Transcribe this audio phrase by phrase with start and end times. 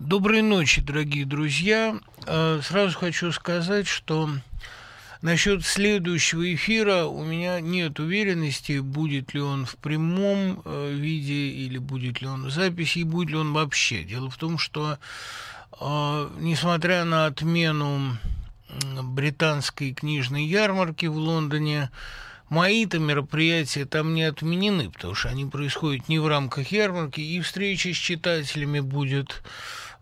[0.00, 1.94] Доброй ночи, дорогие друзья.
[2.26, 4.30] Э, сразу хочу сказать, что
[5.20, 11.76] насчет следующего эфира у меня нет уверенности, будет ли он в прямом э, виде или
[11.76, 14.02] будет ли он в записи, и будет ли он вообще.
[14.02, 14.96] Дело в том, что
[15.78, 18.16] э, несмотря на отмену
[19.02, 21.90] британской книжной ярмарки в Лондоне,
[22.50, 27.94] Мои-то мероприятия там не отменены, потому что они происходят не в рамках ярмарки, и встреча
[27.94, 29.44] с читателями будет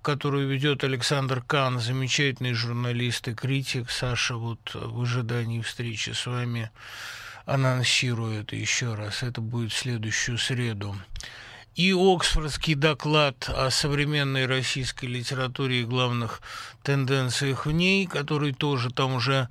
[0.09, 3.91] которую ведет Александр Кан, замечательный журналист и критик.
[3.91, 6.71] Саша вот в ожидании встречи с вами
[7.45, 9.23] анонсирует еще раз.
[9.23, 10.97] Это будет в следующую среду.
[11.75, 16.41] И Оксфордский доклад о современной российской литературе и главных
[16.83, 19.51] тенденциях в ней, который тоже там уже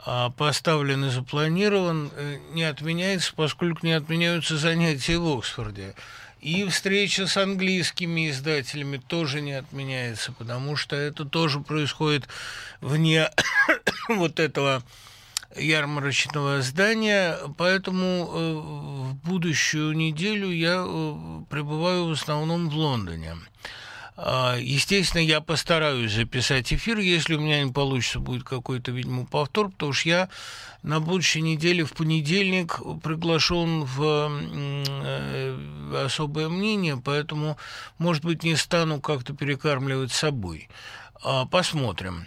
[0.00, 5.94] а, поставлен и запланирован, э, не отменяется, поскольку не отменяются занятия в Оксфорде.
[6.46, 12.28] И встреча с английскими издателями тоже не отменяется, потому что это тоже происходит
[12.80, 13.28] вне
[14.08, 14.84] вот этого
[15.56, 23.34] ярмарочного здания, поэтому э, в будущую неделю я э, пребываю в основном в Лондоне.
[24.18, 29.70] А, естественно, я постараюсь записать эфир, если у меня не получится, будет какой-то, видимо, повтор,
[29.70, 30.28] потому что я
[30.82, 37.58] на будущей неделе в понедельник приглашен в э, особое мнение, поэтому,
[37.98, 40.70] может быть, не стану как-то перекармливать собой.
[41.22, 42.26] А, посмотрим.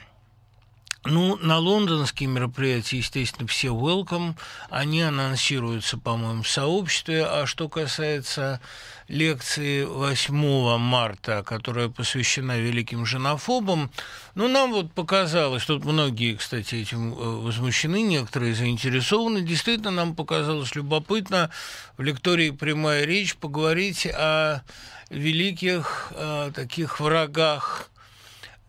[1.05, 4.35] Ну, на лондонские мероприятия, естественно, все welcome.
[4.69, 7.25] Они анонсируются, по-моему, в сообществе.
[7.25, 8.59] А что касается
[9.09, 13.91] лекции 8 марта, которая посвящена великим женофобам,
[14.35, 20.75] ну, нам вот показалось, тут многие, кстати, этим э, возмущены, некоторые заинтересованы, действительно, нам показалось
[20.75, 21.49] любопытно
[21.97, 24.61] в лектории «Прямая речь» поговорить о
[25.09, 27.89] великих э, таких врагах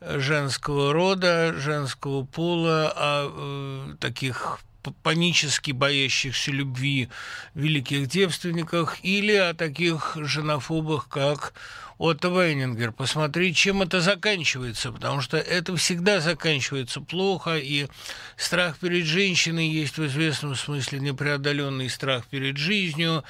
[0.00, 4.60] женского рода, женского пола, о э, таких
[5.02, 7.08] панически боящихся любви
[7.54, 11.54] великих девственниках или о таких женофобах, как
[12.00, 17.88] Отто Вейнингер, посмотреть, чем это заканчивается, потому что это всегда заканчивается плохо, и
[18.38, 23.22] страх перед женщиной есть в известном смысле непреодоленный страх перед жизнью.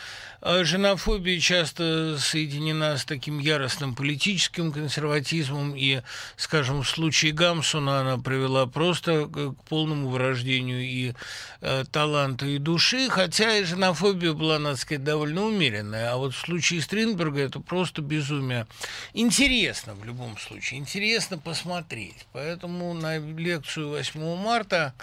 [0.42, 6.00] А женофобия часто соединена с таким яростным политическим консерватизмом, и,
[6.36, 11.12] скажем, в случае Гамсуна она привела просто к полному вырождению и
[11.60, 16.38] э, таланта, и души, хотя и женофобия была, надо сказать, довольно умеренная, а вот в
[16.38, 18.66] случае Стринберга это просто безумие
[19.12, 22.26] интересно в любом случае, интересно посмотреть.
[22.32, 24.94] Поэтому на лекцию 8 марта,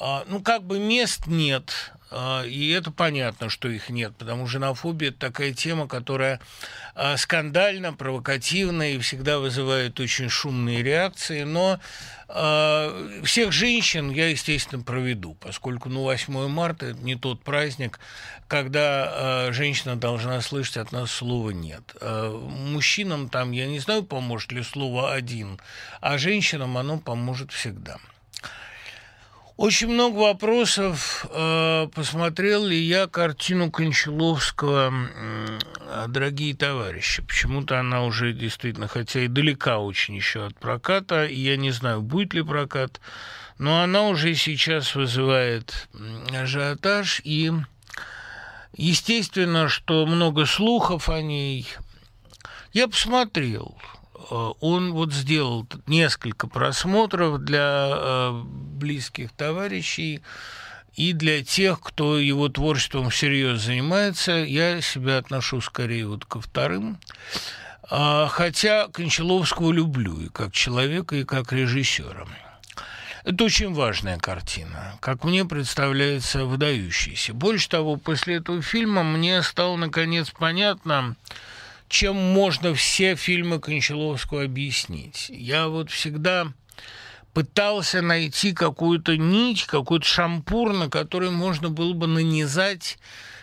[0.00, 5.08] ну, как бы мест нет, а, и это понятно, что их нет, потому что женофобия–
[5.10, 6.40] это такая тема, которая
[6.94, 11.80] а, скандальна, провокативна и всегда вызывает очень шумные реакции, но
[13.22, 18.00] всех женщин я, естественно, проведу, поскольку ну, 8 марта– это не тот праздник,
[18.48, 21.94] когда женщина должна слышать от нас слова «нет».
[22.00, 25.60] Мужчинам там, я не знаю, поможет ли слово «один»,
[26.00, 27.98] а женщинам оно поможет всегда.
[29.56, 31.26] Очень много вопросов.
[31.30, 34.92] Э, посмотрел ли я картину Кончаловского
[36.08, 37.22] «Дорогие товарищи».
[37.22, 42.02] Почему-то она уже действительно, хотя и далека очень еще от проката, и я не знаю,
[42.02, 43.00] будет ли прокат,
[43.58, 45.88] но она уже сейчас вызывает
[46.32, 47.52] ажиотаж, и
[48.76, 51.68] естественно, что много слухов о ней.
[52.72, 60.22] Я посмотрел– Э, он вот сделал несколько просмотров для э, близких товарищей
[60.94, 64.32] и для тех, кто его творчеством всерьез занимается.
[64.32, 66.98] Я себя отношу скорее вот ко вторым.
[67.90, 72.26] А, хотя Кончаловского люблю и как человека, и как режиссера.
[73.24, 77.32] Это очень важная картина, как мне представляется, выдающаяся.
[77.32, 81.16] Больше того, после этого фильма мне стало наконец понятно,
[81.88, 85.26] чем можно все фильмы Кончаловского объяснить.
[85.28, 86.52] Я вот всегда
[87.32, 92.98] пытался найти какую-то нить, какой-то шампур, на который можно было бы нанизать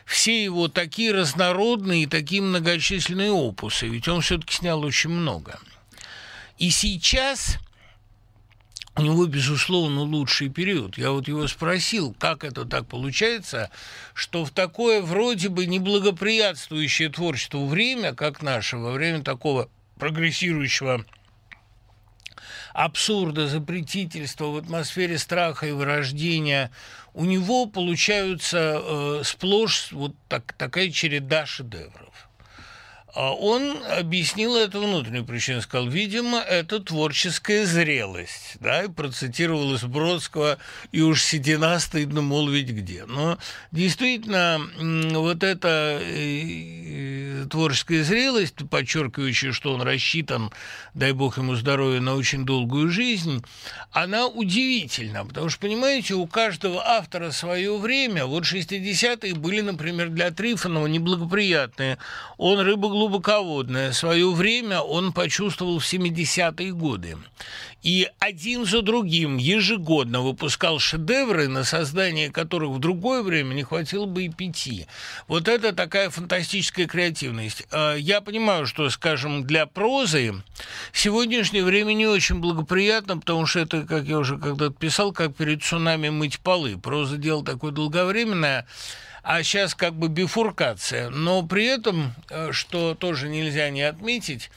[0.06, 5.60] все его такие разнородные и такие многочисленные опусы, ведь он все-таки снял очень много.
[6.58, 7.58] И сейчас
[8.96, 10.98] у него, безусловно, лучший период.
[10.98, 13.70] Я вот его спросил, как это так получается,
[14.14, 21.06] что в такое вроде бы неблагоприятствующее творчеству время, как наше, во время такого прогрессирующего
[22.74, 26.72] абсурда, запретительства в атмосфере страха и вырождения,
[27.14, 32.30] у него получаются э, сплошь вот так, такая череда шедевров.
[33.14, 39.84] А он объяснил это внутреннюю причину, сказал, видимо, это творческая зрелость, да, и процитировал из
[39.84, 40.58] Бродского,
[40.92, 43.06] и уж седина стыдно молвить где.
[43.06, 43.38] Но
[43.72, 44.62] действительно,
[45.20, 50.52] вот эта э, творческая зрелость, подчеркивающая, что он рассчитан,
[50.94, 53.44] дай бог ему здоровья, на очень долгую жизнь,
[53.92, 58.26] она удивительна, потому что, понимаете, у каждого автора свое время.
[58.26, 61.98] Вот 60-е были, например, для Трифонова неблагоприятные.
[62.38, 63.94] Он рыба глубоководное.
[63.94, 67.18] Свое время он почувствовал в 70-е годы.
[67.82, 74.06] И один за другим ежегодно выпускал шедевры, на создание которых в другое время не хватило
[74.06, 74.86] бы и пяти.
[75.28, 77.66] Вот это такая фантастическая креативность.
[77.72, 80.36] А, я понимаю, что, скажем, для прозы
[80.94, 85.64] сегодняшнее время не очень благоприятно, потому что это, как я уже когда-то писал, как перед
[85.64, 86.78] цунами мыть полы.
[86.78, 88.68] Проза дело такое долговременное,
[89.24, 91.10] а сейчас как бы бифуркация.
[91.10, 94.50] Но при этом, э, что тоже нельзя не отметить,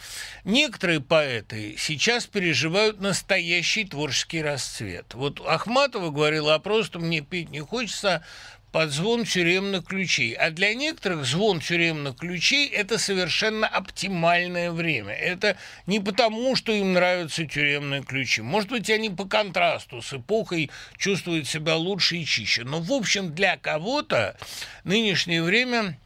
[0.44, 5.14] некоторые поэты сейчас переживают настоящий творческий расцвет.
[5.14, 8.25] Вот Ахматова говорила, а просто мне пить не хочется,
[8.74, 10.32] под звон тюремных ключей.
[10.32, 15.14] А для некоторых звон тюремных ключей– это совершенно оптимальное время.
[15.14, 15.56] Это
[15.86, 18.42] не потому, что им нравятся тюремные ключи.
[18.42, 22.64] Может быть, они по контрасту с эпохой чувствуют себя лучше и чище.
[22.64, 24.36] Но, в общем, для кого-то
[24.82, 25.96] нынешнее время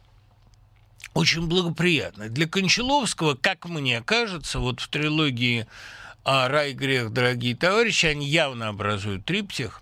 [1.15, 2.29] очень благоприятно.
[2.29, 5.65] Для Кончаловского, как мне кажется, вот в трилогии
[6.23, 9.81] а «Рай, грех, дорогие товарищи», они явно образуют триптих,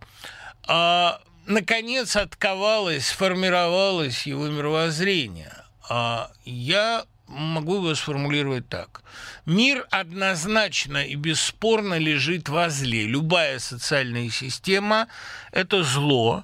[0.66, 5.54] а наконец отковалось, сформировалось его мировоззрение.
[5.90, 9.04] А я могу его сформулировать так.
[9.46, 13.06] Мир однозначно и бесспорно лежит во зле.
[13.08, 15.08] Любая социальная система–
[15.52, 16.44] это зло,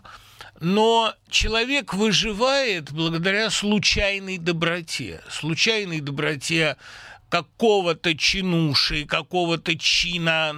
[0.59, 5.21] но человек выживает благодаря случайной доброте.
[5.29, 6.77] Случайной доброте
[7.33, 10.53] какого-то чинуши, какого-то чина,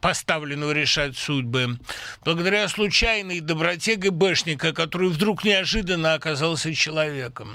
[0.00, 1.80] поставленного решать судьбы,
[2.24, 7.48] благодаря случайной доброте ГБшника, который вдруг неожиданно оказался человеком,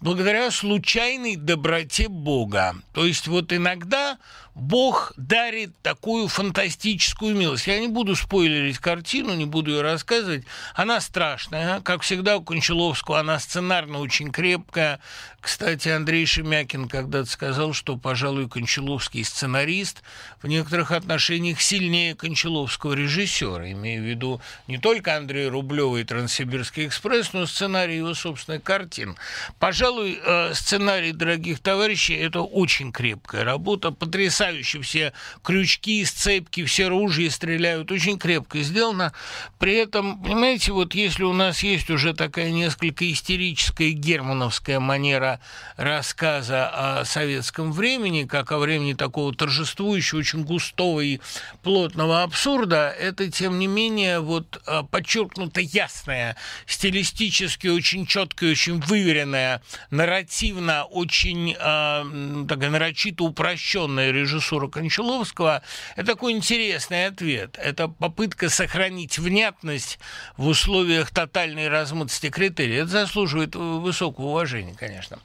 [0.00, 2.76] благодаря случайной доброте Бога.
[2.92, 4.18] То есть вот иногда
[4.56, 7.66] Бог дарит такую фантастическую милость.
[7.66, 10.46] Я не буду спойлерить картину, не буду ее рассказывать.
[10.74, 11.82] Она страшная.
[11.82, 14.98] Как всегда у Кончаловского она сценарно очень крепкая.
[15.42, 20.02] Кстати, Андрей Шемякин когда-то сказал, что, пожалуй, Кончаловский сценарист
[20.40, 23.70] в некоторых отношениях сильнее Кончаловского режиссера.
[23.70, 29.16] Имею в виду не только Андрей Рублева и «Транссибирский экспресс», но сценарий его собственных картин.
[29.58, 35.12] Пожалуй, э, сценарий «Дорогих товарищей»– это очень крепкая работа, потрясающая потрясающе все
[35.42, 39.12] крючки, сцепки, все ружья стреляют, очень крепко сделано.
[39.58, 45.40] При этом, понимаете, вот если у нас есть уже такая несколько истерическая германовская манера
[45.76, 51.20] рассказа о советском времени, как о времени такого торжествующего, очень густого и
[51.62, 59.62] плотного абсурда, это, тем не менее, вот а, подчеркнуто ясная, стилистически очень четкая, очень выверенная,
[59.90, 65.62] нарративно очень э, такая нарочито упрощенная режиссура режиссура Кончаловского,
[65.96, 67.58] это такой интересный ответ.
[67.58, 69.98] Это попытка сохранить внятность
[70.36, 72.76] в условиях тотальной размытости критерий.
[72.76, 75.18] Это заслуживает высокого уважения, конечно.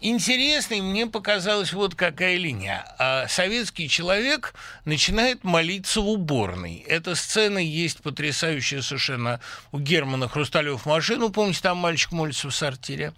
[0.00, 2.84] Интересной мне показалась вот какая линия.
[2.98, 4.54] А советский человек
[4.84, 6.84] начинает молиться в уборной.
[6.86, 9.40] Эта сцена есть потрясающая совершенно
[9.72, 11.30] у Германа Хрусталев машину.
[11.30, 13.12] Помните, там мальчик молится в сортире.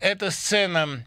[0.00, 1.04] Эта сцена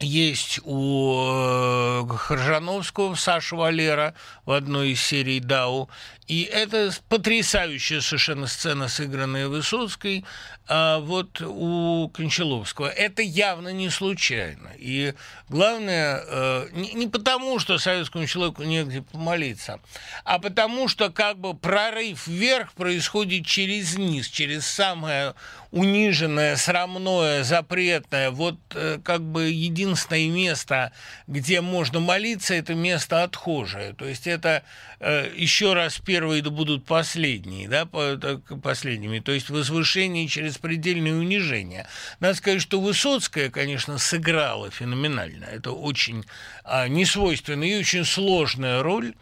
[0.00, 4.14] есть у э, Хоржановского Саша Валера
[4.44, 5.88] в одной из серий «Дау».
[6.28, 10.26] И это потрясающая совершенно сцена, сыгранная Высоцкой,
[10.68, 12.88] а вот у Кончаловского.
[12.88, 14.68] Это явно не случайно.
[14.76, 15.14] И
[15.48, 19.80] главное, э, не потому, что советскому человеку негде помолиться,
[20.24, 25.34] а потому, что как бы прорыв вверх происходит через низ, через самое
[25.70, 28.30] униженное, срамное, запретное.
[28.30, 30.92] Вот э, как бы единственное место,
[31.26, 33.94] где можно молиться, это место отхожее.
[33.94, 34.62] То есть это
[35.00, 39.20] еще раз первые да будут последние, да, последними.
[39.20, 41.86] То есть возвышение через предельное унижение.
[42.20, 45.44] Надо сказать, что Высоцкая, конечно, сыграла феноменально.
[45.44, 46.24] Это очень
[46.64, 49.14] а, несвойственная и очень сложная роль.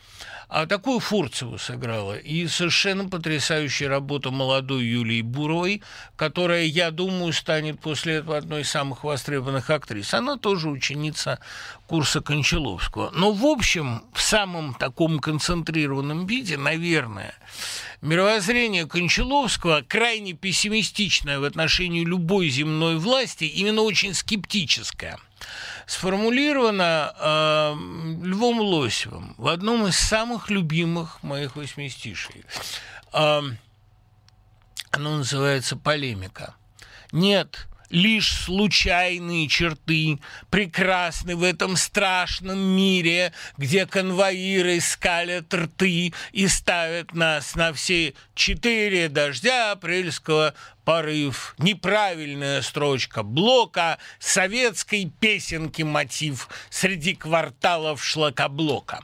[0.49, 2.17] А такую Фурцеву сыграла.
[2.17, 5.83] И совершенно потрясающая работа молодой Юлии Буровой,
[6.15, 10.15] которая, я думаю, станет после этого одной из самых востребованных актрис.
[10.15, 11.41] Она тоже ученица
[11.89, 13.11] курса Кончаловского.
[13.11, 17.35] Но, в общем, в самом таком концентрированном виде, наверное,
[18.01, 25.19] мировоззрение Кончаловского крайне пессимистичное в отношении любой земной власти, именно очень скептическое–
[25.87, 27.75] сформулировано э,
[28.25, 32.45] Львом Лосевым в одном из самых любимых моих восьмистишей.
[33.13, 33.43] Э,
[34.91, 36.55] оно называется «Полемика».
[37.13, 40.19] Нет, лишь случайные черты,
[40.51, 49.09] прекрасны в этом страшном мире, где конвоиры скалят рты и ставят нас на все четыре
[49.09, 50.55] дождя апрельского
[50.87, 59.01] порыв, неправильная строчка блока, советской песенки мотив среди кварталов шлакоблока.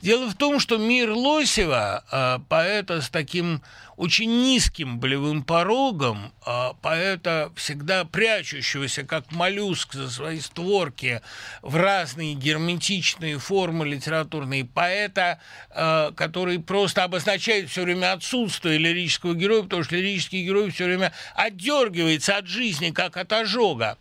[0.00, 3.60] Дело в том, что мир Лосева, э, поэта с таким
[3.96, 11.22] очень низким болевым порогом, э, поэта, всегда прячущегося, как моллюск за свои створки
[11.62, 15.40] в разные герметичные формы литературные, поэта,
[15.70, 21.12] э, который просто обозначает все время отсутствие лирического героя, потому что лирический герой все время
[21.34, 23.98] отдергивается от жизни, как от ожога.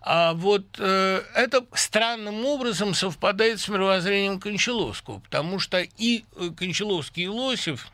[0.00, 7.24] А вот э, это странным образом совпадает с мировоззрением Кончаловского, потому что и э, Кончаловский,
[7.24, 7.88] и Лосев,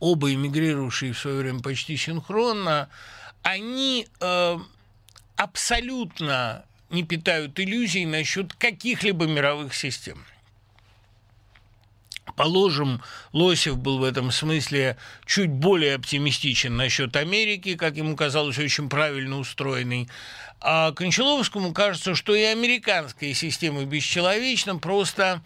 [0.00, 2.88] оба эмигрировавшие в свое время почти синхронно,
[3.42, 4.58] они э,
[5.36, 10.24] абсолютно не питают иллюзий насчет каких-либо мировых систем.
[12.34, 13.02] Положим,
[13.32, 19.38] Лосев был в этом смысле чуть более оптимистичен насчет Америки, как ему казалось, очень правильно
[19.38, 20.08] устроенный.
[20.60, 25.42] А Кончаловскому кажется, что и американская система бесчеловечна, просто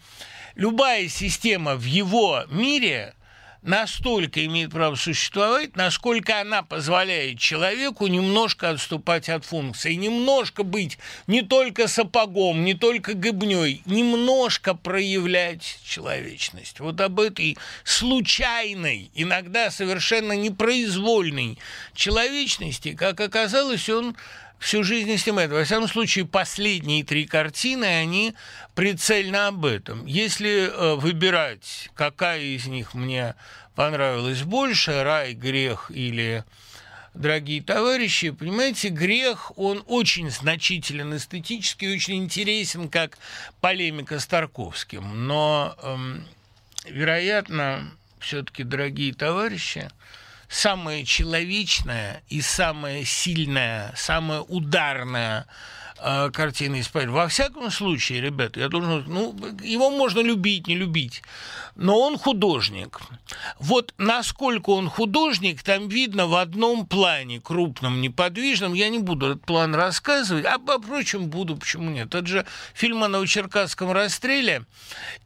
[0.55, 3.13] любая система в его мире–
[3.61, 11.41] настолько имеет право существовать, насколько она позволяет человеку немножко отступать от функции, немножко быть не
[11.41, 16.79] только сапогом, не только гыбней, немножко проявлять человечность.
[16.79, 21.59] Вот об этой случайной, иногда совершенно непроизвольной
[21.93, 24.15] человечности, как оказалось, он
[24.61, 25.51] всю жизнь снимает.
[25.51, 28.35] Во всяком случае, последние три картины, они
[28.75, 30.05] прицельно об этом.
[30.05, 33.33] Если э, выбирать, какая из них мне
[33.75, 36.45] понравилась больше, «Рай», «Грех» или
[37.15, 43.17] дорогие товарищи, понимаете, грех, он очень значителен эстетически, очень интересен, как
[43.61, 45.27] полемика с Тарковским.
[45.27, 46.23] Но, эм,
[46.85, 49.89] вероятно, все-таки, дорогие товарищи,
[50.51, 55.47] самое человечное и самое сильное, самое ударное
[56.01, 57.13] э, картина исполнителя.
[57.13, 59.03] Во всяком случае, ребята, я должен...
[59.07, 61.21] Ну, его можно любить, не любить
[61.75, 62.99] но он художник.
[63.59, 68.73] Вот насколько он художник, там видно в одном плане, крупном, неподвижном.
[68.73, 72.13] Я не буду этот план рассказывать, а, впрочем, буду, почему нет.
[72.13, 74.65] Это же фильм о Новочеркасском расстреле.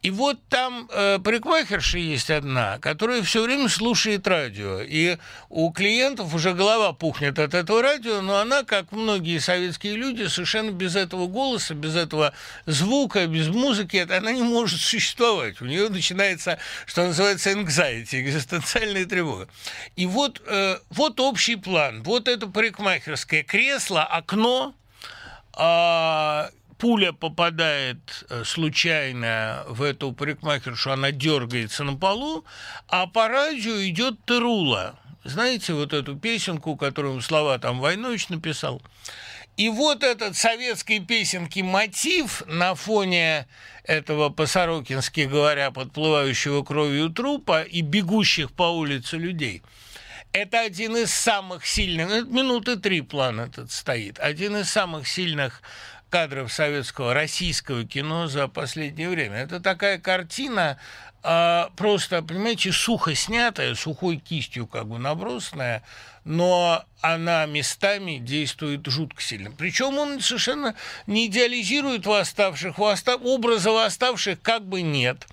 [0.02, 4.80] И вот там э, парикмахерша есть одна, которая все время слушает радио.
[4.80, 5.18] И
[5.48, 10.65] у клиентов уже голова пухнет от этого радио, но она, как многие советские люди, совершенно
[10.70, 12.32] без этого голоса, без этого
[12.66, 15.60] звука, без музыки, она не может существовать.
[15.60, 19.48] У нее начинает начинается, что называется, anxiety, экзистенциальная тревога.
[19.96, 22.02] И вот, э, вот общий план.
[22.02, 24.74] Вот это парикмахерское кресло, окно,
[25.58, 32.44] э, пуля попадает э, случайно в эту парикмахершу, она дергается на полу,
[32.88, 34.98] а по радио идет Терула.
[35.24, 38.80] Знаете вот эту песенку, которую слова там Войнович написал?
[39.56, 43.46] И вот этот советской песенки мотив на фоне
[43.84, 49.62] этого по-сорокински говоря подплывающего кровью трупа и бегущих по улице людей–
[50.36, 55.62] это один из самых сильных, ну, минуты три план этот стоит, один из самых сильных
[56.10, 59.36] кадров советского, российского кино за последнее время.
[59.36, 60.78] Это такая картина,
[61.28, 65.82] а, просто, понимаете, сухо снятая, сухой кистью как бы набросанная,
[66.24, 69.50] но она местами действует жутко сильно.
[69.50, 70.76] Причем он совершенно
[71.08, 73.20] не идеализирует восставших, восстав...
[73.24, 75.26] образа восставших как бы нет.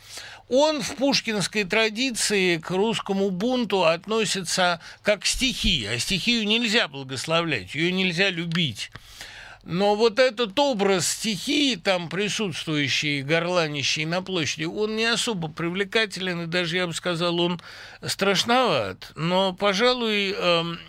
[0.50, 7.76] Он в пушкинской традиции к русскому бунту относится как к стихии, а стихию нельзя благословлять,
[7.76, 8.90] ее нельзя любить.
[9.64, 16.46] Но вот этот образ стихии, там присутствующий, горланищий на площади, он не особо привлекателен, и
[16.48, 17.62] даже, я бы сказал, он
[18.06, 19.14] страшноват.
[19.16, 20.80] Но, пожалуй, эм,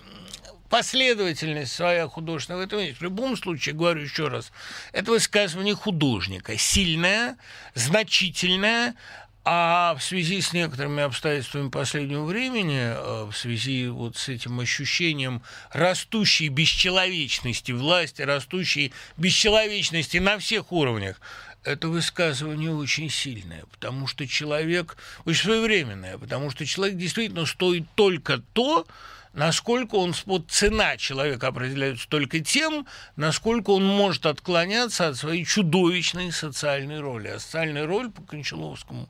[0.71, 2.99] последовательность своя художественная в этом есть.
[2.99, 4.51] В любом случае, говорю еще раз,
[4.91, 6.59] это высказывание художника.
[6.59, 7.37] Сильное,
[7.75, 8.97] значительное,
[9.45, 15.43] а в связи с некоторыми обстоятельствами последнего времени, э, в связи вот с этим ощущением
[15.71, 21.21] растущей бесчеловечности власти, растущей бесчеловечности на всех уровнях,
[21.63, 24.97] это высказывание очень сильное, потому что человек,
[25.27, 28.87] очень своевременное, потому что человек действительно стоит только то,
[29.35, 32.87] насколько он, вот цена человека определяется только тем,
[33.17, 37.29] насколько он может отклоняться от своей чудовищной социальной роли.
[37.29, 39.09] А социальная роль по Кончаловскому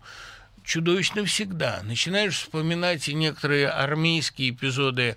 [0.64, 1.80] чудовищно всегда.
[1.84, 5.16] Начинаешь вспоминать и некоторые армейские эпизоды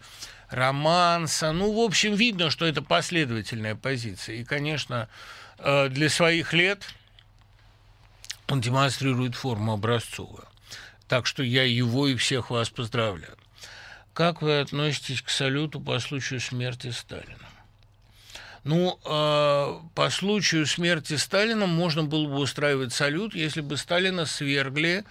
[0.50, 1.54] романса.
[1.54, 4.36] Ну, в общем, видно, что это последовательная позиция.
[4.36, 5.08] И, конечно,
[5.58, 6.84] э, для своих лет
[8.50, 10.46] он демонстрирует форму образцовую.
[11.08, 13.37] Так что я его и всех вас поздравляю.
[14.18, 17.48] Как вы относитесь к салюту по случаю смерти Сталина?
[18.64, 25.04] Ну, э, по случаю смерти Сталина можно было бы устраивать салют, если бы Сталина свергли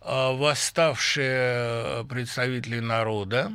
[0.00, 3.52] э, восставшие представители народа,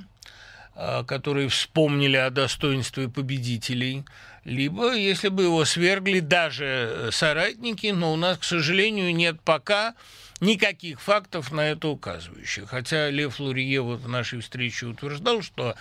[0.76, 4.06] э, которые вспомнили о достоинстве победителей,
[4.46, 9.96] либо если бы его свергли даже соратники, но у нас, к сожалению, нет пока
[10.42, 12.70] никаких фактов на это указывающих.
[12.70, 15.76] Хотя Лев Лурье вот в нашей встрече утверждал, что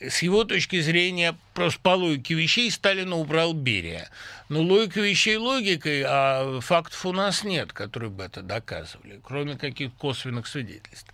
[0.00, 4.08] с его точки зрения, просто по логике вещей Сталина убрал Берия.
[4.48, 9.96] Но логика вещей логикой, а фактов у нас нет, которые бы это доказывали, кроме каких-то
[9.98, 11.12] косвенных свидетельств.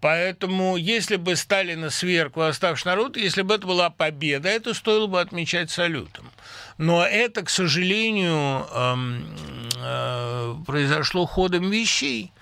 [0.00, 5.20] Поэтому, если бы Сталина сверг восставший народ, если бы это была победа, это стоило бы
[5.20, 6.28] отмечать салютом.
[6.78, 9.36] Но это, к сожалению, эм,
[9.76, 12.32] э, произошло ходом вещей.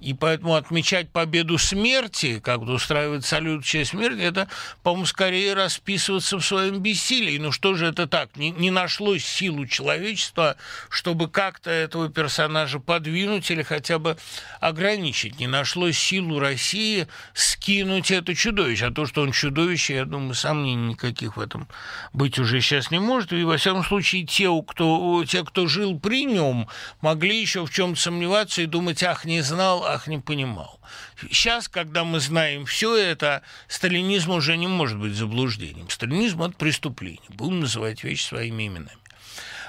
[0.00, 4.46] И поэтому отмечать победу смерти, как бы устраивать салют в честь смерти, это,
[4.82, 7.38] по-моему, скорее расписываться в своем бессилии.
[7.38, 8.36] Ну что же это так?
[8.36, 10.56] Не, не нашлось силу человечества,
[10.90, 14.18] чтобы как-то этого персонажа подвинуть или хотя бы
[14.60, 15.40] ограничить.
[15.40, 18.86] Не нашлось силу России скинуть это чудовище.
[18.86, 21.68] А то, что он чудовище, я думаю, сомнений никаких в этом
[22.12, 23.32] быть уже сейчас не может.
[23.32, 26.68] И, во всяком случае, те, кто, те, кто жил при нем,
[27.00, 30.80] могли еще в чем-то сомневаться и думать, ах, не знал, ах, не понимал.
[31.20, 35.88] Сейчас, когда мы знаем все это, сталинизм уже не может быть заблуждением.
[35.90, 37.20] Сталинизм– это преступление.
[37.28, 38.98] Будем называть вещи своими именами.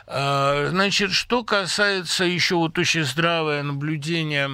[0.08, 4.52] А, значит, что касается еще вот очень здравое наблюдение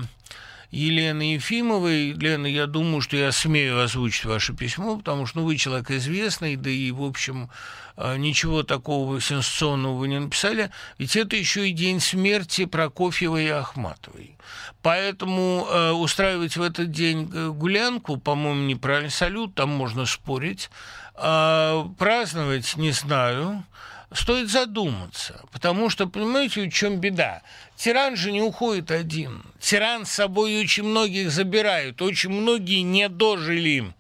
[0.74, 2.14] Елены Ефимовой.
[2.14, 6.56] Лена, я думаю, что я смею озвучить ваше письмо, потому что ну, вы человек известный,
[6.56, 7.52] да и, в общем,
[7.96, 13.50] а, ничего такого сенсационного вы не написали, ведь это еще и день смерти Прокофьевой и
[13.50, 14.36] Ахматовой.
[14.82, 20.72] Поэтому э, устраивать в этот день э, гулянку, по-моему, неправильный салют, там можно спорить.
[21.16, 23.64] Э, праздновать не знаю
[24.18, 27.42] стоит задуматься, потому что, понимаете, в чем беда?
[27.76, 29.44] Тиран же не уходит один.
[29.60, 33.94] Тиран с собой очень многих забирают, очень многие не дожили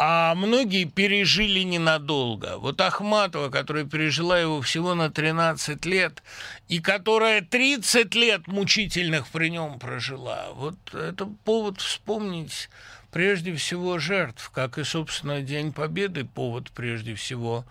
[0.00, 2.58] а многие пережили ненадолго.
[2.58, 6.22] Вот Ахматова, которая пережила его всего на 13 лет,
[6.68, 12.70] и которая 30 лет мучительных при нем прожила, вот это повод вспомнить
[13.10, 17.64] прежде всего жертв, как и, собственно, День Победы, повод прежде всего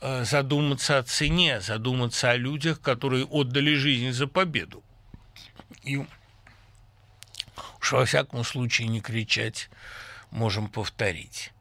[0.00, 4.82] задуматься о цене, задуматься о людях, которые отдали жизнь за победу.
[5.82, 5.96] И
[7.80, 9.70] уж во всяком случае не кричать
[10.30, 11.52] можем повторить.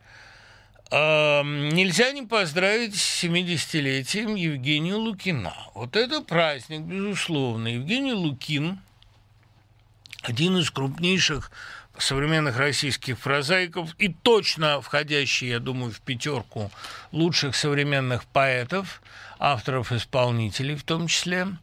[0.91, 5.54] Нельзя не поздравить с 70-летием Евгения Лукина.
[5.74, 7.67] Вот это праздник, безусловно.
[7.67, 8.80] Евгений Лукин–
[10.22, 11.52] один из крупнейших
[11.97, 16.71] современных российских прозаиков и точно входящий, я думаю, в пятерку
[17.12, 19.01] лучших современных поэтов,
[19.39, 21.47] авторов-исполнителей в том числе–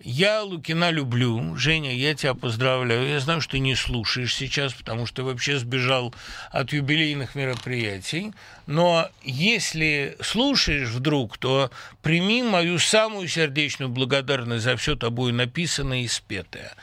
[0.00, 1.56] я Лукина люблю.
[1.56, 3.08] Женя, я тебя поздравляю.
[3.08, 6.14] Я знаю, что ты не слушаешь сейчас, потому что вообще сбежал
[6.50, 8.32] от юбилейных мероприятий.
[8.66, 11.70] Но если слушаешь вдруг, то
[12.02, 16.74] прими мою самую сердечную благодарность за все тобой написанное и спетое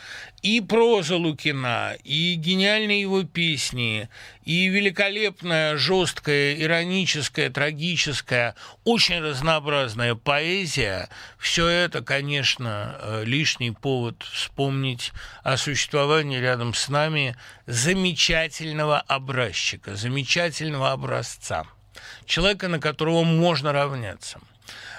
[0.44, 4.10] и проза Лукина, и гениальные его песни,
[4.44, 8.54] и великолепная, жесткая, ироническая, трагическая,
[8.84, 17.38] очень разнообразная поэзия, все это, конечно, э, лишний повод вспомнить о существовании рядом с нами
[17.66, 21.64] замечательного образчика, замечательного образца,
[22.26, 24.42] человека, на которого можно равняться.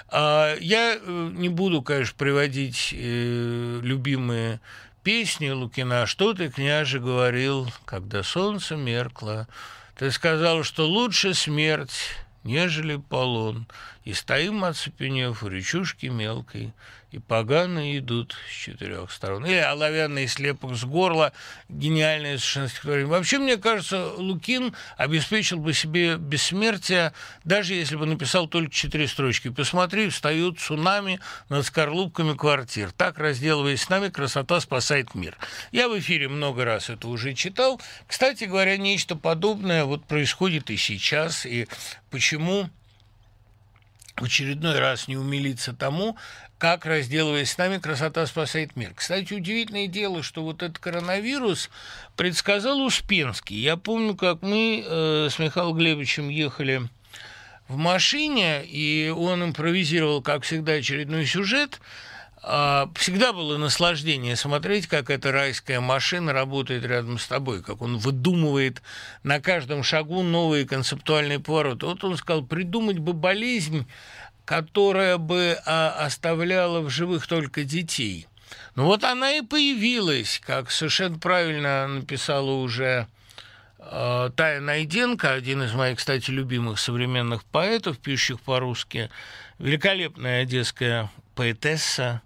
[0.07, 4.59] А, я э, не буду, конечно, приводить э, любимые
[5.05, 9.47] песни Лукина «Что ты, княже, говорил, когда солнце меркло?»
[9.95, 12.09] Ты сказал, что лучше смерть,
[12.43, 13.67] нежели полон,
[14.03, 16.73] И стоим, оцепенев у речушки мелкой,
[17.15, 19.45] и погано идут с четырех сторон.
[19.45, 21.31] Или «Оловянный слепок с горла»,
[21.69, 23.07] гениальное совершенно стихотворение.
[23.07, 27.13] Вообще, мне кажется, Лукин обеспечил бы себе бессмертие,
[27.45, 29.49] даже если бы написал только четыре строчки.
[29.49, 32.91] «Посмотри, встают цунами над скорлупками квартир.
[32.91, 35.37] Так, разделываясь с нами, красота спасает мир».
[35.71, 37.79] Я в эфире много раз это уже читал.
[38.07, 41.45] Кстати говоря, нечто подобное вот происходит и сейчас.
[41.45, 41.69] И
[42.11, 42.69] почему
[44.17, 46.17] в очередной раз не умилиться тому,
[46.57, 48.93] как, разделываясь с нами, красота спасает мир.
[48.95, 51.69] Кстати, удивительное дело, что вот этот коронавирус
[52.15, 53.57] предсказал Успенский.
[53.57, 56.83] Я помню, как мы э, с Михаилом Глебовичем ехали
[57.67, 61.81] в машине, и он импровизировал, как всегда, очередной сюжет.
[62.47, 67.97] А, всегда было наслаждение смотреть, как эта райская машина работает рядом с тобой, как он
[67.97, 68.83] выдумывает
[69.23, 71.87] на каждом шагу новые концептуальные повороты.
[71.87, 73.87] Вот он сказал, придумать бы болезнь,
[74.45, 78.27] которая бы а, оставляла в живых только детей.
[78.75, 83.07] Ну вот она и появилась, как совершенно правильно написала уже
[83.79, 89.09] э, Тая Найденко, один из моих, кстати, любимых современных поэтов, пишущих по-русски,
[89.57, 92.21] великолепная одесская поэтесса,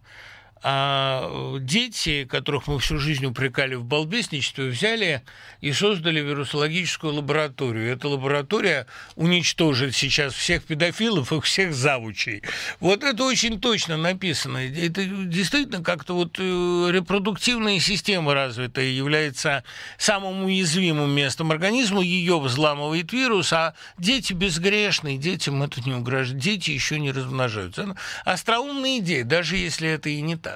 [0.61, 5.21] а дети, которых мы всю жизнь упрекали в балбесничестве, взяли
[5.61, 7.89] и создали вирусологическую лабораторию.
[7.91, 12.43] Эта лаборатория уничтожит сейчас всех педофилов и всех завучей.
[12.81, 14.57] Вот это очень точно написано.
[14.57, 19.63] Это действительно как-то вот э, репродуктивная система развитая является
[19.97, 22.01] самым уязвимым местом организма.
[22.01, 26.37] Ее взламывает вирус, а дети безгрешные, детям это не угрожает.
[26.39, 27.95] Дети еще не размножаются.
[28.25, 30.48] Остроумная идея, даже если это и не так.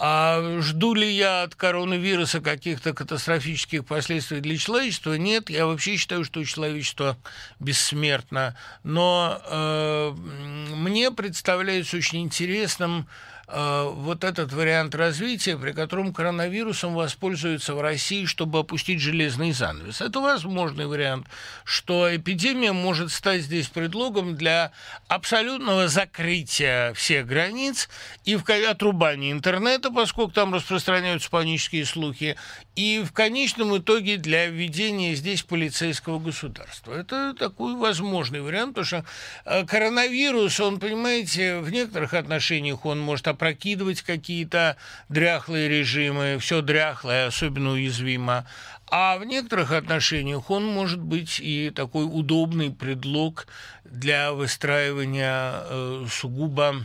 [0.00, 5.14] А жду ли я от коронавируса каких-то катастрофических последствий для человечества?
[5.14, 7.16] Нет, я вообще считаю, что человечество
[7.58, 8.56] бессмертно.
[8.84, 10.12] Но э,
[10.76, 13.08] мне представляется очень интересным
[13.50, 20.02] вот этот вариант развития, при котором коронавирусом воспользуются в России, чтобы опустить железный занавес.
[20.02, 21.26] Это возможный вариант,
[21.64, 24.72] что эпидемия может стать здесь предлогом для
[25.08, 27.88] абсолютного закрытия всех границ
[28.24, 32.36] и в отрубания интернета, поскольку там распространяются панические слухи,
[32.76, 36.92] и в конечном итоге для введения здесь полицейского государства.
[36.92, 39.04] Это такой возможный вариант, потому что
[39.44, 44.76] э, коронавирус, он, понимаете, в некоторых отношениях он может опрокидывать какие-то
[45.08, 48.46] дряхлые режимы, все дряхлое, особенно уязвимо.
[48.90, 53.46] А в некоторых отношениях он может быть и такой удобный предлог
[53.84, 56.84] для выстраивания э, сугубо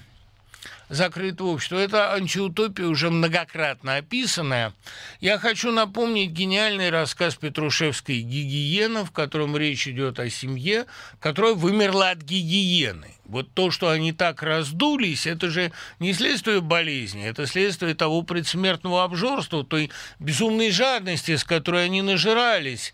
[0.90, 1.78] закрытого общества.
[1.78, 4.74] Это антиутопия, уже многократно описанная.
[5.20, 10.86] Я хочу напомнить гениальный рассказ Петрушевской «Гигиена», в котором речь идет о семье,
[11.20, 13.16] которая вымерла от гигиены.
[13.26, 19.04] Вот то, что они так раздулись, это же не следствие болезни, это следствие того предсмертного
[19.04, 22.94] обжорства, той безумной жадности, с которой они нажирались,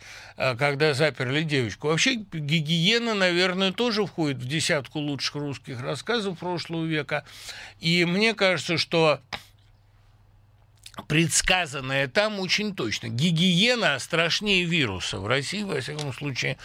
[0.57, 1.87] когда заперли девочку.
[1.87, 7.25] Вообще гигиена, наверное, тоже входит в десятку лучших русских рассказов прошлого века.
[7.81, 9.19] И мне кажется, что
[11.07, 13.09] предсказанное там очень точно.
[13.09, 15.19] Гигиена страшнее вируса.
[15.19, 16.57] В России, во всяком случае,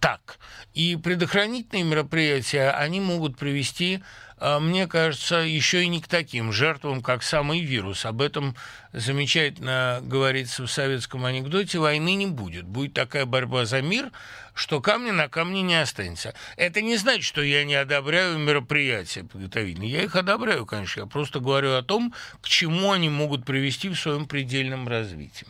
[0.00, 0.38] так.
[0.74, 7.02] И предохранительные мероприятия, они могут привести, а, мне кажется, еще и не к таким жертвам,
[7.02, 8.06] как самый вирус.
[8.06, 8.56] Об этом
[8.92, 11.78] замечательно говорится в советском анекдоте.
[11.78, 12.64] Войны не будет.
[12.64, 14.10] Будет такая борьба за мир,
[14.54, 16.34] что камня на камне не останется.
[16.56, 19.90] Это не значит, что я не одобряю мероприятия подготовительные.
[19.90, 21.00] Я их одобряю, конечно.
[21.00, 25.46] Я просто говорю о том, к чему они могут привести в своем предельном развитии.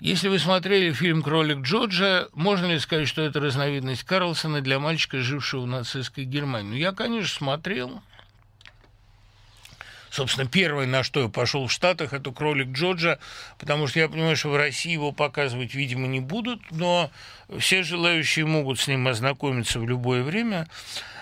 [0.00, 5.18] Если вы смотрели фильм «Кролик Джорджа», можно ли сказать, что это разновидность Карлсона для мальчика,
[5.18, 6.70] жившего в нацистской Германии?
[6.70, 8.02] Ну, я, конечно, смотрел.
[10.08, 13.18] Собственно, первое, на что я пошел в Штатах, это «Кролик Джорджа»,
[13.58, 17.10] потому что я понимаю, что в России его показывать, видимо, не будут, но
[17.58, 20.66] все желающие могут с ним ознакомиться в любое время.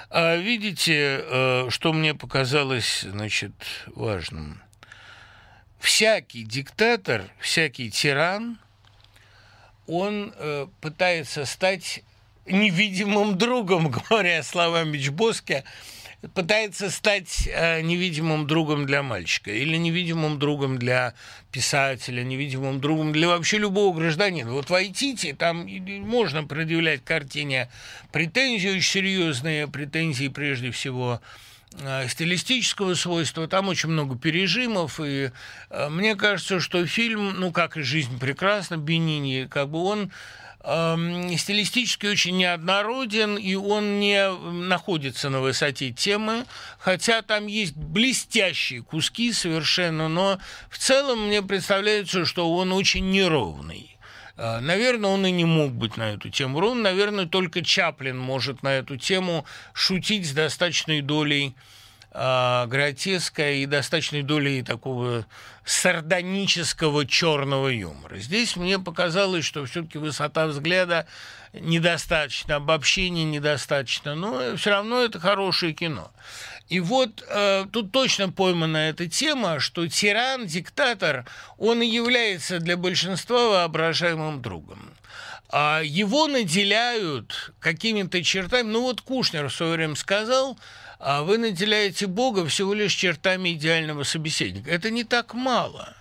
[0.09, 3.55] А видите, э, что мне показалось, значит,
[3.88, 4.62] важным?
[5.81, 8.59] Всякий диктатор, всякий тиран–
[9.88, 12.05] он э, пытается стать
[12.46, 15.64] невидимым другом, говоря словами Чбоски,
[16.35, 21.14] пытается стать э, невидимым другом для мальчика или невидимым другом для
[21.53, 24.53] писателя, невидимым другом для вообще любого гражданина.
[24.53, 25.66] Вот в Айтите там
[26.07, 27.68] можно предъявлять картине
[28.12, 31.20] претензии очень серьезные, претензии прежде всего
[32.09, 35.31] стилистического свойства, там очень много пережимов, и
[35.70, 40.11] э, мне кажется, что фильм, ну, как и «Жизнь прекрасна», Бенини, как бы он
[40.64, 46.46] э, стилистически очень неоднороден, и он не находится на высоте темы,
[46.78, 50.38] хотя там есть блестящие куски совершенно, но
[50.70, 53.97] в целом мне представляется, что он очень неровный.
[54.38, 56.83] Э, наверное, он и не мог быть на эту тему ровно.
[56.83, 61.55] Наверное, только Чаплин может на эту тему шутить с достаточной долей
[62.12, 62.66] э,
[63.55, 65.27] и достаточной долей такого
[65.64, 68.16] сардонического черного юмора.
[68.16, 71.07] Здесь мне показалось, что все-таки высота взгляда
[71.53, 76.11] недостаточно, обобщения недостаточно, но все равно это хорошее кино.
[76.68, 81.25] И вот э, тут точно поймана эта тема, что тиран, диктатор,
[81.57, 84.90] он и является для большинства воображаемым другом.
[85.51, 88.71] А его наделяют какими-то чертами.
[88.71, 90.59] Ну вот Кушнер в свое время сказал,
[90.98, 94.70] вы наделяете Бога всего лишь чертами идеального собеседника.
[94.70, 95.94] Это не так мало.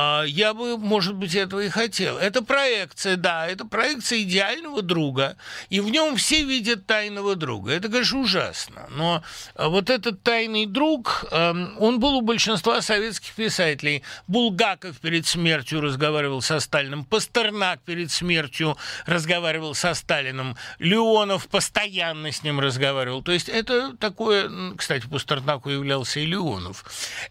[0.00, 2.18] А, я бы, может быть, этого и хотел.
[2.18, 5.36] Это проекция, да, это проекция идеального друга,
[5.70, 7.72] и в нем все видят тайного друга.
[7.72, 9.24] Это, конечно, ужасно, но
[9.56, 14.04] а, вот этот тайный друг, он был у большинства советских писателей.
[14.28, 22.44] Булгаков перед смертью разговаривал со Сталиным, Пастернак перед смертью разговаривал со Сталиным, Леонов постоянно с
[22.44, 23.22] ним разговаривал.
[23.22, 26.84] То есть это такое, кстати, Пастернаку являлся и Леонов.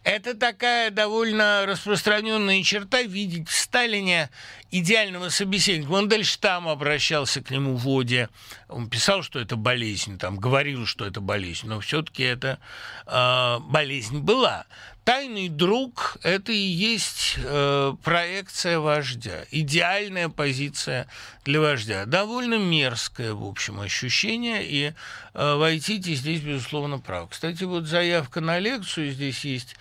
[0.04, 4.30] Это такая довольно распространенная определенная черта видеть в Сталине
[4.72, 5.92] идеального собеседника.
[5.92, 8.30] Он дальше там обращался к нему в воде.
[8.68, 12.60] Он писал, что это болезнь, там говорил, что это болезнь, но все-таки это
[13.06, 14.66] э, болезнь была.
[15.06, 21.08] Тайный друг– это и есть э, проекция вождя, идеальная позиция
[21.46, 22.06] для вождя.
[22.06, 24.94] Довольно мерзкое, в общем, ощущение, и
[25.34, 27.30] э, Войтите здесь, безусловно, прав.
[27.30, 29.78] Кстати, вот заявка на лекцию здесь есть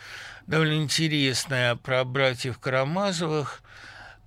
[0.46, 3.62] довольно интересная про братьев Карамазовых.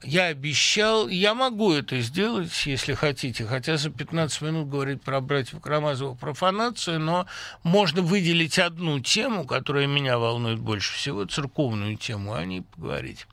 [0.01, 5.59] Я обещал, я могу это сделать, если хотите, хотя за 15 минут говорить про братьев
[5.59, 7.25] Карамазовых профанацию, но
[7.63, 13.27] можно выделить одну тему, которая меня волнует больше всего, церковную тему, о ней поговорить.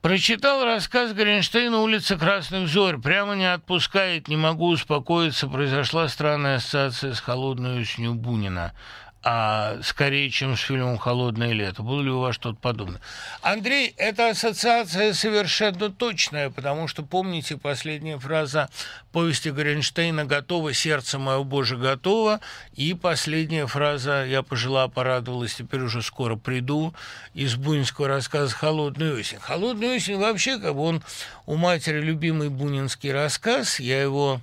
[0.00, 2.98] Прочитал рассказ Гринштейна «Улица Красных Зорь».
[2.98, 5.48] Прямо не отпускает, не могу успокоиться.
[5.48, 8.72] Произошла странная ассоциация с холодной осенью Бунина
[9.30, 11.82] а скорее, чем с фильмом «Холодное лето».
[11.82, 12.98] Было ли у вас что-то подобное?
[13.42, 18.70] Андрей, эта ассоциация совершенно точная, потому что, помните, последняя фраза
[19.12, 22.40] повести Гринштейна «Готово, сердце мое, Боже, готово»,
[22.72, 26.94] и последняя фраза «Я пожила, порадовалась, теперь уже скоро приду»
[27.34, 29.40] из бунинского рассказа «Холодная осень».
[29.40, 31.02] «Холодная осень» вообще, как бы он
[31.44, 34.40] у матери любимый бунинский рассказ, я его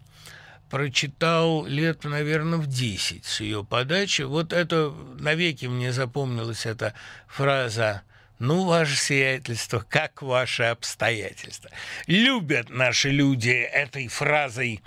[0.69, 4.23] прочитал лет, наверное, в 10 с ее подачи.
[4.23, 6.93] Вот это навеки мне запомнилась эта
[7.27, 8.03] фраза
[8.37, 11.69] ну, ваше сиятельство, как ваши обстоятельства.
[12.05, 14.81] Любят наши люди этой фразой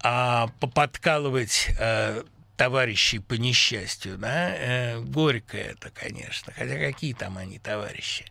[0.00, 2.24] а, поподкалывать а,
[2.58, 4.52] товарищей по несчастью, да?
[4.54, 6.52] Э, горько это, конечно.
[6.52, 8.24] Хотя какие там они товарищи?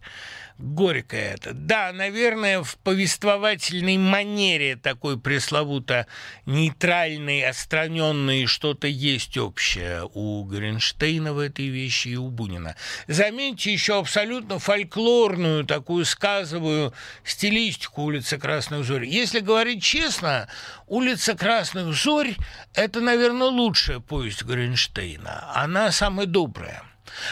[0.57, 1.53] Горько это.
[1.53, 6.07] Да, наверное, в повествовательной манере такой пресловуто
[6.45, 12.75] нейтральной, остраненной что-то есть общее у Гринштейна в этой вещи и у Бунина.
[13.07, 16.93] Заметьте еще абсолютно фольклорную, такую сказовую
[17.23, 19.05] стилистику «Улицы Красных Зорь».
[19.05, 20.47] Если говорить честно,
[20.87, 22.35] «Улица Красных Зорь»–
[22.73, 25.51] это, наверное, лучшая повесть Гринштейна.
[25.53, 26.83] Она самая добрая.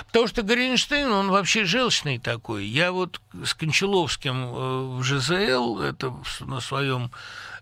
[0.07, 2.65] Потому что Горенштейн, он вообще желчный такой.
[2.65, 7.11] Я вот с Кончаловским э, в ЖЗЛ, это на своем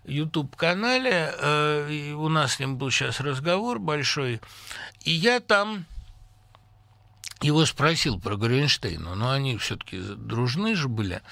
[0.04, 4.40] YouTube-канале, э, у нас с ним был сейчас разговор большой,
[5.02, 5.86] и я там
[7.40, 11.22] его спросил про Горенштейна, но они все-таки дружны же были.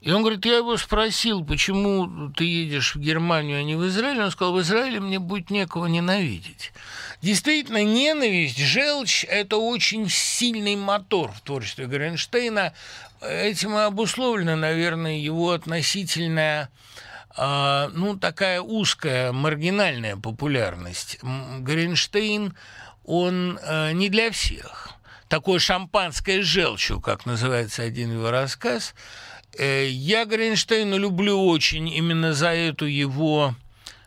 [0.00, 4.20] И он говорит, я его спросил, почему ты едешь в Германию, а не в Израиль.
[4.20, 6.72] Он сказал, в Израиле мне будет некого ненавидеть.
[7.20, 12.74] Действительно, ненависть, желчь– это очень сильный мотор в творчестве Гринштейна.
[13.20, 16.70] Этим и обусловлена, наверное, его относительная
[17.36, 21.18] а, ну, такая узкая, маргинальная популярность.
[21.22, 22.54] Гринштейн,
[23.04, 24.90] он а, не для всех.
[25.26, 29.27] Такое шампанское желчью, как называется один его рассказ– Э,
[29.58, 33.54] я Гринштейна люблю очень именно за эту его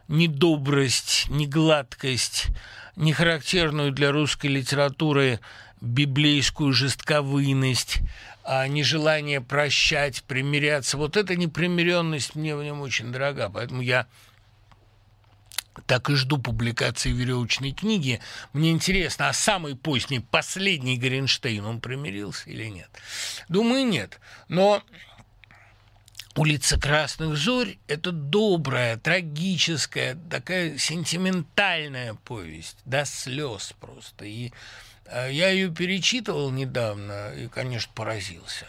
[0.08, 2.48] недобрость, негладкость,
[2.96, 5.40] нехарактерную для русской литературы
[5.80, 8.00] библейскую жестковыность,
[8.44, 10.98] а нежелание прощать, примиряться.
[10.98, 14.08] Вот эта непримиренность мне в нем очень дорога, поэтому я
[15.86, 18.20] так и жду публикации веревочной книги.
[18.54, 22.90] Мне интересно, а самый поздний, последний Горенштейн, он примирился или нет?
[23.48, 24.20] Думаю, нет.
[24.50, 24.84] Но
[26.36, 34.26] «Улица Красных Зорь»— это добрая, трагическая, такая сентиментальная повесть, до слез просто.
[34.26, 34.54] И
[35.08, 38.66] э, я ее перечитывал недавно и, конечно, поразился.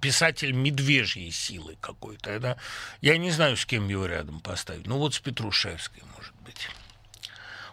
[0.00, 2.58] Писатель медвежьей силы какой-то.
[3.00, 4.86] Я не знаю, с кем его рядом поставить.
[4.86, 6.68] Ну вот с Петрушевской, может быть.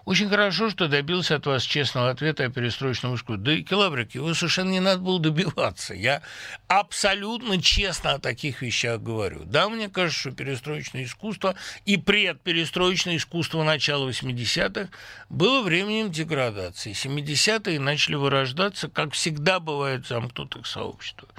[0.05, 3.43] Очень хорошо, что добился от вас честного ответа о перестроечном искусстве.
[3.43, 5.93] Да и Келабрик, его совершенно не надо было добиваться.
[5.93, 6.21] Я
[6.67, 9.43] абсолютно честно о таких вещах говорю.
[9.45, 14.89] Да, мне кажется, что перестроечное искусство и предперестроечное искусство начала 80-х
[15.29, 16.91] было временем деградации.
[16.91, 21.29] 70-е начали вырождаться, как всегда бывает в замкнутых сообществах.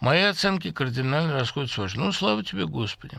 [0.00, 2.04] Мои оценки кардинально расходятся с вашими.
[2.04, 3.18] Ну, слава тебе, Господи.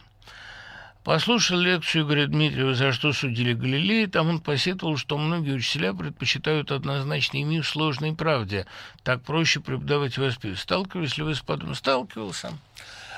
[1.05, 6.71] Послушал лекцию Игоря Дмитриева «За что судили Галилея», там он посетовал, что многие учителя предпочитают
[6.71, 8.65] однозначный мир сложной правде.
[9.03, 10.57] Так проще преподавать воспитывать.
[10.57, 11.75] Сталкивались ли вы с подобным?
[11.75, 12.53] Сталкивался.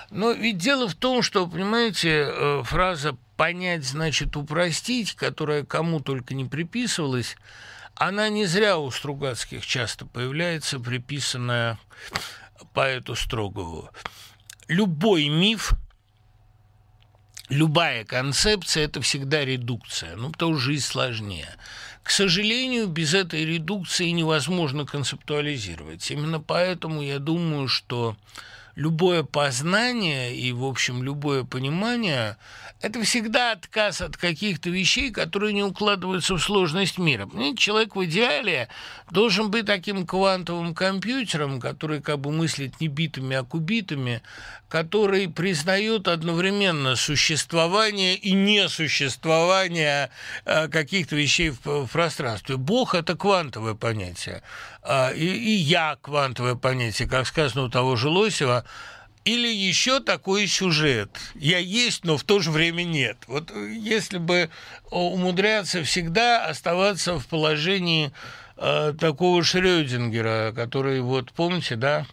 [0.10, 6.36] Но ведь дело в том, что, понимаете, э, фраза «понять значит упростить», которая кому только
[6.36, 7.38] не приписывалась,
[7.96, 11.80] она не зря у Стругацких часто появляется, приписанная
[12.74, 13.90] поэту Строгову.
[14.68, 15.72] Любой миф–
[17.50, 21.56] любая концепция– это всегда редукция, ну, потому что жизнь сложнее.
[22.04, 26.10] К сожалению, без этой редукции невозможно концептуализировать.
[26.10, 28.16] Именно поэтому я думаю, что
[28.78, 32.38] любое познание и, в общем, любое понимание–
[32.82, 37.26] это всегда отказ от каких-то вещей, которые не укладываются в сложность мира.
[37.26, 38.70] Понимаете, человек в идеале
[39.10, 44.22] должен быть таким квантовым компьютером, который как бы мыслит не битами, а кубитами,
[44.70, 50.12] который признает одновременно существование и несуществование
[50.46, 52.58] э, каких-то вещей в пространстве.
[52.58, 54.44] Бог– это квантовое понятие,
[55.16, 58.66] и, и я– квантовое понятие, как сказано у того же Лосева,
[59.28, 61.10] или еще такой сюжет.
[61.36, 63.18] Я есть, но в то же время нет.
[63.28, 64.50] Вот если бы
[64.90, 68.14] умудряться всегда оставаться в положении
[68.56, 72.06] э, такого Шрёдингера, который, вот помните, да,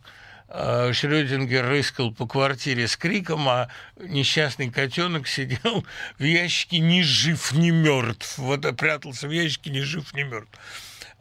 [0.48, 5.87] э, Шрёдингер рыскал по квартире с криком, а несчастный котенок сидел
[6.18, 8.38] в ящике ни жив, ни мертв.
[8.38, 10.50] Вот прятался в ящике ни жив, ни мертв.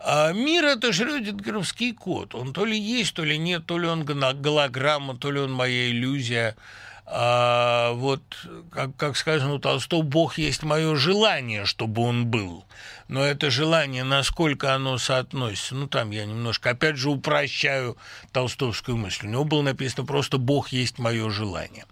[0.05, 2.35] А мир– это Шрёдингеровский код.
[2.35, 5.89] Он то ли есть, то ли нет, то ли он голограмма, то ли он моя
[5.89, 6.57] иллюзия.
[7.05, 8.21] А вот,
[8.69, 12.65] как, как сказано у Толстого, Бог есть мое желание, чтобы он был.
[13.07, 17.97] Но это желание, насколько оно соотносится, ну, там я немножко, опять же, упрощаю
[18.33, 19.27] толстовскую мысль.
[19.27, 21.85] У него было написано просто «Бог есть мое желание».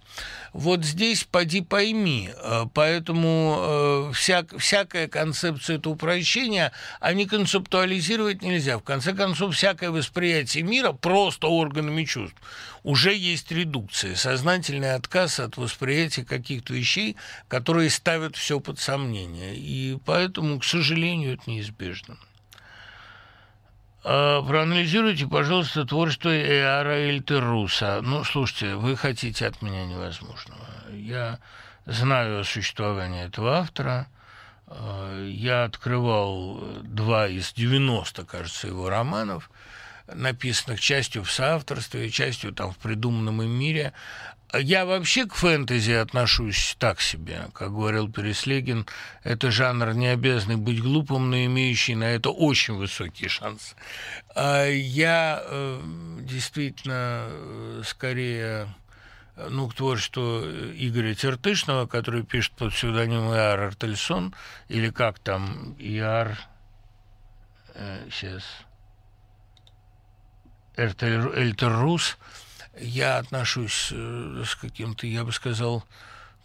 [0.53, 2.29] Вот здесь поди пойми.
[2.35, 8.77] Э, поэтому э, всяк, всякая концепция это упрощение, а не концептуализировать нельзя.
[8.77, 12.37] В конце концов, всякое восприятие мира просто органами чувств
[12.83, 17.15] уже есть редукция, сознательный отказ от восприятия каких-то вещей,
[17.47, 19.55] которые ставят все под сомнение.
[19.55, 22.17] И поэтому, к сожалению, это неизбежно.
[24.03, 28.01] А, проанализируйте, пожалуйста, творчество Эара Эльтеруса.
[28.01, 30.65] Ну, слушайте, вы хотите от меня невозможного.
[30.91, 31.39] Я
[31.85, 34.07] знаю о существовании этого автора.
[34.65, 39.51] А, я открывал два из 90, кажется, его романов,
[40.11, 43.93] написанных частью в соавторстве, частью там в придуманном им мире.
[44.53, 47.47] Я вообще к фэнтези отношусь так себе.
[47.53, 48.85] Как говорил Переслегин,
[49.23, 53.75] это жанр не обязанный быть глупым, но имеющий на это очень высокий шанс.
[54.35, 55.81] А я э,
[56.21, 58.67] действительно э, скорее
[59.49, 60.41] ну, к творчеству
[60.75, 64.35] Игоря Тертышного, который пишет под псевдонимом Иар Артельсон,
[64.67, 66.37] или как там, Иар...
[67.75, 68.43] Э, сейчас...
[70.75, 72.17] Эльтер Рус–
[72.79, 75.83] я отношусь э, с каким-то, я бы сказал,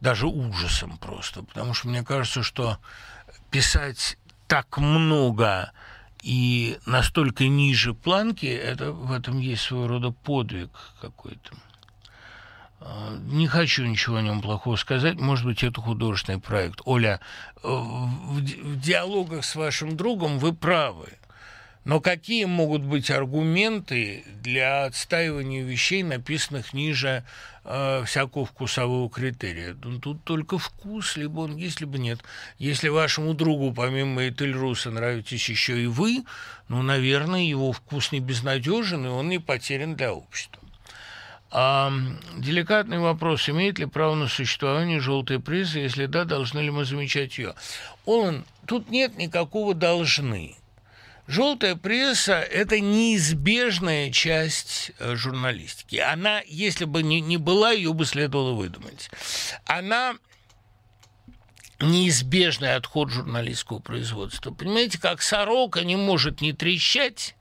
[0.01, 2.79] даже ужасом просто, потому что мне кажется, что
[3.51, 5.73] писать так много
[6.23, 11.55] и настолько ниже планки, это в этом есть своего рода подвиг какой-то.
[12.81, 15.19] А, не хочу ничего о нем плохого сказать.
[15.19, 16.81] Может быть, это художественный проект.
[16.85, 17.21] Оля,
[17.57, 21.12] э, в диалогах с вашим другом вы правы.
[21.87, 27.22] Но какие могут быть аргументы для отстаивания вещей, написанных ниже
[27.62, 29.77] э, всякого вкусового критерия?
[29.85, 32.18] Ну, тут только вкус, либо он есть, либо нет.
[32.59, 36.25] Если вашему другу, помимо Этельруса, нравитесь еще и вы,
[36.66, 40.61] ну, наверное, его вкус не безнадежен, и он не потерян для общества.
[41.53, 41.92] А,
[42.37, 47.38] деликатный вопрос, имеет ли право на существование желтая пресса, если да, должны ли мы замечать
[47.38, 47.55] ее?
[48.07, 50.57] Он тут нет никакого должны.
[51.27, 55.97] Желтая пресса– это неизбежная часть э, журналистики.
[55.97, 59.11] Она, если бы не, не была, ее бы следовало выдумать.
[59.64, 60.14] Она
[61.81, 64.53] неизбежный отход журналистского производства.
[64.53, 67.35] Понимаете, как сорока не может не трещать,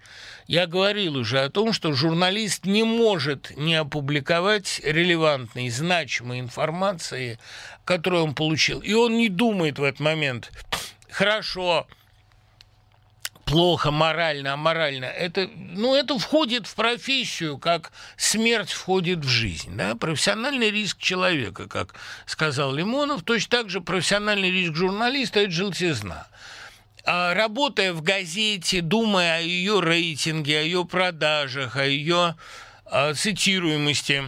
[0.47, 7.39] я говорил уже о том, что журналист не может не опубликовать релевантной, значимой информации,
[7.83, 8.79] которую он получил.
[8.79, 10.51] И он не думает в этот момент,
[11.09, 11.87] хорошо,
[13.45, 15.05] плохо морально, аморально.
[15.05, 19.77] Это, ну, это входит в профессию, как смерть входит в жизнь.
[19.77, 19.95] Да?
[19.95, 26.27] Профессиональный риск человека, как сказал Лимонов, точно так же профессиональный риск журналиста– это желтизна.
[27.05, 32.35] А работая в газете, думая о ее рейтинге, о ее продажах, о ее
[32.85, 34.23] о цитируемости,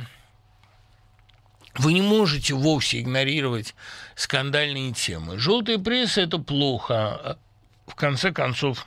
[1.75, 3.75] вы не можете вовсе игнорировать
[4.15, 5.37] скандальные темы.
[5.39, 7.37] Желтая пресса– это плохо.
[7.87, 8.85] В конце концов,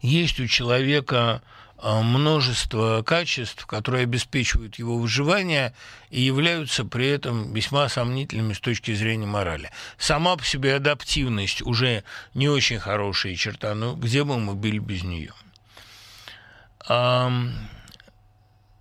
[0.00, 1.42] есть у человека
[1.80, 5.72] а, множество качеств, которые обеспечивают его выживание
[6.10, 9.70] и являются при этом весьма сомнительными с точки зрения морали.
[9.96, 12.02] Сама по себе адаптивность уже
[12.34, 15.32] не очень хорошая черта, но где бы мы были без нее?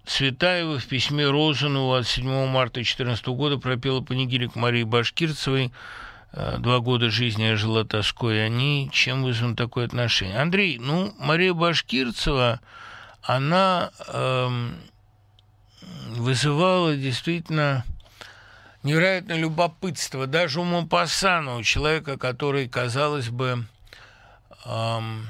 [0.05, 5.71] Цветаева в письме Розанову от 7 марта 2014 года пропела панигирик Марии Башкирцевой–
[6.33, 10.39] два года жизни я жила тоской они, чем вызвано такое отношение?
[10.39, 12.59] Андрей, ну, Мария Башкирцева,
[13.21, 14.75] она эм,
[16.09, 17.83] вызывала действительно
[18.83, 23.65] невероятное любопытство даже у Мопассана, у человека, который, казалось бы,
[24.65, 25.27] эм,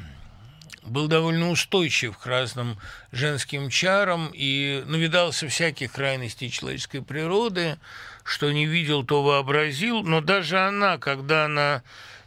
[0.83, 2.77] был довольно устойчив к разным
[3.11, 7.77] женским чарам и навидался всяких крайностей человеческой природы,
[8.27, 11.81] что не видел, то вообразил, но даже она, когда она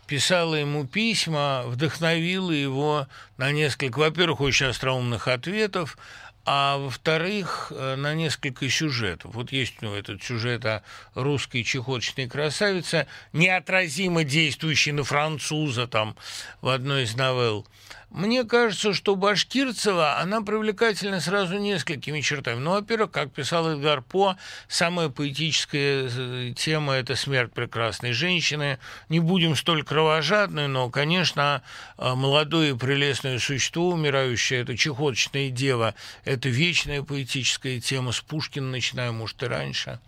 [0.07, 5.99] писала ему письма, вдохновила его на несколько, во-первых, очень остроумных ответов,
[6.47, 9.35] а во-вторых, э, на несколько сюжетов.
[9.35, 10.83] Вот есть у него этот сюжет о
[11.15, 16.17] русской чехоточной красавице, неотразимо действующий на француза там
[16.63, 17.67] в одной из новелл.
[18.11, 22.59] Мне кажется, что Башкирцева, она привлекательна сразу несколькими чертами.
[22.59, 24.37] Ну, во-первых, как писал Эдгар По,
[24.67, 28.81] самая поэтическая э, тема– это смерть прекрасной женщины.
[29.09, 31.63] Не будем столь кровожадны, но, конечно,
[31.99, 35.95] э, молодое и прелестное существо, умирающее, это чехоточная дева,
[36.25, 40.01] это вечная поэтическая тема, с Пушкина начиная, может, и раньше.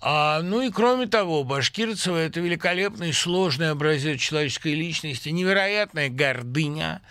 [0.00, 7.02] А, ну и кроме того, Башкирцева– это великолепный, сложный образец человеческой личности, невероятная гордыня,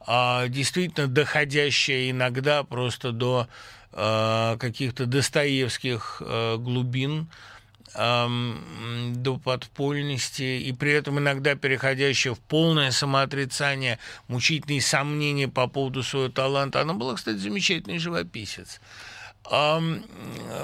[0.00, 3.48] а, действительно доходящая иногда просто до
[3.92, 7.28] а, каких-то достоевских а, глубин,
[7.94, 8.28] а,
[9.14, 16.28] до подпольности, и при этом иногда переходящая в полное самоотрицание, мучительные сомнения по поводу своего
[16.28, 16.82] таланта.
[16.82, 18.80] Она была, кстати, замечательный живописец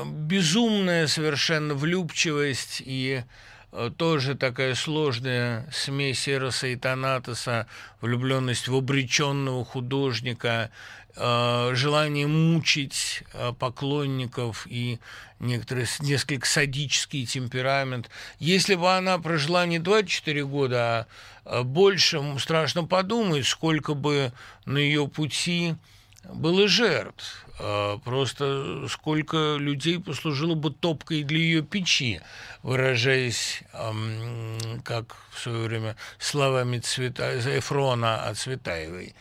[0.06, 3.22] безумная совершенно влюбчивость и
[3.72, 7.66] э, тоже такая сложная смесь Эроса и Танатоса,
[8.00, 10.70] влюбленность в обреченного художника,
[11.14, 14.98] э, желание мучить э, поклонников и
[15.40, 18.08] некоторый несколько садический темперамент.
[18.38, 21.06] Если бы она прожила не 24 года,
[21.44, 24.32] а больше, страшно подумать, сколько бы
[24.64, 25.74] на ее пути
[26.32, 27.46] было жертв.
[27.62, 32.20] А, просто сколько людей послужило бы топкой для ее печи,
[32.62, 33.62] выражаясь,
[34.84, 37.38] как в свое время словами Цвета...
[37.58, 39.14] Эфрона от Цветаевой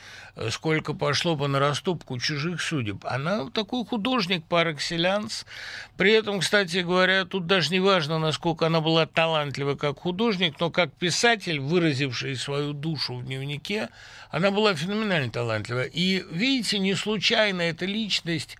[0.49, 3.05] сколько пошло бы на растопку чужих судеб.
[3.05, 5.45] Она такой художник par excellence.
[5.97, 10.69] При этом, кстати говоря, тут даже не важно, насколько она была талантлива как художник, но
[10.69, 13.89] как писатель, выразивший свою душу в дневнике,
[14.31, 15.83] она была феноменально талантлива.
[15.83, 17.61] И, видите, не случайно
[18.29, 18.57] личность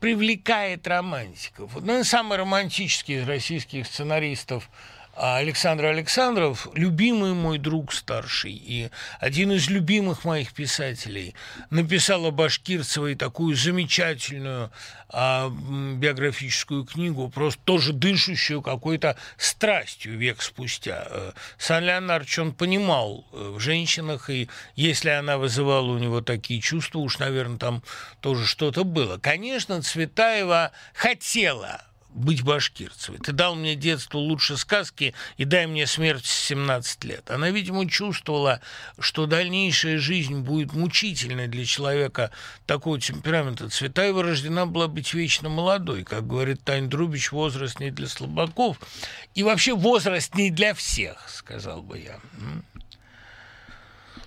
[0.00, 1.70] привлекает романтиков.
[1.80, 4.68] Ну, самый романтический из российских сценаристов–
[5.14, 8.90] Александр Александров, любимый мой друг старший и
[9.20, 11.34] один из любимых моих писателей,
[11.68, 14.72] написал о Башкирцевой такую замечательную
[15.10, 21.06] а, биографическую книгу, просто тоже дышащую какой-то страстью век спустя.
[21.10, 26.62] Э, Сан Леонардович, он понимал э, в женщинах, и если она вызывала у него такие
[26.62, 27.82] чувства, уж, наверное, там
[28.20, 29.18] тоже что-то было.
[29.18, 31.82] Конечно, Цветаева хотела
[32.14, 33.18] быть башкирцевой.
[33.18, 37.30] Ты дал мне детство лучше сказки и дай мне смерть в 17 лет.
[37.30, 38.60] Она, видимо, чувствовала,
[38.98, 42.30] что дальнейшая жизнь будет мучительной для человека
[42.66, 43.68] такого темперамента.
[43.68, 46.04] Цветаева рождена была быть вечно молодой.
[46.04, 48.78] Как говорит Тань Друбич, возраст не для слабаков.
[49.34, 52.20] И вообще возраст не для всех, сказал бы я.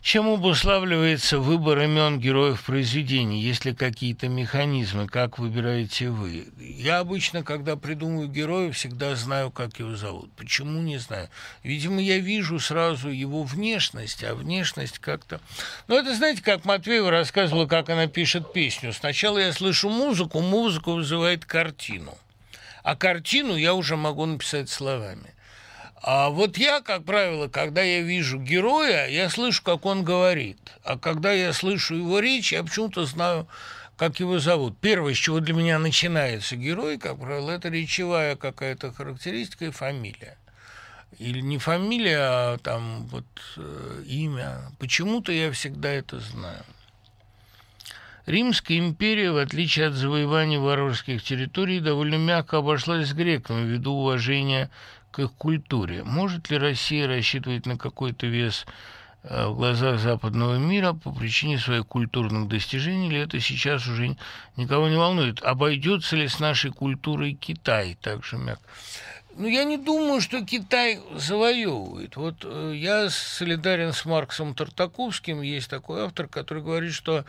[0.06, 3.41] Чем обуславливается выбор имен героев произведений?
[3.41, 5.08] Есть ли какие-то механизмы?
[5.08, 6.45] Как выбираете вы?
[6.60, 10.32] Я обычно, когда придумываю героя, всегда знаю, как его зовут.
[10.34, 11.28] Почему, не знаю.
[11.64, 15.41] Видимо, я вижу сразу его внешность, а внешность как-то...
[15.88, 18.93] Ну, это, знаете, как Матвеева рассказывала, как она пишет песню.
[18.93, 22.16] Сначала я слышу музыку, музыка вызывает картину.
[22.84, 25.35] А картину я уже могу написать словами.
[26.08, 30.60] А вот я, как правило, когда я вижу героя, я слышу, как он говорит.
[30.84, 33.47] А когда я слышу его речь, я почему-то знаю,
[33.97, 34.78] как его зовут.
[34.80, 40.38] Первое, с чего для меня начинается герой, как правило, это речевая какая-то характеристика и фамилия.
[41.18, 43.26] Или не фамилия, а там вот
[43.58, 44.60] э, имя.
[44.78, 46.64] Почему-то я всегда это знаю.
[48.28, 54.70] Римская империя, в отличие от завоевания варварских территорий, довольно мягко обошлась с греками ввиду уважения
[55.16, 56.03] к их культуре.
[56.03, 58.66] Может ли Россия рассчитывать на какой-то вес
[59.24, 64.18] э, в глазах западного мира по причине своих культурных достижений, или это сейчас уже
[64.57, 65.41] никого не волнует?
[65.41, 67.97] Обойдется ли с нашей культурой Китай?
[68.01, 68.68] Также мягко.
[69.38, 72.18] Ну, я не думаю, что Китай завоевывает.
[72.18, 75.41] Вот э, я солидарен с Марксом Тартаковским.
[75.41, 77.24] Есть такой автор, который говорит, что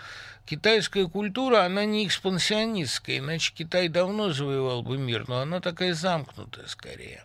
[0.45, 6.67] китайская культура, она не экспансионистская, иначе Китай давно завоевал бы мир, но она такая замкнутая
[6.67, 7.23] скорее.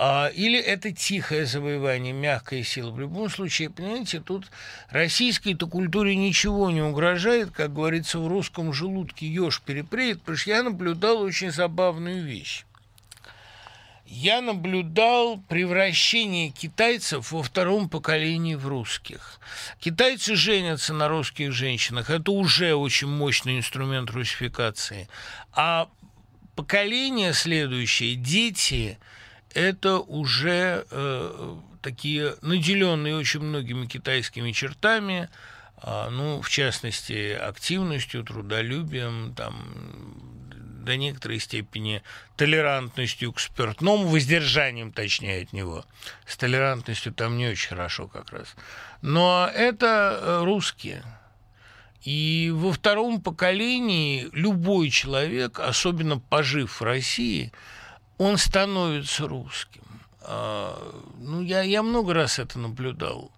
[0.00, 2.92] А, или это тихое завоевание, мягкая сила.
[2.92, 4.48] В любом случае, понимаете, тут
[4.90, 10.62] российской-то культуре ничего не угрожает, как говорится, в русском желудке еж перепреет, потому что я
[10.62, 12.64] наблюдал очень забавную вещь.
[14.06, 19.40] Я наблюдал превращение китайцев во втором поколении в русских.
[19.80, 22.08] Китайцы женятся на русских женщинах.
[22.08, 25.08] Это уже очень мощный инструмент русификации.
[25.52, 25.88] А
[26.54, 28.96] поколение следующее, дети–
[29.54, 35.28] это уже э, такие наделенные очень многими китайскими чертами,
[35.82, 40.28] э, ну, в частности, активностью, трудолюбием, там,
[40.88, 42.02] до некоторой степени
[42.36, 45.84] толерантностью к спиртному, воздержанием, точнее, от него.
[46.26, 48.54] С толерантностью там не очень хорошо как раз.
[49.02, 51.02] Но это э, русские.
[52.02, 57.52] И во втором поколении любой человек, особенно пожив в России,
[58.18, 59.82] он становится русским.
[60.20, 60.76] А,
[61.18, 63.32] ну, я, я много раз это наблюдал.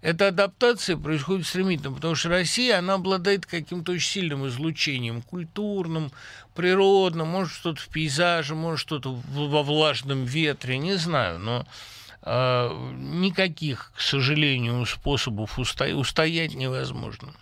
[0.00, 6.12] Эта адаптация происходит стремительно, потому что Россия, она обладает каким-то очень сильным излучением, культурным,
[6.54, 11.66] природным, может что-то в пейзаже, может что-то во влажном ветре, не знаю, но
[12.22, 17.32] э, никаких, к сожалению, способов устоять, устоять невозможно.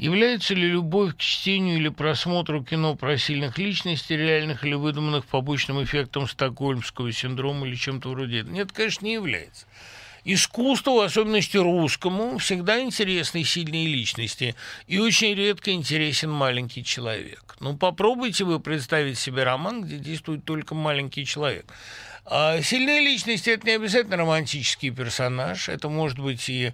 [0.00, 5.84] Является ли любовь к чтению или просмотру кино про сильных личностей, реальных или выдуманных побочным
[5.84, 8.54] эффектом стокгольмского синдрома или чем-то вроде этого?
[8.54, 9.66] Нет, конечно, не является.
[10.24, 14.54] Искусству, в особенности русскому, всегда интересны сильные личности,
[14.86, 17.56] и очень редко интересен маленький человек.
[17.60, 21.66] Ну, попробуйте вы представить себе роман, где действует только маленький человек.
[22.24, 26.72] А сильные личности– это не обязательно романтический персонаж, это может быть и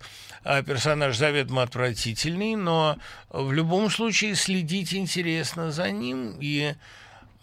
[0.67, 2.97] персонаж заведомо отвратительный, но
[3.31, 6.75] в любом случае следить интересно за ним, и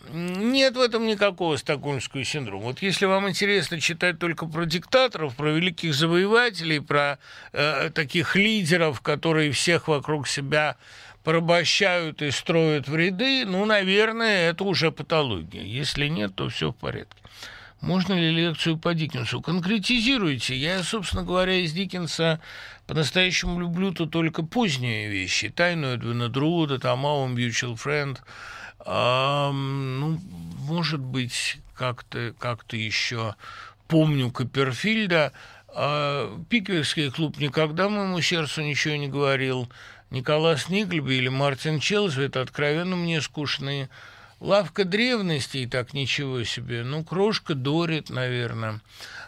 [0.10, 2.66] нет в этом никакого стокгольмского синдрома.
[2.66, 7.20] Вот если вам интересно читать только про диктаторов, про великих завоевателей, про
[7.54, 10.76] э, таких лидеров, которые всех вокруг себя
[11.24, 15.64] порабощают и строят в ряды, ну, наверное, это уже патология.
[15.64, 17.22] Если нет, то все в порядке.
[17.84, 19.42] Можно ли лекцию по Диккенсу?
[19.42, 20.56] Конкретизируйте.
[20.56, 22.40] Я, собственно говоря, из Диккенса
[22.88, 25.50] по-настоящему люблю-то только поздние вещи.
[25.50, 28.18] «Тайну Эдвина Друда», там «Our Mutual Friend».
[28.80, 30.18] А, ну,
[30.60, 33.36] может быть, как-то как еще
[33.90, 35.34] помню Копперфильда.
[35.68, 39.70] А, Пиквикский клуб никогда моему сердцу ничего не говорил.
[40.10, 43.90] Николас Никльби или Мартин это откровенно мне скучные
[44.40, 46.84] Лавка древностей, так ничего себе.
[46.84, 48.82] Ну, крошка Дорит, наверное.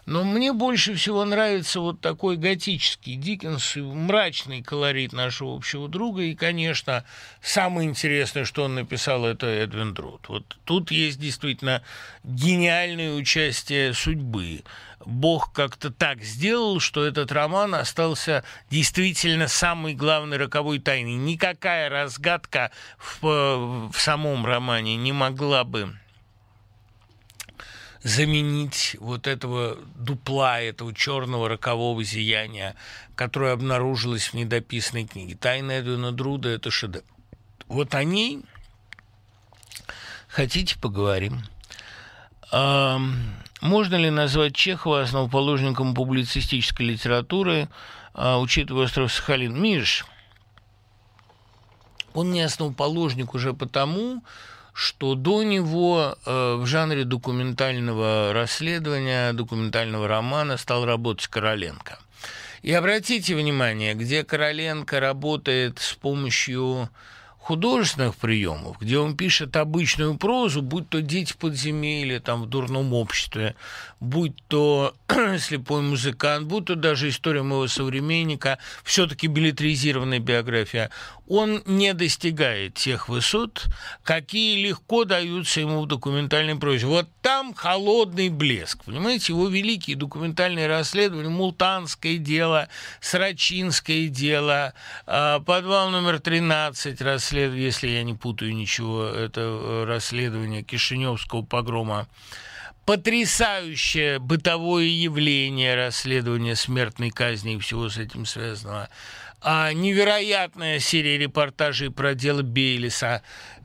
[0.05, 6.21] Но мне больше всего нравится вот такой готический Диккенс, мрачный колорит нашего общего друга.
[6.21, 7.05] И, конечно,
[7.41, 10.27] самое интересное, что он написал, это Эдвин Друд.
[10.27, 11.81] Вот тут есть действительно
[12.23, 14.63] гениальное участие судьбы.
[15.05, 21.15] Бог как-то так сделал, что этот роман остался действительно самой главной роковой тайной.
[21.15, 25.95] Никакая разгадка в, в самом романе не могла бы
[28.01, 32.75] заменить вот этого дупла, этого черного рокового зияния,
[33.15, 35.35] которое обнаружилось в недописанной книге.
[35.35, 37.03] «Тайна Эдвина Друда»— это шедевр.
[37.67, 38.43] Вот о ней
[40.27, 41.41] хотите поговорим.
[42.51, 47.67] Можно ли назвать Чехова основоположником публицистической литературы,
[48.13, 49.59] а, учитывая остров Сахалин?
[49.59, 50.05] Миш,
[52.13, 54.23] он не основоположник уже потому,
[54.73, 61.97] что до него э, в жанре документального расследования, документального романа стал работать Короленко.
[62.61, 66.89] И обратите внимание, где Короленко работает с помощью
[67.45, 73.53] художественных приемов, где он пишет обычную прозу, будь то «Дети подземелья», там, в дурном обществе,
[73.99, 74.95] будь то
[75.39, 80.89] «Слепой музыкант», будь то даже «История моего современника», все-таки билетризированная биография,
[81.27, 83.65] он не достигает тех высот,
[84.03, 86.85] какие легко даются ему в документальной прозе.
[86.85, 92.67] Вот там холодный блеск, понимаете, его великие документальные расследования, Мултанское дело,
[93.01, 94.73] Срачинское дело,
[95.07, 102.07] а, подвал номер 13 расследование, если я не путаю ничего, это э, расследование Кишиневского погрома,
[102.85, 108.89] потрясающее бытовое явление расследования смертной казни и всего с этим связанного–
[109.47, 113.21] а, невероятная серия репортажей про дело Бейлиса.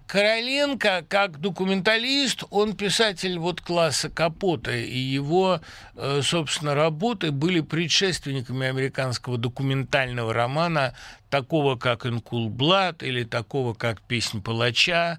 [0.06, 5.62] Короленко, как документалист, он писатель вот класса Капота, и его,
[5.94, 10.94] э, собственно, работы были предшественниками американского документального романа,
[11.30, 15.18] такого как «Инкул Блад» или такого как «Песнь палача»,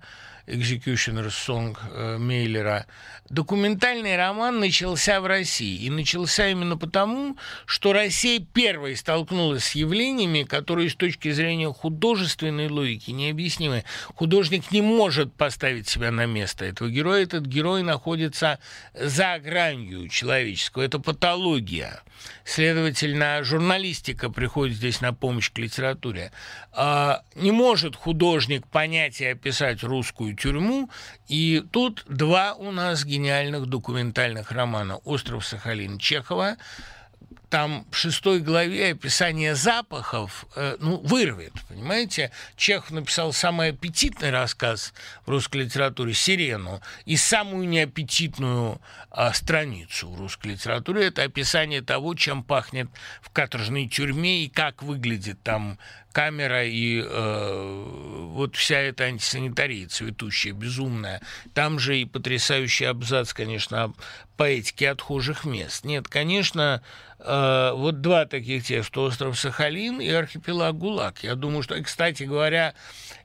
[0.52, 2.86] Executioner Song э, Мейлера,
[3.30, 5.86] документальный роман начался в России.
[5.86, 12.68] И начался именно потому, что Россия первой столкнулась с явлениями, которые с точки зрения художественной
[12.68, 13.86] логики необъяснимы.
[14.16, 17.24] Художник не может поставить себя на место этого героя.
[17.24, 18.60] Этот герой находится
[18.94, 20.84] за гранью человеческого.
[20.84, 22.02] Это патология.
[22.44, 26.32] Следовательно, журналистика приходит здесь на помощь к литературе.
[26.72, 30.90] А, не может художник понять и описать русскую тюрьму,
[31.28, 34.98] и тут два у нас гениальных документальных романа.
[34.98, 36.58] «Остров Сахалин» Чехова–
[37.52, 42.32] там в шестой главе описание запахов, э, ну, вырвет, понимаете?
[42.56, 44.94] Чехов написал самый аппетитный рассказ
[45.26, 48.80] в русской литературе «Сирену» и самую неаппетитную
[49.12, 51.08] э, страницу в русской литературе.
[51.08, 52.88] Это описание того, чем пахнет
[53.22, 55.78] в каторжной тюрьме и как выглядит там
[56.12, 61.22] камера и э, вот вся эта антисанитария цветущая, безумная.
[61.54, 63.94] Там же и потрясающий абзац, конечно, о
[64.38, 65.86] поэтике отхожих мест.
[65.86, 66.82] Нет, конечно,
[67.20, 67.24] э,
[67.76, 71.24] вот два таких текста «Остров Сахалин» и «Архипелаг ГУЛАГ».
[71.24, 72.74] Я думаю, что, кстати говоря,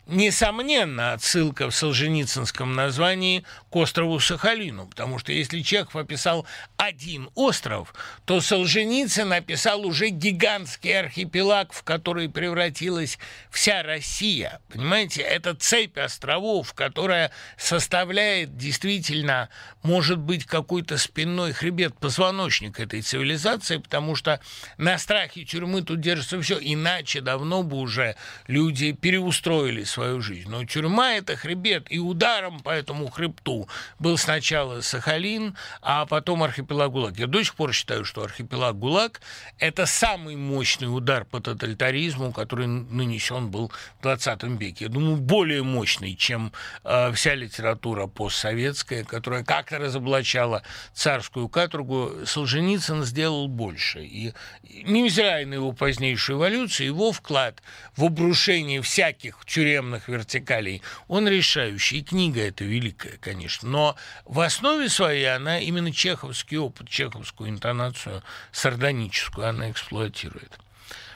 [0.06, 6.46] несомненно, отсылка в солженицынском названии к острову Сахалину, потому что если Чехов описал
[6.76, 7.92] один остров,
[8.24, 13.18] то Солженицын описал уже гигантский архипелаг, в который превратилась
[13.50, 14.60] вся Россия.
[14.72, 19.48] Понимаете, это цепь островов, которая составляет действительно,
[19.82, 24.40] может быть, какой-то спинной хребет, позвоночник этой цивилизации, потому что
[24.78, 30.50] на страхе тюрьмы тут держится все, иначе давно бы уже люди переустроились свою жизнь.
[30.50, 33.66] Но тюрьма– это хребет, и ударом по этому хребту
[33.98, 37.18] был сначала Сахалин, а потом архипелаг ГУЛАГ.
[37.18, 39.20] Я до сих пор считаю, что архипелаг ГУЛАГ–
[39.58, 44.84] это самый мощный удар по тоталитаризму, который нанесен был в 20 веке.
[44.84, 46.52] Я думаю, более мощный, чем
[46.84, 52.26] э, вся литература постсоветская, которая как-то разоблачала царскую каторгу.
[52.26, 54.04] Солженицын сделал больше.
[54.04, 57.62] И невзирая на его позднейшую эволюцию, его вклад
[57.96, 61.98] в обрушение всяких тюрем системных вертикалей, он решающий.
[61.98, 63.68] И книга эта великая, конечно.
[63.68, 68.22] Но в основе своей она именно чеховский опыт, чеховскую интонацию
[68.52, 70.58] сардоническую она эксплуатирует.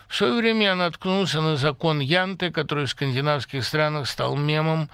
[0.08, 4.90] В свое время я наткнулся на закон Янте, который в скандинавских странах стал мемом.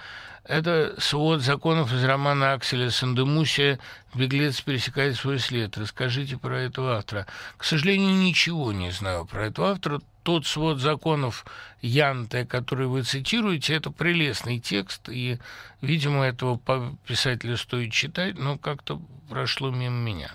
[0.47, 3.79] Это свод законов из романа Акселя Сандемуся
[4.15, 5.77] «Беглец пересекает свой след».
[5.77, 7.27] Расскажите про этого автора.
[7.57, 11.45] К сожалению, ничего не знаю про этого автора тот свод законов
[11.81, 15.37] Янте, который вы цитируете, это прелестный текст, и,
[15.81, 16.59] видимо, этого
[17.05, 20.31] писателя стоит читать, но как-то прошло мимо меня.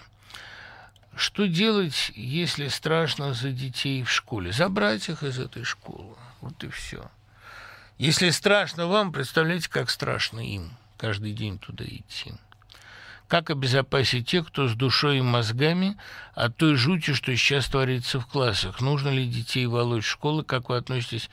[1.16, 4.52] Что делать, если страшно за детей в школе?
[4.52, 6.16] Забрать их из этой школы.
[6.42, 7.10] Вот и все.
[7.98, 12.32] Если страшно вам, представляете, как страшно им каждый день туда идти.
[13.28, 15.96] Как обезопасить тех, кто с душой и мозгами
[16.34, 18.80] от той жути, что сейчас творится в классах?
[18.80, 20.44] Нужно ли детей волочь в школы?
[20.44, 21.30] Как вы относитесь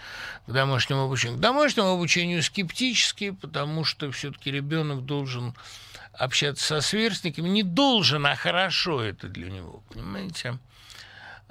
[0.48, 1.38] к домашнему обучению?
[1.38, 5.54] К домашнему обучению скептически, потому что все-таки ребенок должен
[6.14, 7.50] общаться со сверстниками.
[7.50, 10.58] Не должен, а хорошо это для него, понимаете?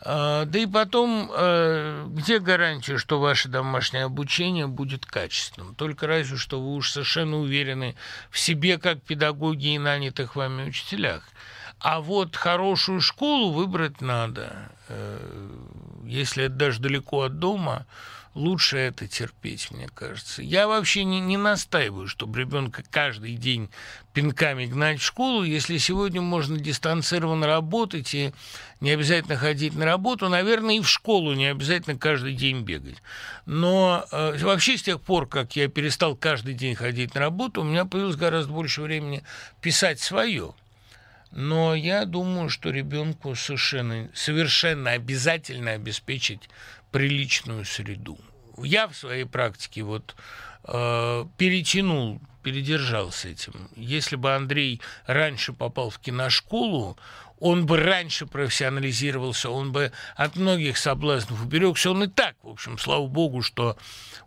[0.01, 5.75] А, да и потом, э, где гарантия, что ваше домашнее обучение будет качественным?
[5.75, 7.97] Только разве что вы уж совершенно уверены
[8.31, 11.25] в себе, как педагоги и нанятых вами учителях.
[11.81, 14.71] А вот хорошую школу выбрать надо.
[14.89, 15.19] Э,
[16.05, 17.85] если это даже далеко от дома,
[18.35, 20.43] лучше это терпеть, мне кажется.
[20.43, 23.71] Я вообще не, не настаиваю, чтобы ребенка каждый день
[24.13, 25.45] пинками гнать в школу.
[25.45, 28.33] Если сегодня можно дистанцированно работать и
[28.81, 33.03] не обязательно ходить на работу, наверное, и в школу не обязательно каждый день бегать.
[33.47, 37.65] Но э, вообще с тех пор, как я перестал каждый день ходить на работу, у
[37.65, 39.23] меня появилось гораздо больше времени
[39.61, 40.55] писать свое.
[41.31, 46.49] Но я думаю, что ребенку совершенно, совершенно обязательно обеспечить
[46.99, 48.19] приличную среду.
[48.61, 50.17] Я в своей практике вот
[50.65, 53.53] э, перетянул, передержал с этим.
[53.77, 56.99] Если бы Андрей раньше попал в киношколу,
[57.39, 61.93] он бы раньше профессионализировался, он бы от многих соблазнов уберегся.
[61.93, 63.77] Он и так, в общем, слава богу, что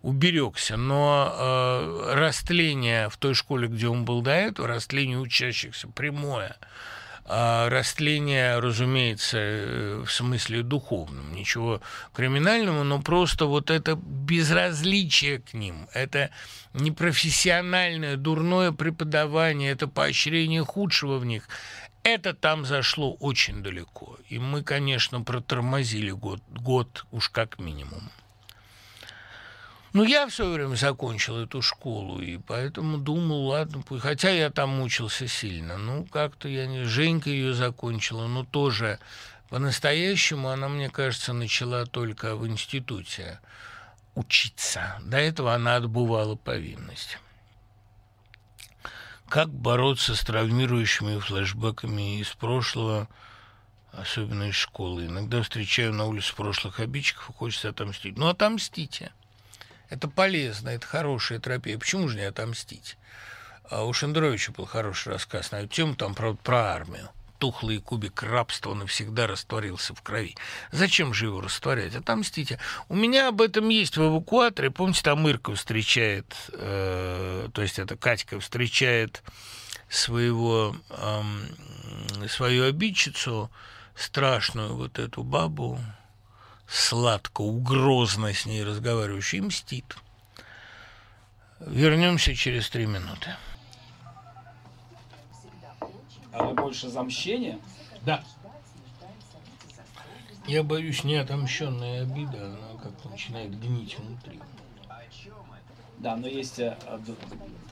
[0.02, 0.78] уберегся.
[0.78, 6.56] Но э, растление в той школе, где он был до этого, растление учащихся прямое–
[7.32, 11.82] растление, разумеется, э, в смысле духовном, ничего
[12.14, 16.30] криминального, но просто вот это безразличие к ним, это
[16.74, 21.48] непрофессиональное, дурное преподавание, это поощрение худшего в них,
[22.04, 24.18] это там зашло очень далеко.
[24.28, 28.10] И мы, конечно, протормозили год, год уж как минимум.
[29.94, 34.70] Ну, я в свое время закончил эту школу, и поэтому думал, ладно, хотя я там
[34.70, 35.78] мучился сильно.
[35.78, 36.86] Ну, как-то я не...
[36.86, 39.00] Женька ее закончила, но тоже
[39.50, 43.42] по-настоящему она, мне кажется, начала только в институте
[44.16, 44.98] учиться.
[45.02, 47.18] До этого она отбывала повинность.
[49.28, 53.10] Как бороться с травмирующими флешбеками из прошлого,
[53.92, 55.08] особенно из школы?
[55.08, 58.18] Иногда встречаю на улице прошлых обидчиков и хочется отомстить.
[58.18, 59.12] Ну, отомстите.
[59.92, 61.78] Это полезно, это хорошая терапия.
[61.78, 62.98] Почему же не отомстить?
[63.70, 67.10] А у Шендеровича был хороший рассказ на эту тему, там, правда, про армию.
[67.40, 70.38] Тухлый кубик рабства навсегда растворился в крови.
[70.72, 71.94] Зачем же его растворять?
[71.94, 72.58] Отомстите.
[72.88, 74.72] У меня об этом есть в эвакуаторе.
[74.72, 79.24] Помните, там Ирка встречает, э, то есть это Катька встречает
[79.90, 81.22] своего, э,
[82.30, 83.52] свою обидчицу,
[83.96, 85.80] страшную вот эту бабу,
[86.72, 89.98] сладко, угрозно с ней разговаривающий, и мстит.
[91.60, 93.36] Вернемся через три минуты.
[96.32, 97.60] А вы больше за мщение?
[98.04, 98.24] Да.
[100.48, 104.40] Я боюсь, неотомщенная обида, она как-то начинает гнить внутри.
[106.02, 106.76] Да, но есть, э,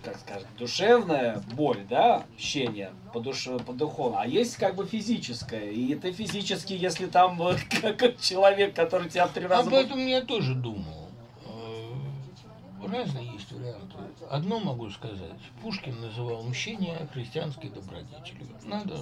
[0.03, 5.71] как сказать, душевная боль, да, общение по, душе, по духовному, а есть как бы физическое.
[5.71, 7.41] И это физически, если там
[7.81, 9.67] как человек, который тебя три раза...
[9.67, 11.09] Об этом я тоже думал.
[11.47, 13.97] Э, разные есть варианты.
[14.29, 15.41] Одно могу сказать.
[15.63, 18.47] Пушкин называл мщение христианской добродетелью.
[18.63, 18.95] Надо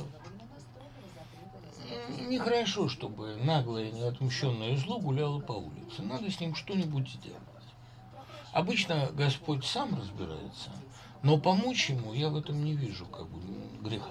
[2.30, 6.02] нехорошо, чтобы наглое, неотмщенное зло гуляло по улице.
[6.02, 7.42] Надо с ним что-нибудь сделать.
[8.58, 10.72] Обычно Господь сам разбирается,
[11.22, 13.40] но помочь ему я в этом не вижу как бы
[13.88, 14.10] греха.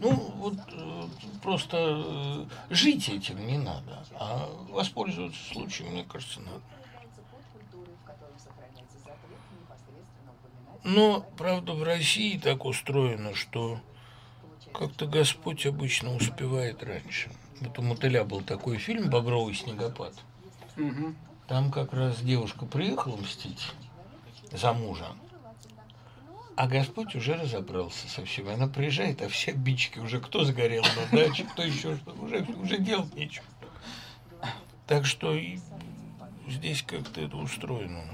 [0.00, 1.04] Ну, вот э,
[1.42, 6.60] просто э, жить этим не надо, а воспользоваться случаем, мне кажется, надо.
[10.84, 13.80] Но, правда, в России так устроено, что
[14.74, 17.30] как-то Господь обычно успевает раньше.
[17.62, 20.12] Вот у Мотыля был такой фильм «Багровый снегопад».
[20.76, 21.14] Угу.
[21.48, 23.72] Там как раз девушка приехала мстить
[24.50, 25.06] за мужа,
[26.56, 28.48] а Господь уже разобрался со всем.
[28.48, 32.78] Она приезжает, а все обидчики уже кто сгорел на даче, кто еще что, уже, уже
[32.78, 33.44] делать нечего.
[34.86, 35.58] Так что и
[36.48, 38.04] здесь как-то это устроено.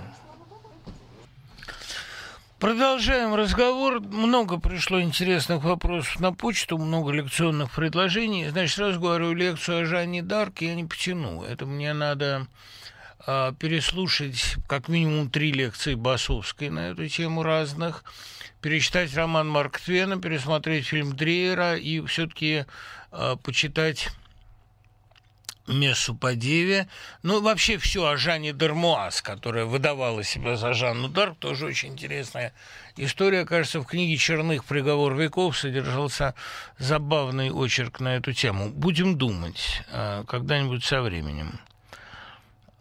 [2.59, 4.01] Продолжаем разговор.
[4.01, 8.49] Много пришло интересных вопросов на почту, много лекционных предложений.
[8.49, 11.45] Значит, сразу говорю, лекцию о Жанне Дарк я не потяну.
[11.45, 12.49] Это мне надо
[13.59, 18.05] переслушать как минимум три лекции Басовской на эту тему разных,
[18.63, 22.65] перечитать роман Марк Твена, пересмотреть фильм Дрейера и все-таки
[23.13, 24.09] э, почитать
[25.69, 26.89] Мессу по Деве.
[27.23, 32.53] Ну, вообще все о Жанне Дермуаз, которая выдавала себя за Жанну Дарк, тоже очень интересная
[32.97, 33.45] история.
[33.45, 36.35] Кажется, в книге Черных «Приговор веков» содержался
[36.79, 38.71] забавный очерк на эту тему.
[38.71, 41.61] Будем думать э, когда-нибудь со временем.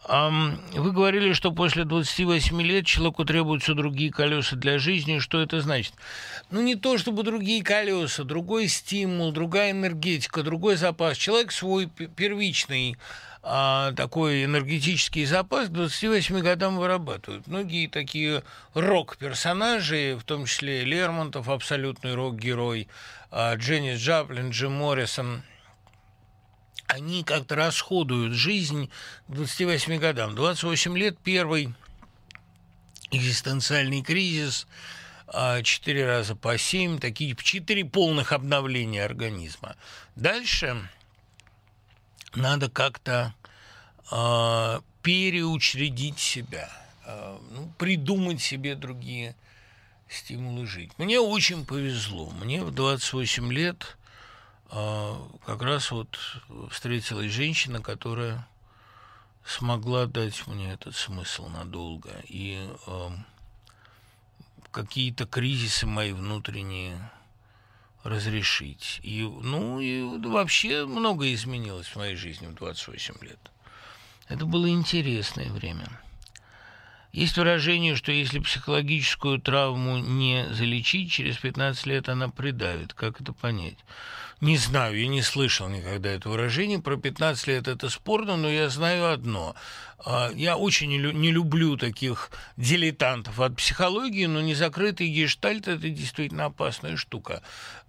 [0.08, 5.20] Вы говорили, что после 28 лет человеку требуются другие колеса для жизни.
[5.20, 5.94] Что это значит?
[6.50, 11.18] Ну, не то чтобы другие колеса, другой стимул, другая энергетика, другой запас.
[11.18, 12.96] Человек свой первичный
[13.44, 17.48] а, такой энергетический запас к 28 годам вырабатывают.
[17.48, 18.44] Многие такие
[18.74, 22.88] рок-персонажи, в том числе Лермонтов, абсолютный рок-герой,
[23.30, 25.44] а, Дженнис Джаплин, Джим Моррисон–
[26.88, 28.90] они как-то расходуют жизнь
[29.28, 30.36] к 28 годам.
[30.36, 31.74] 28 лет первый
[33.12, 34.68] экзистенциальный кризис,
[35.28, 39.76] а, четыре раза по семь, такие четыре полных обновления организма.
[40.16, 40.90] Дальше
[42.34, 43.34] надо как-то
[44.12, 46.70] э, переучредить себя,
[47.06, 49.36] э, ну, придумать себе другие
[50.10, 50.92] стимулы жить.
[50.98, 52.30] Мне очень повезло.
[52.30, 53.97] Мне в 28 лет
[54.70, 56.20] как раз вот
[56.70, 58.48] встретилась женщина, которая
[59.46, 62.12] смогла дать мне этот смысл надолго.
[62.28, 63.10] И э,
[64.72, 67.10] какие-то кризисы мои внутренние
[68.04, 69.00] разрешить.
[69.04, 73.40] И, ну, и вообще многое изменилось в моей жизни в 28 лет.
[74.28, 75.88] Это было интересное время.
[77.18, 82.94] Есть выражение, что если психологическую травму не залечить, через 15 лет она придавит.
[82.94, 83.78] Как это понять?
[84.40, 86.78] Не знаю, я не слышал никогда это выражение.
[86.78, 89.56] Про 15 лет это спорно, но я знаю одно.
[89.98, 96.98] А, я очень не люблю таких дилетантов от психологии, но незакрытый гештальт– это действительно опасная
[96.98, 97.42] штука.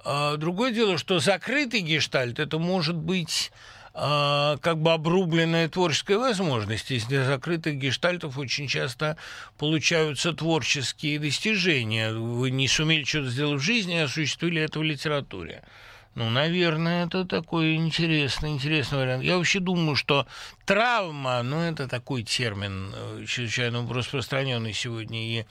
[0.02, 3.52] А, другое дело, что закрытый гештальт– это может быть
[3.98, 6.90] как бы обрубленная творческая возможность.
[6.92, 9.16] Из закрытых гештальтов очень часто
[9.58, 12.12] получаются творческие достижения.
[12.12, 15.64] Вы не сумели что-то сделать в жизни, а осуществили это в литературе.
[16.18, 19.22] Ну, наверное, это такой интересный, интересный вариант.
[19.22, 20.26] Я вообще думаю, что
[20.64, 25.46] травма, ну, это такой термин э, чрезвычайно распространенный сегодня и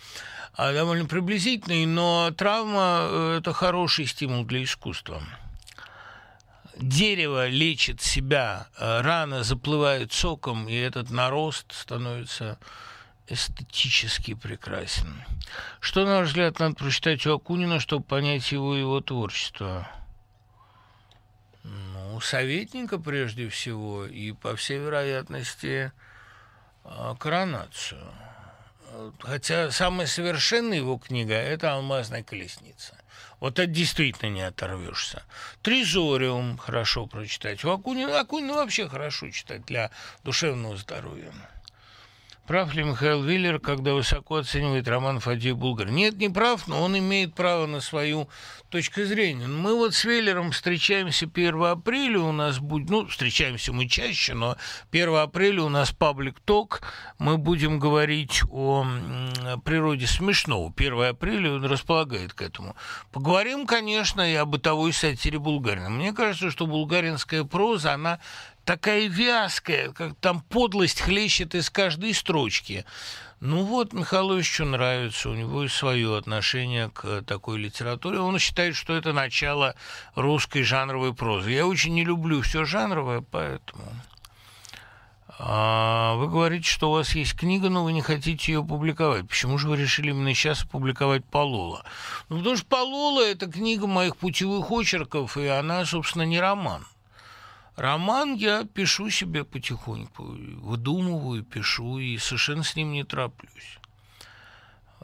[0.57, 5.23] а, довольно приблизительный, но травма э,– это хороший стимул для искусства.
[6.80, 12.59] Дерево лечит себя, э, рана заплывает соком, и этот нарост становится
[13.28, 15.23] эстетически прекрасен.
[15.80, 19.88] Что, на ваш взгляд, надо прочитать у Акунина, чтобы понять его его творчество?
[21.63, 25.91] Ну, советника прежде всего и, по всей вероятности,
[26.84, 28.05] а, коронацию.
[29.19, 32.95] Хотя самая совершенная его книга– это «Алмазная колесница».
[33.39, 35.23] Вот это действительно не оторвешься.
[35.61, 37.63] Тризориум хорошо прочитать.
[37.63, 39.91] У Акунина, Акунина вообще хорошо читать для
[40.23, 41.31] душевного здоровья.
[42.47, 45.91] Прав ли Михаил Виллер, когда высоко оценивает роман Фадея Булгар?
[45.91, 48.29] Нет, не прав, но он имеет право на свою
[48.69, 49.47] точку зрения.
[49.47, 54.55] Мы вот с Веллером встречаемся 1 апреля, у нас будет, ну, встречаемся мы чаще, но
[54.91, 56.83] 1 апреля у нас паблик ток,
[57.19, 58.85] мы будем говорить о
[59.65, 60.73] природе смешного.
[60.73, 62.77] 1 апреля он располагает к этому.
[63.11, 65.89] Поговорим, конечно, и о бытовой сатире Булгарина.
[65.89, 68.19] Мне кажется, что булгаринская проза, она
[68.68, 72.86] такая вязкая, как там подлость хлещет из каждой строчки.
[73.39, 78.20] Ну вот, Михайловичу нравится, у него и свое отношение к такой литературе.
[78.20, 79.76] Он считает, что это начало
[80.15, 81.51] русской жанровой прозы.
[81.51, 83.86] Я очень не люблю все жанровое, поэтому...
[85.39, 89.30] А вы говорите, что у вас есть книга, но вы не хотите ее публиковать.
[89.30, 91.86] Почему же вы решили именно сейчас опубликовать Полола?
[92.28, 96.88] Ну, потому что Полола– это книга моих путевых очерков, и она, собственно, не роман.
[97.78, 103.78] Роман я пишу себе потихоньку, выдумываю, пишу, и совершенно с ним не тороплюсь.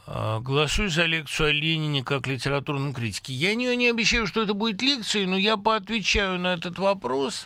[0.08, 3.32] А, голосую за лекцию о Ленине как литературном критике.
[3.32, 7.46] Я не, не обещаю, что это будет лекцией, но я поотвечаю на этот вопрос.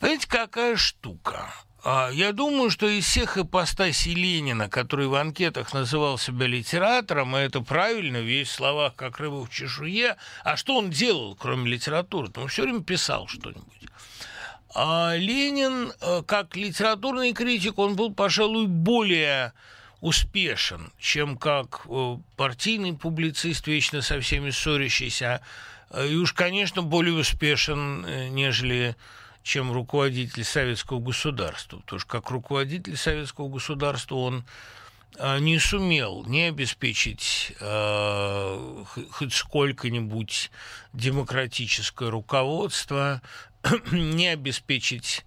[0.00, 1.54] Понимаете, какая штука?
[1.84, 7.40] А, я думаю, что из всех ипостасей Ленина, который в анкетах называл себя литератором, и
[7.40, 12.32] это правильно, весь в словах как рыба в чешуе, а что он делал, кроме литературы?
[12.34, 13.88] Он все время писал что-нибудь.
[14.80, 19.52] А Ленин, э, как литературный критик, он был, пожалуй, более
[20.00, 25.40] успешен, чем как э, партийный публицист, вечно со всеми ссорящийся,
[25.90, 28.94] э, и уж, конечно, более успешен, нежели
[29.42, 31.78] чем руководитель советского государства.
[31.78, 34.44] Потому что как руководитель советского государства он
[35.40, 40.50] не сумел не обеспечить э, хоть сколько-нибудь
[40.92, 43.20] демократическое руководство,
[43.92, 45.24] не обеспечить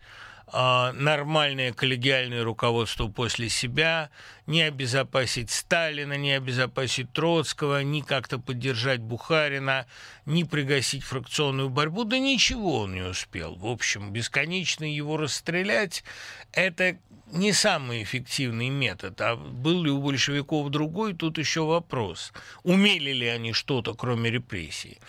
[0.54, 4.10] а, нормальное коллегиальное руководство после себя,
[4.48, 9.86] не обезопасить Сталина, не обезопасить Троцкого, ни как-то поддержать Бухарина,
[10.26, 13.56] ни пригасить фракционную борьбу, да ничего он не успел.
[13.56, 16.04] В общем, бесконечно его расстрелять–
[16.52, 16.98] это
[17.32, 19.22] не самый эффективный метод.
[19.22, 22.34] А был ли у большевиков другой, тут еще вопрос.
[22.64, 25.00] Умели ли они что-то, кроме репрессий?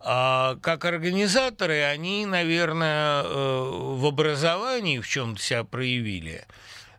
[0.00, 6.46] А как организаторы, они, наверное, э, в образовании в чем-то себя проявили,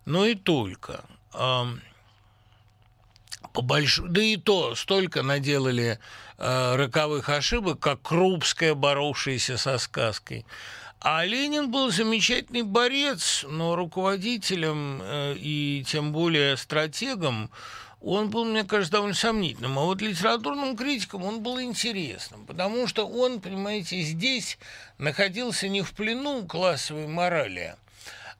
[0.06, 1.04] но и только.
[3.54, 4.02] По больш...
[4.06, 6.00] Да и то столько наделали
[6.38, 10.46] э, роковых ошибок, как Крупская, боровшаяся со сказкой.
[11.02, 17.50] А Ленин был замечательный борец, но руководителем э, и тем более стратегом
[18.02, 19.78] он был, мне кажется, довольно сомнительным.
[19.78, 24.58] А вот литературным критиком он был интересным, потому что он, понимаете, здесь
[24.98, 27.76] находился не в плену классовой морали,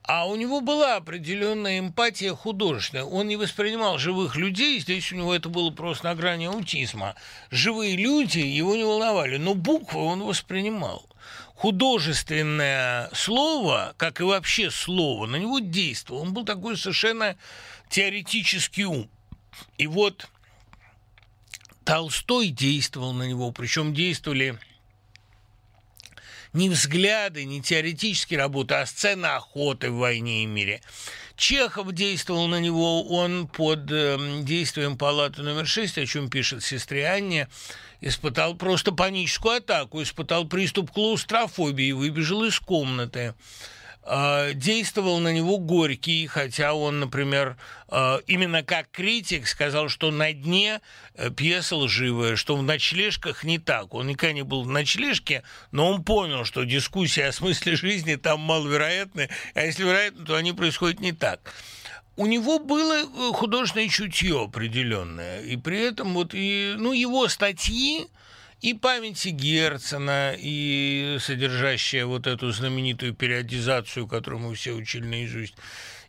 [0.04, 3.04] а у него была определенная эмпатия художественная.
[3.04, 7.16] Он не воспринимал живых людей, здесь у него это было просто на грани аутизма.
[7.52, 11.06] Живые люди его не волновали, но буквы он воспринимал
[11.54, 16.22] художественное слово, как и вообще слово, на него действовало.
[16.22, 17.36] Он был такой совершенно
[17.90, 19.10] теоретический ум.
[19.78, 20.28] И вот
[21.84, 24.60] Толстой действовал на него, причем действовали
[26.54, 30.82] не взгляды, не теоретические работы, а сцена охоты в «Войне и мире».
[31.36, 37.08] Чехов действовал на него, он под э, действием палаты номер 6, о чем пишет сестре
[37.08, 37.48] Анне,
[38.02, 43.36] испытал просто паническую атаку, испытал приступ клаустрофобии, выбежал из комнаты.
[44.12, 47.58] А, действовал на него Горький, хотя он, например,
[47.88, 50.82] а, именно как критик сказал, что на дне
[51.14, 53.94] э, пьеса лживая, что в ночлежках не так.
[53.94, 58.40] Он никогда не был в ночлежке, но он понял, что дискуссия о смысле жизни там
[58.40, 61.54] маловероятны, а если вероятно, то они происходят не так
[62.16, 68.08] у него было э, художественное чутье определенное, и при этом вот и, ну, его статьи,
[68.62, 75.56] и памяти Герцена, и содержащая вот эту знаменитую периодизацию, которую мы все учили наизусть,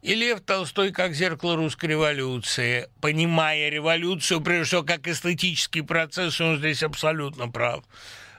[0.03, 6.59] и Лев Толстой как зеркало русской революции, понимая революцию, прежде всего, как эстетический процесс, он
[6.59, 7.85] здесь абсолютно прав.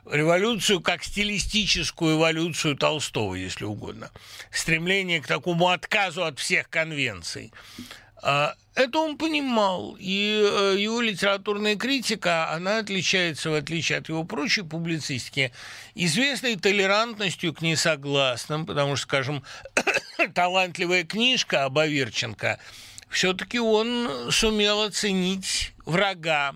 [0.10, 4.10] Революцию как стилистическую эволюцию Толстого, если угодно.
[4.50, 7.54] Стремление к такому отказу от всех конвенций.
[8.22, 14.24] А, это он понимал, и э, его литературная критика, она отличается, в отличие от его
[14.24, 15.52] прочей публицистики,
[15.96, 19.44] известной толерантностью к несогласным, потому что, скажем,
[20.36, 22.60] талантливая книжка об Аверченко,
[23.10, 26.56] все-таки он сумел оценить врага,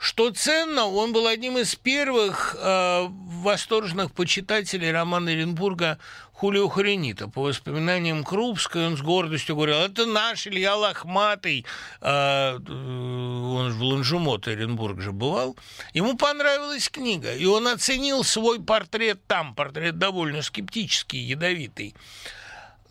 [0.00, 5.98] что ценно, он был одним из первых э, восторженных почитателей романа Оренбурга
[6.32, 7.28] Хулио Хренита.
[7.28, 11.66] По воспоминаниям Крупской, он с гордостью говорил, это наш Илья Лохматый,
[12.00, 15.54] а, э, он же в Ланжумот, Оренбург же бывал.
[15.92, 21.94] Ему понравилась книга, и он оценил свой портрет там, портрет довольно скептический, ядовитый.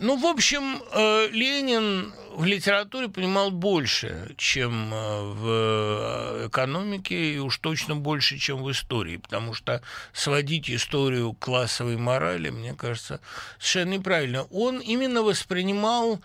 [0.02, 7.38] Ну, в общем, э, Ленин в литературе понимал больше, чем э, в э, экономике, и
[7.40, 9.82] уж точно больше, чем в истории, потому что
[10.14, 13.20] сводить историю к классовой морали, мне кажется,
[13.60, 14.44] совершенно неправильно.
[14.52, 16.22] Он именно воспринимал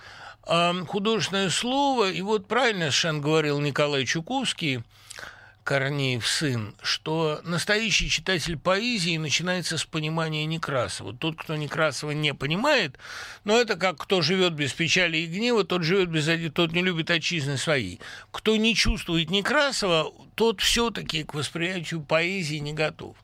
[0.86, 4.84] художественное слово, и вот правильно совершенно говорил Николай Чуковский–
[5.64, 11.14] Корнеев сын, что настоящий читатель поэзии начинается с понимания Некрасова.
[11.14, 12.98] Тот, кто Некрасова не понимает,
[13.44, 17.10] но это как кто живет без печали и гнева, тот живет без тот не любит
[17.10, 17.98] отчизны своей.
[18.30, 23.16] Кто не чувствует Некрасова, тот все-таки к восприятию поэзии не готов.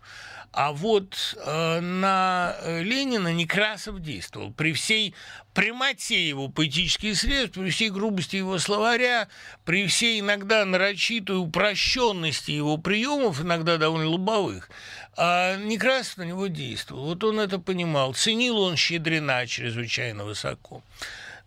[0.53, 4.53] А вот э, на э, Ленина Некрасов действовал.
[4.53, 5.15] При всей
[5.55, 9.29] прямоте его поэтических средств, при всей грубости его словаря,
[9.65, 14.71] при всей иногда нарочитой упрощенности его приемов, иногда довольно лобовых,
[15.17, 17.05] а Некрасов на него действовал.
[17.05, 18.15] Вот он это понимал.
[18.15, 20.83] Ценил он щедрена чрезвычайно высоко.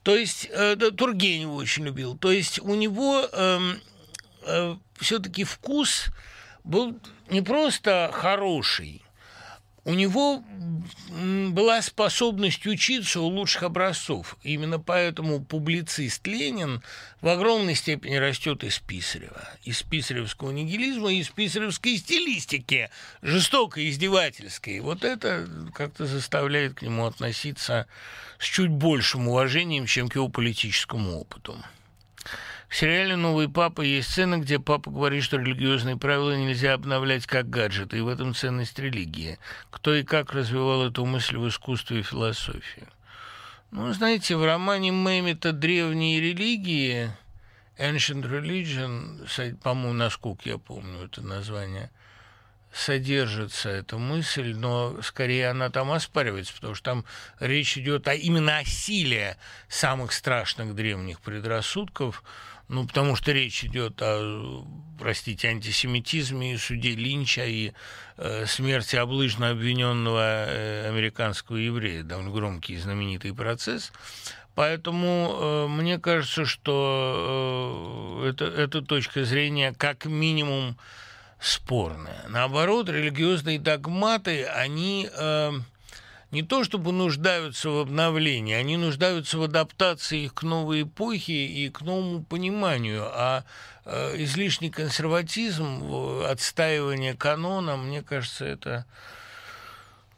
[0.04, 2.18] То есть э, Тургенев очень любил.
[2.18, 3.60] То есть у него э,
[4.44, 6.06] э, все-таки вкус
[6.64, 6.98] был
[7.30, 9.04] не просто хороший,
[9.86, 10.42] у него
[11.50, 14.38] была способность учиться у лучших образцов.
[14.42, 16.82] Именно поэтому публицист Ленин
[17.20, 22.90] в огромной степени растет из Писарева, из писаревского нигилизма, из писаревской стилистики,
[23.22, 24.80] жестокой, издевательской.
[24.80, 27.88] Вот это как-то заставляет к нему относиться
[28.40, 31.58] с чуть большим уважением, чем к его политическому опыту.
[32.74, 37.48] В сериале «Новый папа» есть сцена, где папа говорит, что религиозные правила нельзя обновлять как
[37.48, 39.38] гаджеты, и в этом ценность религии.
[39.70, 42.88] Кто и как развивал эту мысль в искусстве и философии?
[43.70, 47.12] Ну, знаете, в романе Мэммита «Древние религии»
[47.78, 51.92] Ancient Religion, по-моему, насколько я помню это название,
[52.74, 57.06] содержится эта мысль, но скорее она там оспаривается, потому что там
[57.40, 59.38] речь идет о, именно о силе
[59.70, 62.24] самых страшных древних предрассудков,
[62.68, 64.66] ну, потому что речь идет о,
[65.00, 67.74] простите, антисемитизме и суде Линча и
[68.18, 73.92] э, смерти облыжно обвиненного э, американского еврея, довольно громкий и знаменитый процесс.
[74.56, 80.78] Поэтому э, мне кажется, что э, это, эта точка зрения как минимум
[81.40, 82.26] спорная.
[82.30, 85.52] Наоборот, религиозные догматы, они э,
[86.34, 91.70] не то чтобы нуждаются в обновлении, они нуждаются в адаптации их к новой эпохе и
[91.70, 93.04] к новому пониманию.
[93.06, 93.44] А
[93.86, 98.88] э, излишний консерватизм, отстаивание канона, мне кажется, это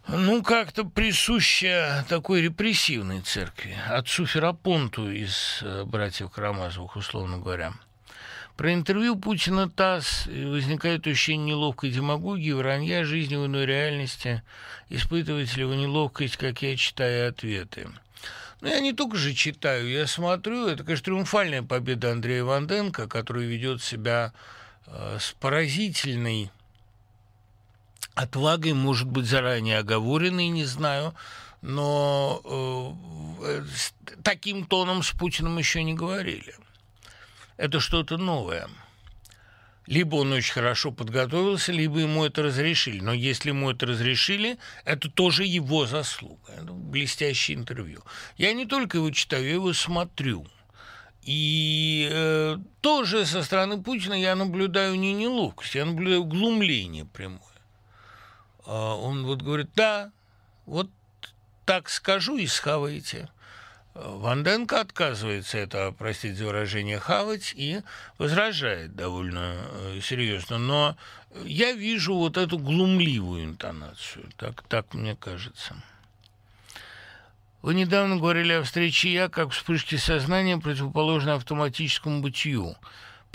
[0.08, 7.74] ну, как-то присуще такой репрессивной церкви, отцу Ферапонту из э, «Братьев Карамазовых», условно говоря.
[8.58, 14.44] Про интервью Путина ТАСС возникает ощущение неловкой демагогии, вранья жизни в иной реальности.
[14.90, 17.90] Испытываете ли вы неловкость, как я читаю ответы?
[18.62, 20.68] Ну, я не только же читаю, я смотрю.
[20.68, 24.32] Это, конечно, триумфальная победа Андрея Ванденко, который ведет себя
[24.88, 26.50] э, с поразительной
[28.14, 31.14] отвагой, может быть, заранее оговоренной, не знаю,
[31.62, 32.96] но
[33.44, 33.66] э, э,
[34.24, 36.56] таким тоном с Путиным еще не говорили
[37.58, 38.68] это что-то новое.
[39.88, 43.00] Либо он очень хорошо подготовился, либо ему это разрешили.
[43.00, 46.54] Но если ему это разрешили, это тоже его заслуга.
[46.54, 48.02] Это блестящее интервью.
[48.38, 50.48] Я не только его читаю, я его смотрю.
[51.22, 57.42] И э, тоже со стороны Путина я наблюдаю не неловкость, я наблюдаю глумление прямое.
[58.66, 60.12] А он вот говорит, да,
[60.66, 60.90] вот
[61.66, 63.30] так скажу и схаваете.
[63.96, 67.80] Ванденко отказывается это, простите за выражение, хавать и
[68.18, 70.58] возражает довольно э, серьезно.
[70.58, 70.98] Но
[71.46, 75.76] я вижу вот эту глумливую интонацию, так, так мне кажется.
[77.62, 82.76] Вы недавно говорили о встрече «я» как вспышке сознания, противоположной автоматическому бытию.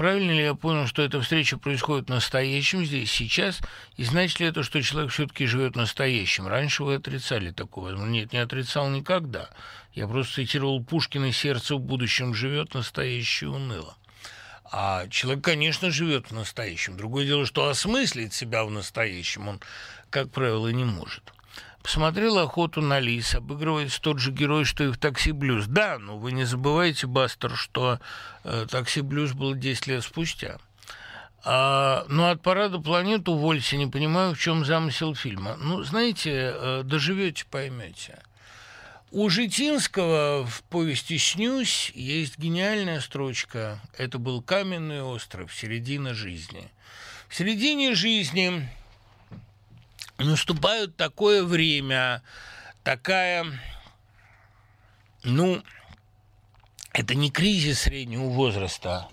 [0.01, 3.59] Правильно ли я понял, что эта встреча происходит в настоящем, здесь, сейчас?
[3.98, 6.46] И значит ли это, что человек все-таки живет настоящим?
[6.46, 7.94] Раньше вы отрицали такое.
[7.94, 9.51] Нет, не отрицал никогда.
[9.92, 13.94] Я просто цитировал Пушкина «Сердце в будущем живет, настоящее уныло».
[14.72, 16.96] А человек, конечно, живет в настоящем.
[16.96, 19.61] Другое дело, что осмыслить себя в настоящем он,
[20.09, 21.30] как правило, не может.
[21.83, 25.66] Посмотрел «Охоту на лис», обыгрывается тот же герой, что и в «Такси Блюз».
[25.66, 28.01] Да, но вы не забывайте, Бастер, что
[28.45, 30.59] э, «Такси Блюз» было 10 лет спустя.
[31.43, 35.57] А, но от парада планет увольте, не понимаю, в чем замысел фильма.
[35.57, 38.18] Ну, знаете, э, доживете, поймете.
[39.11, 43.81] У Житинского в повести «Снюсь» есть гениальная строчка.
[43.97, 46.70] Это был каменный остров, середина жизни.
[47.28, 48.68] В середине жизни
[50.25, 52.23] наступает такое время,
[52.83, 53.47] такая,
[55.23, 55.62] ну,
[56.93, 59.09] это не кризис среднего возраста,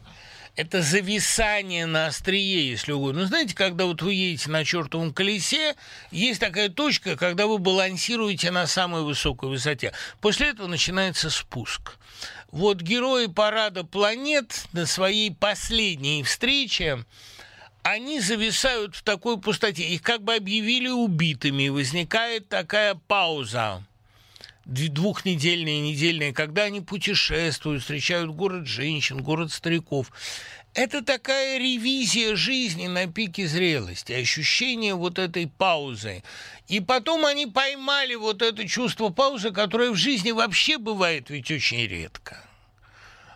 [0.57, 3.21] это зависание на острие, если угодно.
[3.21, 5.75] Ну, знаете, когда вот вы едете на чертовом колесе,
[6.09, 9.93] есть такая точка, когда вы балансируете на самой высокой высоте.
[10.19, 11.97] После этого начинается спуск.
[12.51, 17.05] Вот герои парада планет на своей последней встрече
[17.91, 19.83] они зависают в такой пустоте.
[19.83, 21.69] Их как бы объявили убитыми.
[21.69, 23.83] Возникает такая пауза
[24.65, 30.11] двухнедельные, недельные, когда они путешествуют, встречают город женщин, город стариков.
[30.73, 36.21] Это такая ревизия жизни на пике зрелости, ощущение вот этой паузы.
[36.67, 41.87] И потом они поймали вот это чувство паузы, которое в жизни вообще бывает ведь очень
[41.87, 42.43] редко.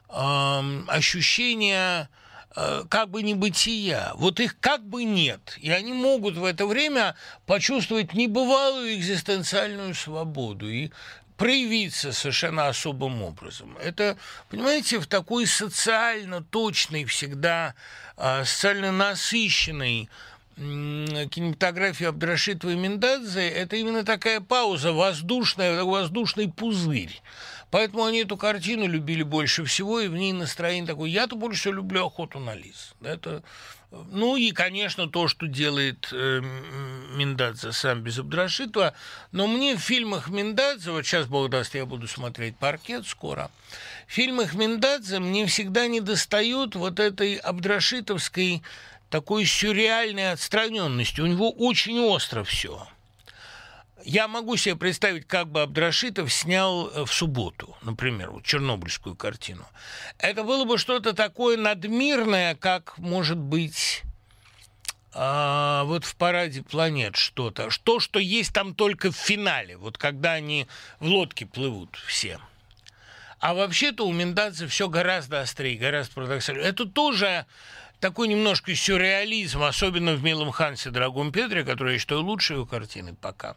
[0.09, 2.09] Эм, ощущение
[2.53, 4.11] как бы небытия.
[4.15, 5.57] Вот их как бы нет.
[5.59, 10.91] И они могут в это время почувствовать небывалую экзистенциальную свободу и
[11.37, 13.75] проявиться совершенно особым образом.
[13.81, 14.15] Это,
[14.49, 17.73] понимаете, в такой социально точной, всегда
[18.15, 20.07] э, социально насыщенной
[20.55, 27.21] кинематографии Абдрашитова и Миндадзе, это именно такая пауза, воздушная, воздушный пузырь.
[27.71, 31.09] Поэтому они эту картину любили больше всего, и в ней настроение такое.
[31.09, 32.93] Я-то больше всего люблю охоту на лис.
[33.01, 33.43] Это,
[33.91, 36.41] ну и, конечно, то, что делает э,
[37.15, 38.93] Миндадзе сам без Абдрашитова.
[39.31, 43.49] Но мне в фильмах Миндадзе, вот сейчас, Бог даст, я буду смотреть «Паркет» скоро,
[44.05, 48.63] в фильмах Миндадзе мне всегда не достают вот этой абдрашитовской
[49.09, 51.21] такой сюрреальной отстраненности.
[51.21, 52.85] У него очень остро все
[54.05, 59.65] я могу себе представить, как бы Абдрашитов снял э, в субботу, например, вот чернобыльскую картину.
[60.17, 64.03] Это было бы что-то такое надмирное, как, может быть,
[65.13, 67.69] а, вот в параде планет что-то.
[67.83, 70.67] То, что есть там только в финале, вот когда они
[70.99, 72.39] в лодке плывут все.
[73.39, 76.65] А вообще-то у Мендадзе все гораздо острее, гораздо парадоксальнее.
[76.65, 77.45] Это тоже
[78.01, 80.89] такой немножко сюрреализм, особенно в «Милом Хансе.
[80.89, 83.55] Дорогом Петре», который я считаю лучшей его картиной пока.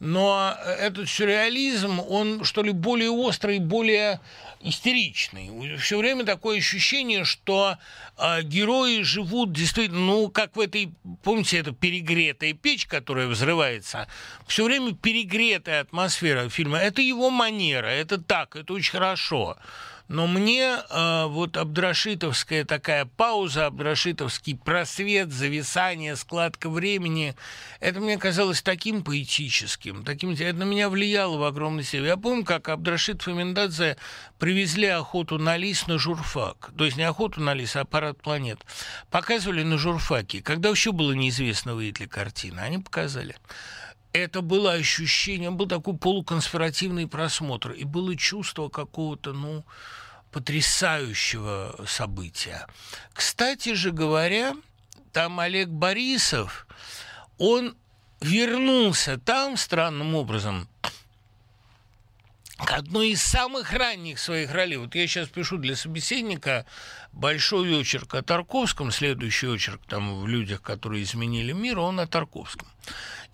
[0.00, 4.20] Но этот сюрреализм, он, что ли, более острый, более
[4.60, 5.76] истеричный.
[5.76, 7.76] Все время такое ощущение, что
[8.16, 10.92] э, герои живут действительно, ну, как в этой,
[11.22, 14.08] помните, это перегретая печь, которая взрывается,
[14.46, 16.78] все время перегретая атмосфера фильма.
[16.78, 19.56] Это его манера, это так, это очень хорошо.
[20.08, 27.34] Но мне э, вот Абдрашитовская такая пауза, Абдрашитовский просвет, зависание, складка времени,
[27.80, 32.08] это мне казалось таким поэтическим, таким, это на меня влияло в огромной степени.
[32.08, 33.96] Я помню, как Абдрашитов и Мендадзе
[34.38, 36.72] привезли охоту на лис на журфак.
[36.76, 38.60] То есть не охоту на лис, а аппарат планет.
[39.10, 40.42] Показывали на журфаке.
[40.42, 42.62] Когда еще было неизвестно, выйдет ли картина.
[42.62, 43.36] Они показали
[44.14, 49.64] это было ощущение, был такой полуконспиративный просмотр, и было чувство какого-то, ну,
[50.30, 52.66] потрясающего события.
[53.12, 54.54] Кстати же говоря,
[55.12, 56.68] там Олег Борисов,
[57.38, 57.76] он
[58.20, 60.68] вернулся там странным образом
[62.56, 64.76] к одной из самых ранних своих ролей.
[64.76, 66.66] Вот я сейчас пишу для собеседника
[67.14, 72.68] большой очерк о Тарковском, следующий очерк там в «Людях, которые изменили мир», он о Тарковском.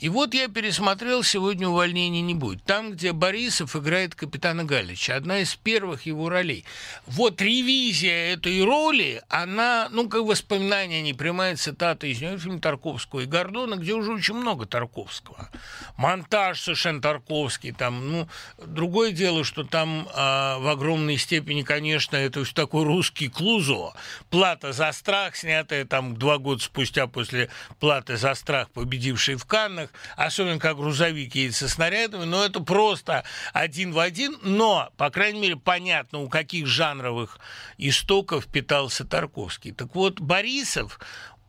[0.01, 2.65] И вот я пересмотрел «Сегодня увольнения не будет».
[2.65, 5.15] Там, где Борисов играет капитана Галича.
[5.15, 6.65] Одна из первых его ролей.
[7.07, 13.21] Вот ревизия этой роли, она, ну, как воспоминание, не прямая цитата из нее, фильм Тарковского
[13.21, 15.51] и Гордона, где уже очень много Тарковского.
[15.99, 17.73] Монтаж совершенно Тарковский.
[17.73, 23.29] Там, ну, другое дело, что там а, в огромной степени, конечно, это такой русский
[23.71, 23.93] Клузо.
[24.31, 27.49] Плата за страх, снятая там два года спустя после
[27.79, 33.25] платы за страх, победившей в Каннах особенно как грузовик едет со снарядами, но это просто
[33.53, 37.39] один в один, но, по крайней мере, понятно, у каких жанровых
[37.79, 39.73] истоков питался Тарковский.
[39.73, 40.99] Так вот, Борисов,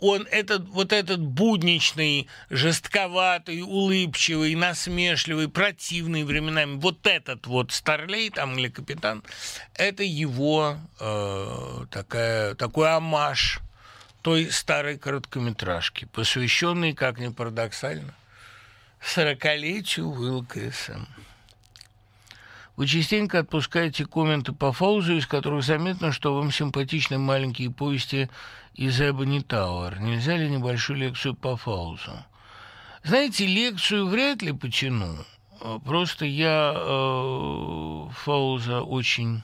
[0.02, 8.58] он этот, вот этот будничный, жестковатый, улыбчивый, насмешливый, противный временами, вот этот вот старлей там
[8.58, 9.24] или капитан,
[9.76, 13.60] это его э, такая, такой амаш
[14.24, 18.14] той старой короткометражки, посвященной, как ни парадоксально,
[19.00, 21.06] сорокалетию ВЛКСМ.
[22.78, 28.30] Вы частенько отпускаете комменты по Фаузу, из которых заметно, что вам симпатичны маленькие повести
[28.74, 30.00] из Эбони Тауэр.
[30.00, 32.12] Нельзя ли небольшую лекцию по Фаузу?
[33.04, 35.18] Знаете, лекцию вряд ли потяну.
[35.86, 39.44] Просто я э, Фауза очень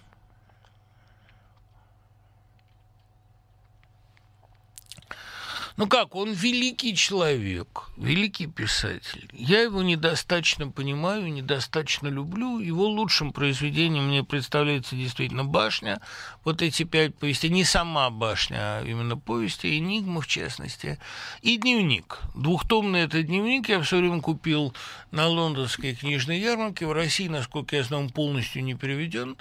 [5.77, 9.29] Ну как, он великий человек, великий писатель.
[9.31, 12.57] Я его недостаточно понимаю, недостаточно люблю.
[12.57, 16.01] Его лучшим произведением мне представляется действительно «Башня».
[16.43, 20.97] Вот эти пять повестей, не сама «Башня», а именно повести, «Энигма» в частности.
[21.43, 22.21] И дневник.
[22.33, 24.73] Двухтомный это дневник я все время купил
[25.11, 26.87] на лондонской книжной ярмарке.
[26.87, 29.37] В России, насколько я знаю, он полностью не переведен.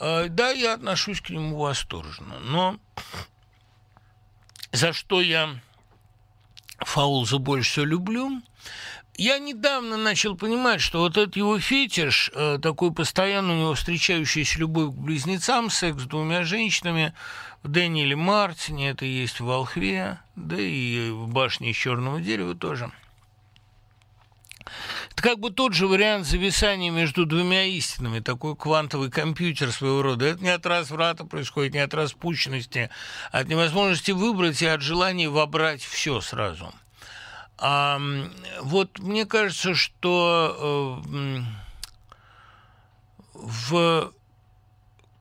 [0.00, 2.40] А, да, я отношусь к нему восторженно.
[2.40, 2.78] Но
[4.72, 5.60] за что я
[6.78, 8.42] Фаулза больше всего люблю.
[9.16, 14.58] Я недавно начал понимать, что вот этот его фетиш, э, такой постоянно у него встречающийся
[14.58, 17.14] любовь к близнецам, секс с двумя женщинами,
[17.62, 22.90] в Дэниеле Мартине, это есть в «Волхве», да и в «Башне из черного дерева» тоже.
[25.12, 30.26] Это как бы тот же вариант зависания между двумя истинами, такой квантовый компьютер своего рода.
[30.26, 32.90] Это не от разврата происходит, не от распущенности,
[33.30, 36.72] а от невозможности выбрать и от желания вобрать все сразу–
[37.58, 38.00] а,
[38.60, 41.40] вот мне кажется, что э,
[43.32, 44.12] в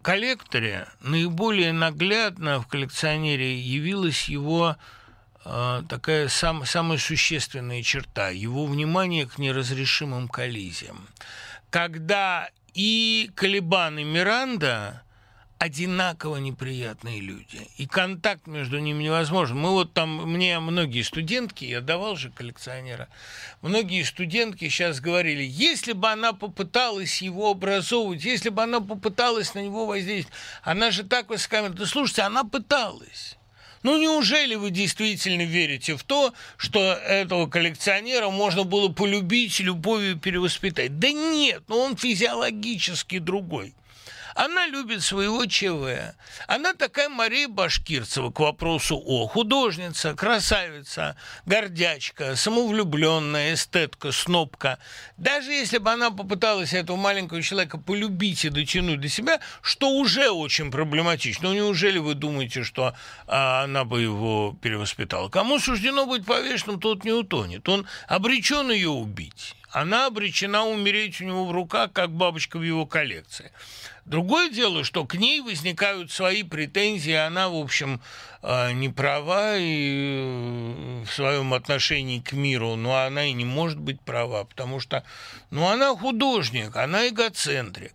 [0.01, 4.77] коллекторе наиболее наглядно в коллекционере явилась его
[5.43, 11.07] такая сам, самая существенная черта, его внимание к неразрешимым коллизиям.
[11.69, 15.03] Когда и Калибан, и Миранда
[15.63, 17.69] одинаково неприятные люди.
[17.77, 19.57] И контакт между ними невозможен.
[19.57, 23.07] Мы вот там, мне многие студентки, я давал же коллекционера,
[23.61, 29.59] многие студентки сейчас говорили, если бы она попыталась его образовывать, если бы она попыталась на
[29.59, 31.77] него воздействовать, она же так высокомерна.
[31.77, 33.37] Да слушайте, она пыталась.
[33.83, 40.99] Ну, неужели вы действительно верите в то, что этого коллекционера можно было полюбить, любовью перевоспитать?
[40.99, 43.75] Да нет, но он физиологически другой.
[44.35, 46.15] Она любит своего ЧВ.
[46.47, 51.15] Она такая Мария Башкирцева к вопросу о художница, красавица,
[51.45, 54.79] гордячка, самовлюбленная, эстетка, снопка.
[55.17, 60.29] Даже если бы она попыталась этого маленького человека полюбить и дотянуть до себя, что уже
[60.29, 61.49] очень проблематично.
[61.49, 62.95] Ну, неужели вы думаете, что
[63.27, 65.29] а, она бы его перевоспитала?
[65.29, 67.67] Кому суждено быть повешенным, тот не утонет.
[67.69, 72.85] Он обречен ее убить она обречена умереть у него в руках, как бабочка в его
[72.85, 73.51] коллекции.
[74.05, 78.01] Другое дело, что к ней возникают свои претензии, она, в общем,
[78.41, 83.79] э, не права и э, в своем отношении к миру, но она и не может
[83.79, 85.05] быть права, потому что,
[85.51, 87.93] ну, она художник, она эгоцентрик.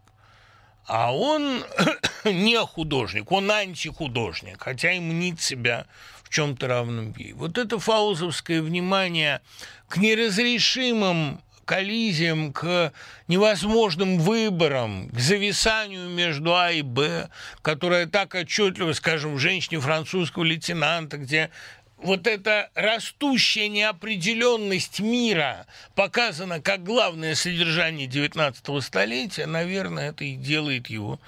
[0.86, 1.62] А он
[2.24, 5.84] не художник, он антихудожник, хотя и мнит себя
[6.22, 7.34] в чем-то равным ей.
[7.34, 9.42] Вот это фаузовское внимание
[9.88, 12.94] к неразрешимым коллизиям, к
[13.28, 17.28] невозможным выборам, к зависанию между А и Б,
[17.60, 21.50] которая так отчетливо, скажем, в «Женщине французского лейтенанта», где
[21.98, 30.88] вот эта растущая неопределенность мира показана как главное содержание 19 столетия, наверное, это и делает
[30.88, 31.20] его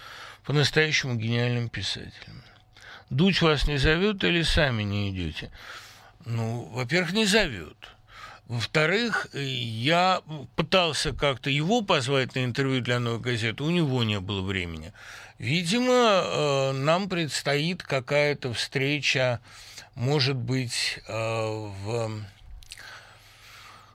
[0.47, 2.43] по-настоящему гениальным писателем.
[3.11, 5.51] Дуть вас не зовет или сами не идете?
[6.25, 7.77] Ну, во-первых, не зовет.
[8.51, 10.23] Во-вторых, я
[10.57, 14.93] пытался как-то его позвать на интервью для новой газеты, у него не было времени.
[15.39, 19.39] Видимо, э, нам предстоит какая-то встреча,
[19.95, 22.25] может быть, э, в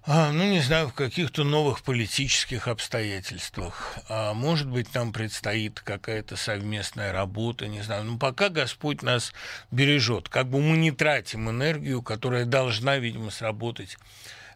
[0.08, 3.98] а, ну, не знаю, в каких-то новых политических обстоятельствах.
[4.08, 8.04] А, может быть, нам предстоит какая-то совместная работа, не знаю.
[8.04, 9.34] Но пока Господь нас
[9.72, 10.30] бережет.
[10.30, 13.98] Как бы мы не тратим энергию, которая должна, видимо, сработать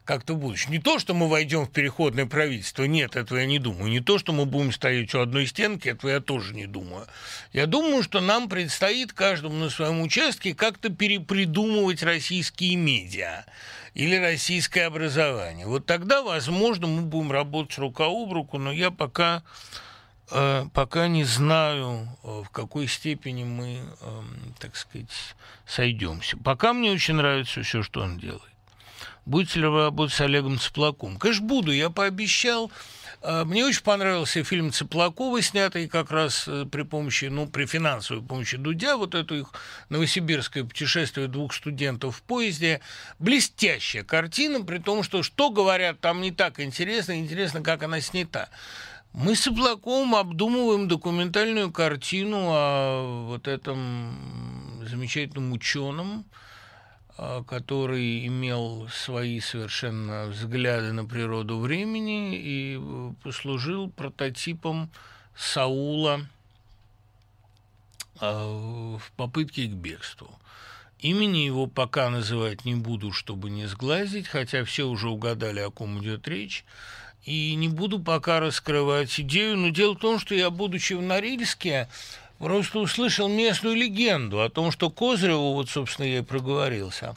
[0.10, 0.72] как-то в будущем.
[0.72, 3.92] Не то, что мы войдем в переходное правительство, нет, этого я не думаю.
[3.92, 7.06] Не то, что мы будем стоять у одной стенки, этого я тоже не думаю.
[7.54, 13.46] Я думаю, что нам предстоит каждому на своем участке как-то перепридумывать российские медиа
[13.94, 15.68] или российское образование.
[15.68, 19.44] Вот тогда, возможно, мы будем работать рука об руку, но я пока
[20.32, 25.36] э, пока не знаю, э, в какой степени мы, эм, так сказать,
[25.68, 26.36] сойдемся.
[26.38, 28.42] Пока мне очень нравится все, что он делает.
[29.26, 31.18] Будете ли вы работать с Олегом Цыплаком?
[31.18, 32.72] Конечно, буду, я пообещал.
[33.22, 38.24] А, мне очень понравился фильм Цыплакова, снятый как раз э, при помощи, ну, при финансовой
[38.24, 39.52] помощи Дудя, вот это их
[39.90, 42.80] новосибирское путешествие двух студентов в поезде.
[43.20, 48.50] Блестящая картина, при том, что что говорят, там не так интересно, интересно, как она снята.
[49.12, 56.26] Мы с Цыплаковым обдумываем документальную картину о вот этом замечательном ученом,
[57.48, 64.90] который имел свои совершенно взгляды на природу времени и э, послужил прототипом
[65.36, 66.22] Саула
[68.22, 70.30] а, в попытке к бегству.
[71.00, 76.02] Имени его пока называть не буду, чтобы не сглазить, хотя все уже угадали, о ком
[76.02, 76.66] идет речь.
[77.26, 81.90] И не буду пока раскрывать идею, но дело в том, что я, будучи в Норильске,
[82.40, 87.16] просто услышал местную легенду о том, что Козыреву, вот, собственно, я и проговорился,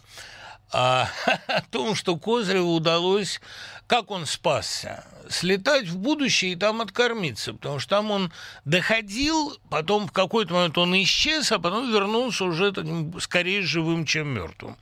[0.73, 1.09] а,
[1.47, 3.41] о том, что Козыреву удалось,
[3.87, 8.33] как он спасся, слетать в будущее и там откормиться, потому что там он
[8.65, 14.29] доходил, потом в какой-то момент он исчез, а потом вернулся уже таким, скорее живым, чем
[14.29, 14.77] мертвым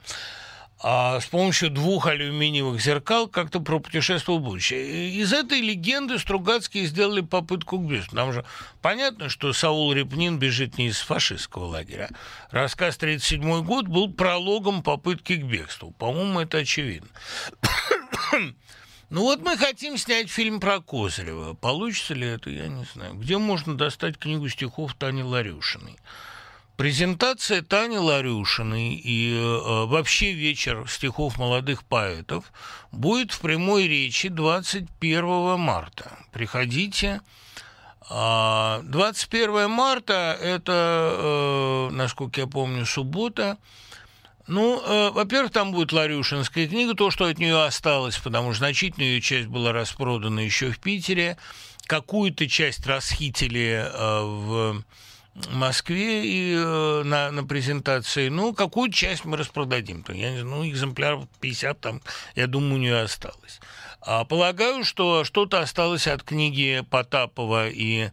[0.83, 5.11] а с помощью двух алюминиевых зеркал как-то пропутешествовал в будущее.
[5.11, 8.15] Из этой легенды Стругацкие сделали попытку к бегству.
[8.15, 8.43] Нам же
[8.81, 12.09] понятно, что Саул Репнин бежит не из фашистского лагеря.
[12.49, 15.91] Рассказ 1937 год был прологом попытки к бегству.
[15.91, 17.09] По-моему, это очевидно.
[19.11, 21.53] Ну вот мы хотим снять фильм про Козырева.
[21.53, 23.15] Получится ли это, я не знаю.
[23.15, 25.97] Где можно достать книгу стихов Тани Ларюшиной?
[26.81, 32.51] Презентация Тани Ларюшиной и э, вообще вечер стихов молодых поэтов
[32.91, 36.17] будет в прямой речи 21 марта.
[36.31, 37.21] Приходите.
[38.09, 43.59] 21 а, марта– это, э, насколько я помню, суббота.
[44.47, 49.09] Ну, э, во-первых, там будет Ларюшинская книга, то, что от нее осталось, потому что значительная
[49.09, 51.37] ее часть была распродана еще в Питере.
[51.85, 54.83] Какую-то часть расхитили э, в
[55.49, 58.27] Москве и э, на, на презентации.
[58.27, 60.03] Ну, какую часть мы распродадим?
[60.09, 62.01] Я не знаю, ну, экземпляров 50 там,
[62.35, 63.61] я думаю, у нее осталось.
[64.01, 68.09] А полагаю, что что-то осталось от книги Потапова и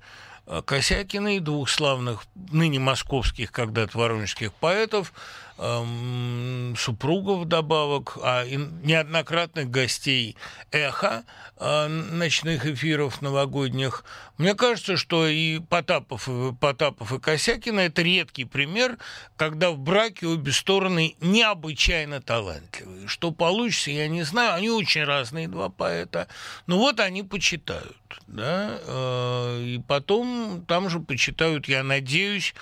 [0.47, 5.13] э, Косякиной, двух славных, ныне московских, когда-то воронежских поэтов.
[5.59, 10.37] Эм, супругов вдобавок, а неоднократных гостей
[10.71, 11.25] эхо
[11.57, 14.05] э, ночных эфиров новогодних.
[14.39, 18.99] Мне кажется, что и Потапов, и Потапов и Косякина– это редкий пример,
[19.37, 23.09] когда в браке обе стороны необычайно талантливые.
[23.09, 24.55] Что получится, я не знаю.
[24.55, 26.29] Они очень разные, два поэта.
[26.67, 27.97] Но вот они почитают.
[28.27, 28.79] Да?
[28.87, 32.55] Э, и потом там же почитают, я надеюсь,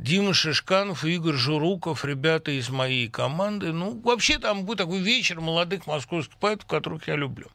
[0.00, 3.70] Дима Шишканов Игорь Журуков, ребята из моей команды.
[3.70, 7.48] Ну, вообще там будет такой вечер молодых московских поэтов, которых я люблю.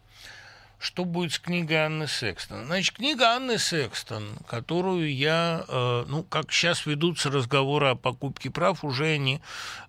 [0.78, 2.68] Что будет с книгой Анны Секстон?
[2.68, 8.84] Значит, книга Анны Секстон, которую я, э, ну, как сейчас ведутся разговоры о покупке прав,
[8.84, 9.42] уже они,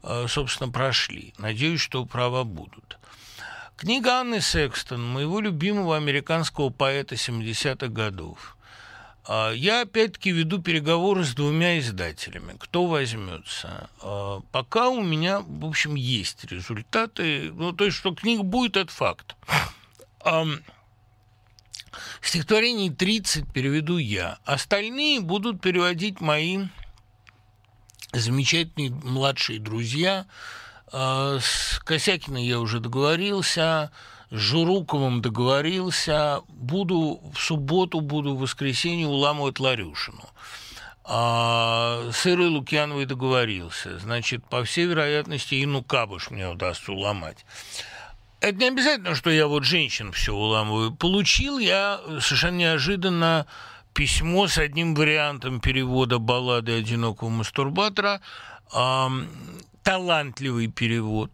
[0.03, 1.35] э, собственно, прошли.
[1.37, 2.99] Надеюсь, что права будут.
[3.77, 8.56] Книга Анны Секстон, моего любимого американского поэта 70-х годов–
[9.29, 12.57] я опять-таки веду переговоры с двумя издателями.
[12.59, 13.91] Кто возьмется?
[14.01, 17.51] А, пока у меня, в общем, есть результаты.
[17.53, 19.35] Ну, то есть, что книга будет, это факт.
[22.21, 24.39] Стихотворений 30 переведу я.
[24.45, 26.65] Остальные будут переводить мои
[28.13, 30.27] замечательные младшие друзья.
[30.93, 33.91] А, с Косякиной я уже договорился
[34.31, 40.29] Журуковым договорился, буду в субботу, буду в воскресенье уламывать Ларюшину.
[41.05, 43.99] А с Ирой Лукьяновой договорился.
[44.01, 47.45] Значит, по всей вероятности, Ину Кабыш мне удастся уломать.
[48.41, 50.93] Это не обязательно, что я вот женщин все уламываю.
[50.93, 53.47] Получил я совершенно неожиданно
[53.95, 58.21] письмо с одним вариантом перевода баллады одинокого мастурбатора
[59.87, 61.31] талантливый перевод.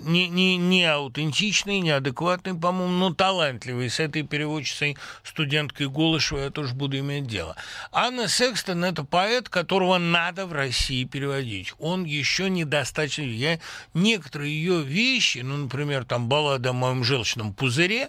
[0.00, 3.90] Не, не, не аутентичный, не адекватный, по-моему, но талантливый.
[3.90, 7.54] С этой переводчицей, студенткой Голышевой, я тоже буду иметь дело.
[7.92, 11.74] Анна Секстон– это поэт, которого надо в России переводить.
[11.78, 13.24] Он еще недостаточно...
[13.24, 13.60] Я
[13.92, 18.08] некоторые ее вещи, ну, например, там баллада о моем желчном пузыре,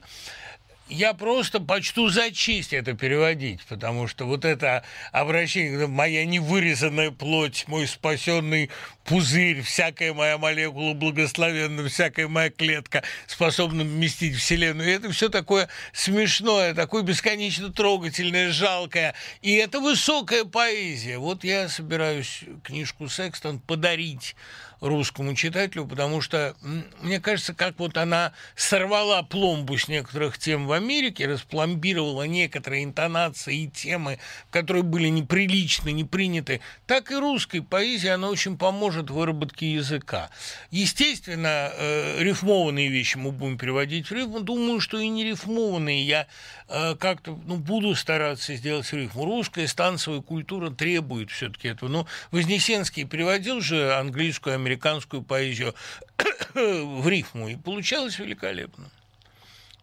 [0.89, 7.65] я просто почту за честь это переводить, потому что вот это обращение, моя невырезанная плоть,
[7.67, 8.69] мой спасенный
[9.05, 14.89] пузырь, всякая моя молекула благословенна, всякая моя клетка способна вместить Вселенную.
[14.89, 19.15] И это все такое смешное, такое бесконечно трогательное, жалкое.
[19.41, 21.17] И это высокая поэзия.
[21.17, 24.35] Вот я собираюсь книжку Секстон подарить
[24.83, 26.55] русскому читателю, потому что,
[27.01, 33.63] мне кажется, как вот она сорвала пломбу с некоторых тем в Америке, распломбировала некоторые интонации
[33.63, 34.19] и темы,
[34.51, 40.29] которые были неприличны, не приняты, так и русской поэзии она очень поможет в выработке языка.
[40.69, 44.41] Естественно, э, рифмованные вещи мы будем переводить в рифму.
[44.41, 46.27] Думаю, что и не рифмованные я
[46.67, 49.23] э, как-то ну, буду стараться сделать рифму.
[49.23, 51.89] Русская станцевая культура требует все-таки этого.
[51.89, 55.73] Но Вознесенский переводил же английскую, американскую американскую поэзию
[56.53, 58.89] в рифму, и получалось великолепно.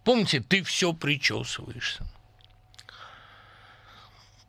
[0.04, 2.04] Помните, ты все причесываешься.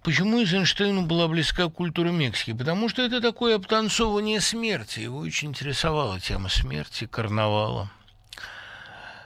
[0.04, 2.54] Почему Эйзенштейну была близка культура Мексики?
[2.54, 5.02] Потому что это такое обтанцовывание смерти.
[5.02, 7.92] Его очень интересовала тема смерти, карнавала.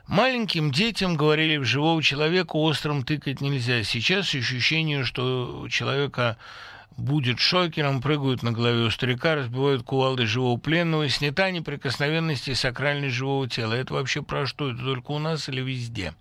[0.07, 3.83] Маленьким детям говорили, в живого человека острым тыкать нельзя.
[3.83, 6.37] Сейчас ощущение, что человека
[6.97, 13.15] будет шокером, прыгают на голове у старика, разбивают кувалды живого пленного, снята неприкосновенность и сакральность
[13.15, 13.73] живого тела.
[13.73, 14.71] Это вообще про что?
[14.71, 16.13] Это только у нас или везде?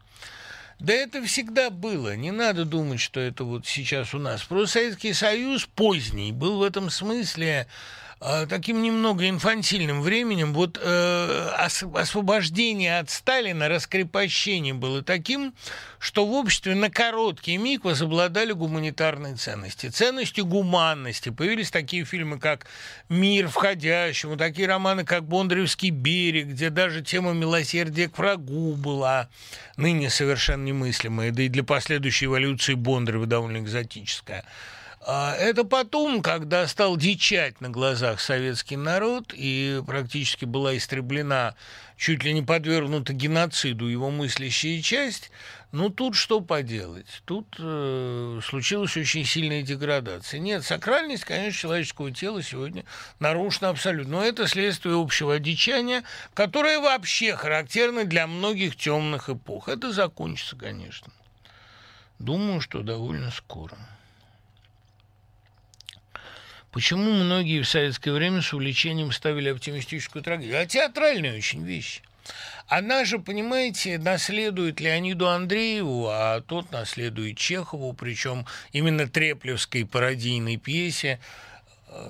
[0.81, 2.17] Да это всегда было.
[2.17, 4.43] Не надо думать, что это вот сейчас у нас.
[4.43, 7.69] Просто Советский Союз поздний был в этом смысле
[8.49, 11.49] таким немного инфантильным временем вот э,
[11.95, 15.55] освобождение от Сталина, раскрепощение было таким,
[15.99, 21.29] что в обществе на короткий миг возобладали гуманитарные ценности, ценности гуманности.
[21.29, 22.67] Появились такие фильмы, как
[23.11, 29.29] «Мир входящему», такие романы, как «Бондаревский берег», где даже тема милосердия к врагу была
[29.77, 34.47] ныне совершенно немыслимая, да и для последующей эволюции Бондарева довольно экзотическая.
[35.07, 41.57] А это потом, когда стал дичать на глазах советский народ и практически была истреблена,
[41.99, 45.31] чуть ли не подвергнута геноциду его мыслящая часть,
[45.73, 47.21] ну тут что поделать?
[47.27, 50.41] Тут э, случилась очень сильная деградация.
[50.41, 52.87] Нет, сакральность, конечно, человеческого тела сегодня
[53.19, 54.21] нарушена абсолютно.
[54.21, 56.03] Но это следствие общего одичания,
[56.33, 59.69] которое вообще характерно для многих темных эпох.
[59.69, 61.13] Это закончится, конечно.
[62.19, 63.77] Думаю, что довольно скоро.
[66.75, 70.61] Почему многие в советское время с увлечением ставили оптимистическую трагедию?
[70.61, 72.03] А театральная очень вещь.
[72.67, 81.21] Она же, понимаете, наследует Леониду Андрееву, а тот наследует Чехову, причем именно Треплевской пародийной пьесе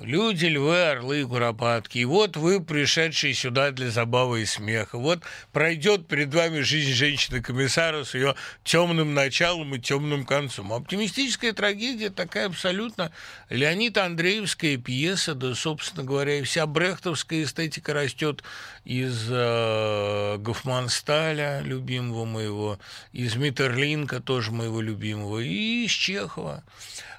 [0.00, 1.98] Люди, львы, орлы, куропатки.
[1.98, 4.96] И вот вы, пришедшие сюда для забавы и смеха.
[4.96, 10.72] Вот пройдет перед вами жизнь женщины-комиссара с ее темным началом и темным концом.
[10.72, 13.12] Оптимистическая трагедия такая абсолютно
[13.50, 18.42] Леонид Андреевская пьеса, да, собственно говоря, и вся брехтовская эстетика растет
[18.84, 22.78] из э, Гофмансталя, любимого моего,
[23.12, 26.62] из Миттерлинка, тоже моего любимого, и из Чехова.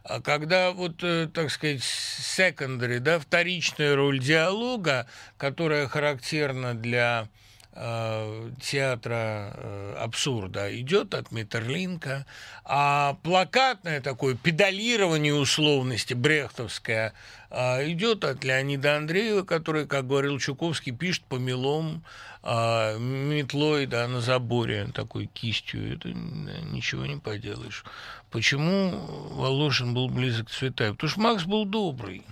[0.03, 7.27] А когда вот, э, так сказать, secondary, да, вторичная роль диалога, которая характерна для
[7.76, 12.26] э, театра э, абсурда идет от Миттерлинка,
[12.64, 17.14] а плакатное такое педалирование условности брехтовское
[17.49, 22.03] э, идет от Леонида Андреева, который, как говорил Чуковский, пишет по мелом
[22.43, 25.95] метлой да, на заборе такой кистью.
[25.95, 27.84] Это ничего не поделаешь.
[28.30, 28.91] Почему
[29.31, 30.93] Волошин был близок к Цветаеву?
[30.93, 32.23] Потому что Макс был добрый.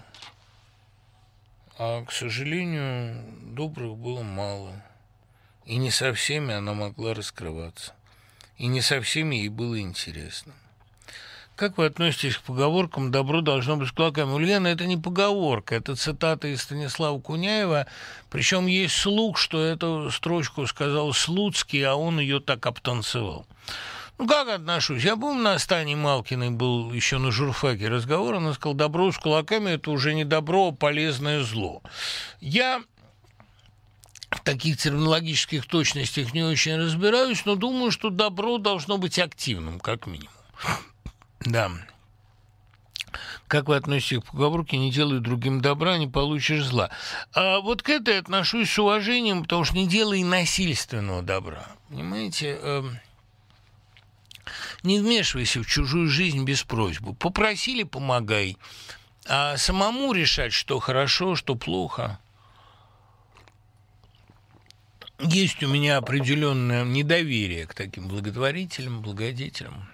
[1.79, 3.23] А, к сожалению,
[3.55, 4.73] добрых было мало.
[5.65, 7.93] И не со всеми она могла раскрываться.
[8.57, 10.53] И не со всеми ей было интересно.
[11.55, 14.31] Как вы относитесь к поговоркам «добро должно быть с кулаками»?
[14.31, 17.85] Ульяна, это не поговорка, это цитата из Станислава Куняева.
[18.31, 23.45] Причем есть слух, что эту строчку сказал Слуцкий, а он ее так обтанцевал.
[24.17, 25.03] Ну, как отношусь?
[25.03, 29.69] Я помню, на Стане Малкиной был еще на журфаке разговор, она сказала, добро с кулаками–
[29.71, 31.83] это уже не добро, а полезное зло.
[32.39, 32.81] Я
[34.39, 40.33] таких терминологических точностях не очень разбираюсь, но думаю, что добро должно быть активным, как минимум.
[41.41, 41.71] Да.
[43.47, 46.89] Как вы относитесь к поговорке «не делай другим добра, не получишь зла»?
[47.33, 51.67] А вот к этой отношусь с уважением, потому что не делай насильственного добра.
[51.89, 52.99] Понимаете, эм,
[54.81, 57.13] не вмешивайся в чужую жизнь без просьбы.
[57.13, 58.57] Попросили– помогай.
[59.27, 62.19] А самому решать, что хорошо, что плохо.
[65.19, 69.87] Есть у меня определенное недоверие к таким благотворителям, благодетелям.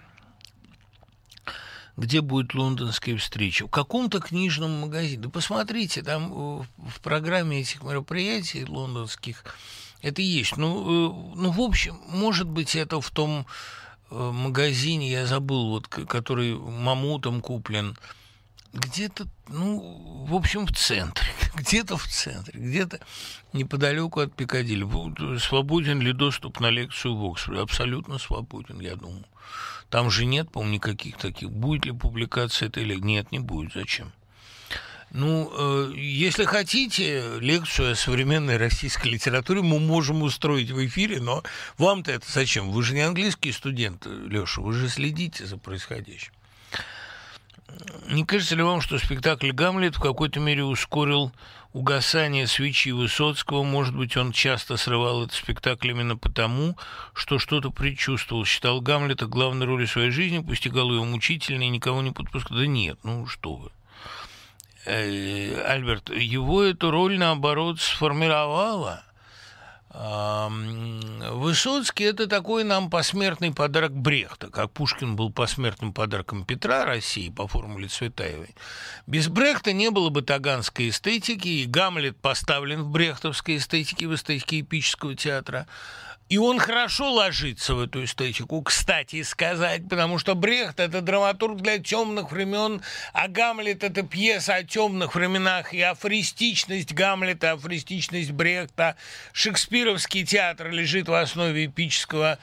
[1.96, 3.66] Где будет лондонская встреча?
[3.66, 5.22] В каком-то книжном магазине.
[5.22, 9.44] Да посмотрите, там в программе этих мероприятий лондонских
[10.00, 10.56] это есть.
[10.56, 13.46] Ну, э, ну, в общем, может быть, это в том
[14.10, 17.96] Э, магазине, я забыл, вот, который мамутом куплен,
[18.72, 23.00] где-то, ну, в общем, в центре, где-то в центре, где-то
[23.52, 25.38] неподалеку от Пикадилли.
[25.38, 27.62] Свободен ли доступ на лекцию в Оксфорде?
[27.62, 29.24] Абсолютно свободен, я думаю.
[29.88, 31.50] Там же нет, по-моему, никаких таких.
[31.50, 33.06] Будет ли публикация этой лекции?
[33.06, 33.72] Нет, не будет.
[33.74, 34.12] Зачем?
[35.12, 41.42] Ну, э, если хотите лекцию о современной российской литературе, мы можем устроить в эфире, но
[41.78, 42.70] вам-то это зачем?
[42.70, 46.32] Вы же не английский студент, Леша, вы же следите за происходящим.
[48.10, 51.32] Не кажется ли вам, что спектакль «Гамлет» в какой-то мере ускорил
[51.72, 53.62] угасание свечи Высоцкого?
[53.62, 56.76] Может быть, он часто срывал этот спектакль именно потому,
[57.14, 62.10] что что-то предчувствовал, считал Гамлета главной ролью своей жизни, постигал его мучительно и никого не
[62.10, 62.58] подпускал.
[62.58, 63.70] Да нет, ну что вы.
[64.86, 69.04] Э, Альберт, его эту роль, наоборот, сформировала.
[71.32, 77.48] Высоцкий– это такой нам посмертный подарок Брехта, как Пушкин был посмертным подарком Петра России по
[77.48, 78.54] формуле Цветаевой.
[79.08, 84.60] Без Брехта не было бы таганской эстетики, и Гамлет поставлен в брехтовской эстетике, в эстетике
[84.60, 85.66] эпического театра–
[86.30, 91.78] и он хорошо ложится в эту эстетику, кстати сказать, потому что Брехт– это драматург для
[91.78, 92.82] темных времен,
[93.12, 98.94] а Гамлет– это пьеса о темных временах, и афористичность Гамлета, афористичность Брехта.
[99.32, 102.38] Шекспировский театр лежит в основе эпического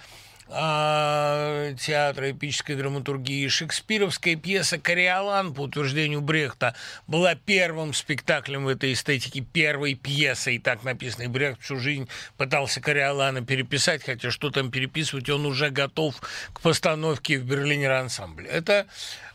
[0.49, 3.47] театра эпической драматургии.
[3.47, 6.75] Шекспировская пьеса «Кориолан», по утверждению Брехта,
[7.05, 11.23] была первым спектаклем в этой эстетике, первой пьесой, так написано.
[11.23, 12.07] И Брехт всю жизнь
[12.37, 16.15] пытался Кориолана переписать, хотя что там переписывать, он уже готов
[16.53, 18.47] к постановке в Берлине ансамбле.
[18.49, 18.87] Это,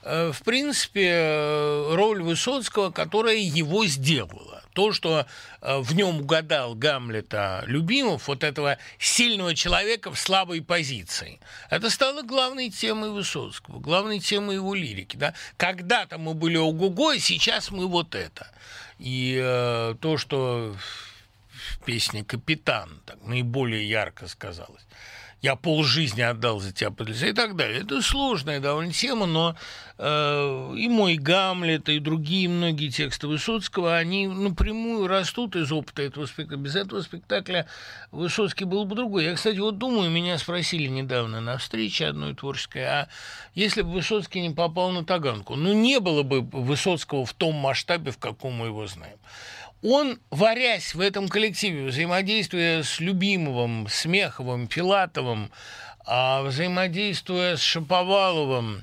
[0.03, 5.27] э, в принципе, э, роль Высоцкого, которая его сделала то, что
[5.61, 11.41] э, в нем угадал Гамлета Любимов, вот этого сильного человека в слабой позиции,
[11.71, 15.17] это стало главной темой Высоцкого, главной темой его лирики.
[15.17, 15.35] Да?
[15.57, 18.51] Когда-то мы были ого-го, сейчас мы вот это.
[18.99, 20.77] И э, то, что
[21.51, 24.87] в песне «Капитан» так, наиболее ярко сказалось.
[25.43, 27.83] Я полжизни отдал за тебя подлеца и так далее.
[27.83, 29.57] Это сложная довольно тема, но
[29.99, 36.27] э, и мой Гамлет, и другие многие тексты Высоцкого, они напрямую растут из опыта этого
[36.27, 36.57] спектакля.
[36.59, 37.67] Без этого спектакля
[38.13, 39.25] Высоцкий был бы другой.
[39.25, 43.09] Я, кстати, вот думаю, меня спросили недавно на встрече одной творческой, а
[43.55, 48.13] если бы Высоцкий не попал на Таганку, ну, не было бы Высоцкого в том масштабе,
[48.13, 49.19] в каком мы его знаем
[49.83, 55.51] он, варясь в этом коллективе, взаимодействуя с Любимовым, Смеховым, Филатовым,
[56.07, 58.83] а взаимодействуя с Шаповаловым,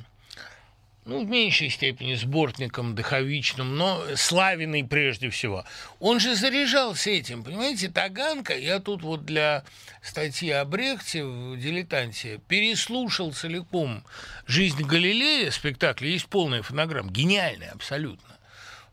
[1.05, 5.65] ну, в меньшей степени с Бортником, Дыховичным, но Славиной прежде всего.
[5.99, 9.63] Он же заряжался этим, понимаете, Таганка, я тут вот для
[10.03, 14.03] статьи о Брехте в «Дилетанте» переслушал целиком
[14.45, 18.38] «Жизнь Галилея», спектакль, есть полная фонограмма, гениальная абсолютно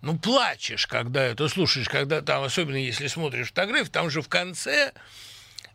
[0.02, 4.92] ну, плачешь, когда это слушаешь, когда там, особенно если смотришь фотографии, там же в конце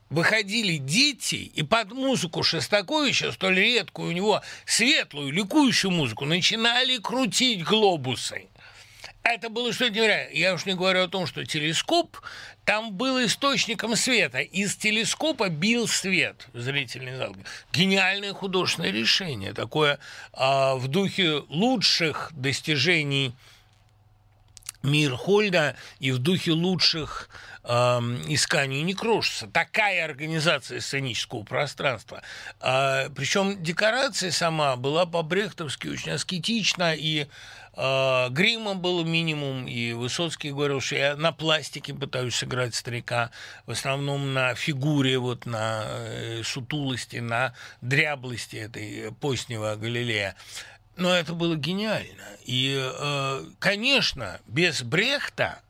[0.09, 7.63] выходили дети и под музыку Шостаковича, столь редкую у него светлую, ликующую музыку, начинали крутить
[7.63, 8.47] глобусы.
[9.23, 10.35] Это было что-то невероятное.
[10.35, 12.17] Я уж не говорю о том, что телескоп
[12.65, 14.39] там был источником света.
[14.39, 17.35] Из телескопа бил свет в зрительный зал.
[17.71, 19.53] Гениальное художественное решение.
[19.53, 19.99] Такое
[20.33, 23.33] а, в духе лучших достижений–
[24.83, 27.29] Хольда и в духе лучших
[27.63, 27.69] э,
[28.27, 29.47] исканий не крошится.
[29.47, 32.21] Такая организация сценического пространства.
[32.59, 37.27] Э, причем декорация сама была по-брехтовски очень аскетична, и
[37.75, 43.31] э, грима было минимум, и Высоцкий говорил, что я на пластике пытаюсь сыграть старика,
[43.65, 50.35] в основном на фигуре, вот на э, сутулости, на дряблости этой позднего Галилея.
[50.97, 52.23] Но это было гениально.
[52.43, 55.61] И, э, конечно, без Брехта,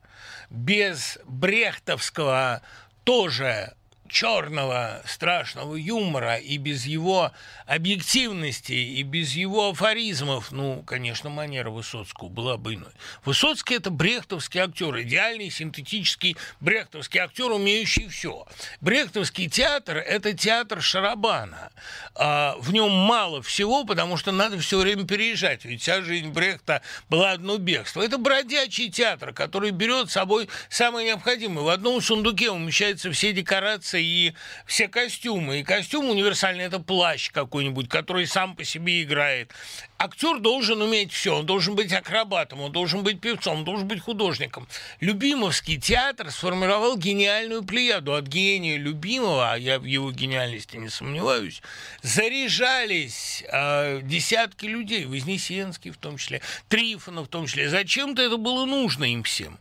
[0.49, 2.61] без брехтовского
[3.03, 3.75] тоже
[4.11, 7.31] черного страшного юмора и без его
[7.65, 12.91] объективности и без его афоризмов, ну, конечно, манера Высоцкого была бы иной.
[13.23, 18.45] Высоцкий– это брехтовский актер, идеальный синтетический брехтовский актер, умеющий все.
[18.81, 21.71] Брехтовский театр– это театр Шарабана.
[22.13, 26.81] А в нем мало всего, потому что надо все время переезжать, ведь вся жизнь Брехта
[27.09, 28.01] была одно бегство.
[28.01, 31.63] Это бродячий театр, который берет с собой самое необходимое.
[31.63, 34.33] В одном сундуке умещаются все декорации и
[34.65, 35.59] все костюмы.
[35.59, 39.51] И костюм универсальный– это плащ какой-нибудь, который сам по себе играет.
[39.97, 41.37] Актер должен уметь все.
[41.37, 44.67] Он должен быть акробатом, он должен быть певцом, он должен быть художником.
[44.99, 48.15] Любимовский театр сформировал гениальную плеяду.
[48.15, 51.61] От гения Любимого, а я в его гениальности не сомневаюсь,
[52.01, 57.69] заряжались э, десятки людей, Вознесенский в том числе, Трифонов в том числе.
[57.69, 59.59] Зачем-то это было нужно им всем.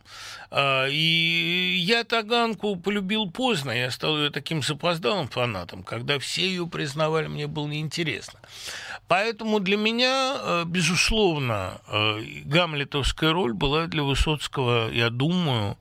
[0.53, 6.67] А, и я Таганку полюбил поздно, я стал ее таким запоздалым фанатом, когда все ее
[6.67, 8.39] признавали, мне было неинтересно.
[9.07, 15.77] Поэтому для меня, э, безусловно, э, гамлетовская роль была для Высоцкого, я думаю,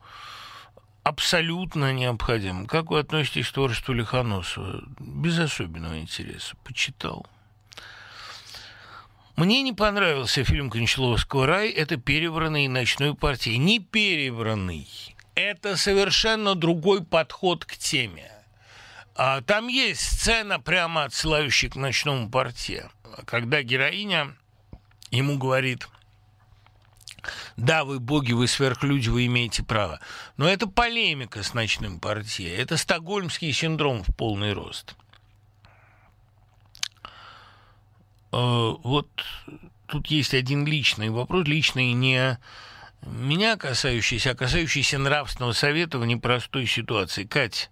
[1.03, 2.67] абсолютно необходима.
[2.67, 4.85] Как вы относитесь к творчеству Лихоносова?
[5.01, 6.55] Без особенного интереса.
[6.63, 7.27] Почитал.
[9.37, 11.71] Мне не понравился фильм Кончаловского «Рай».
[11.71, 13.57] Это перебранный ночной партии.
[13.57, 14.89] Не перебранный.
[15.35, 18.31] Это совершенно другой подход к теме.
[19.15, 22.91] А, там есть сцена, прямо отсылающая к ночному порте,
[23.27, 24.37] когда героиня
[25.11, 25.89] ему говорит–
[27.57, 30.01] да, вы боги, вы сверхлюди, вы имеете право.
[30.37, 32.55] Но это полемика с ночным портье.
[32.55, 34.95] Это стокгольмский синдром в полный рост.
[37.05, 37.09] Э,
[38.31, 39.09] вот
[39.87, 42.39] тут есть один личный вопрос, личный не
[43.03, 47.25] меня касающийся, а касающийся нравственного совета в непростой ситуации.
[47.25, 47.71] Кать,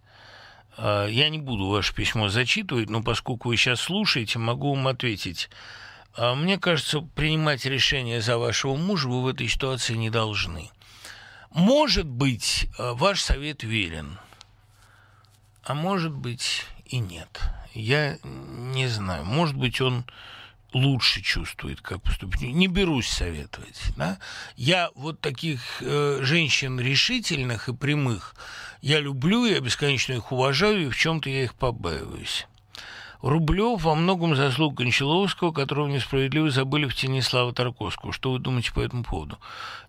[0.77, 5.51] э, я не буду ваше письмо зачитывать, но поскольку вы сейчас слушаете, могу вам ответить.
[6.17, 10.71] Э, мне кажется, принимать решение за вашего мужа вы в этой ситуации не должны.
[11.51, 14.19] Может быть, ваш совет верен,
[15.63, 17.41] а может быть и нет.
[17.75, 19.25] Я не знаю.
[19.25, 20.05] Может быть, он
[20.73, 22.43] лучше чувствует, как поступить.
[22.43, 23.81] Не берусь советовать.
[23.97, 24.19] Да?
[24.57, 28.35] Я вот таких э, женщин решительных и прямых,
[28.83, 32.47] я люблю, я бесконечно их уважаю, и в чем-то я их побаиваюсь.
[33.21, 38.13] Рублев во многом заслуг Кончаловского, которого несправедливо забыли в тени Славы Тарковского.
[38.13, 39.39] Что вы думаете по этому поводу?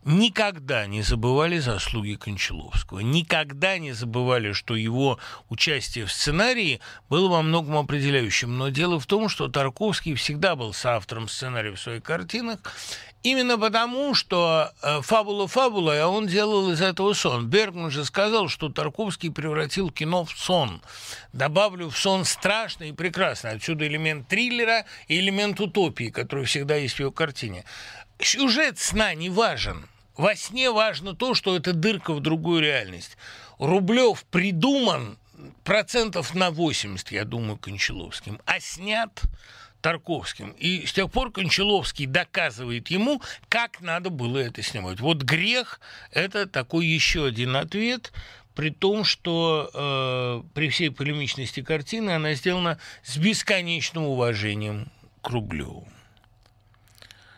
[0.03, 3.01] Никогда не забывали заслуги Кончаловского.
[3.01, 5.19] Никогда не забывали, что его
[5.49, 8.57] участие в сценарии было во многом определяющим.
[8.57, 12.59] Но дело в том, что Тарковский всегда был соавтором сценария в своих картинах,
[13.21, 17.47] Именно потому, что э, фабула фабула, а он делал из этого сон.
[17.47, 20.81] Бергман же сказал, что Тарковский превратил кино в сон.
[21.33, 23.51] Добавлю в сон страшный и прекрасный.
[23.51, 27.65] Отсюда элемент триллера и элемент утопии, который всегда есть в его картине.
[28.19, 29.89] Сюжет сна не важен.
[30.15, 33.17] Во сне важно то, что это дырка в другую реальность.
[33.57, 35.17] Рублев придуман
[35.63, 39.21] процентов на 80, я думаю, Кончаловским, а снят
[39.81, 40.51] Тарковским.
[40.51, 44.99] И с тех пор Кончаловский доказывает ему, как надо было это снимать.
[44.99, 45.79] Вот грех–
[46.11, 48.11] это такой еще один ответ,
[48.55, 54.91] при том, что э, при всей полемичности картины она сделана с бесконечным уважением
[55.21, 55.87] к Рублеву.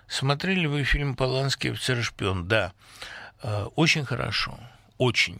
[0.07, 2.47] Смотрели вы фильм «Поланский офицер и шпион»?
[2.47, 2.73] Да.
[3.43, 4.59] Э, очень хорошо.
[4.97, 5.39] Очень.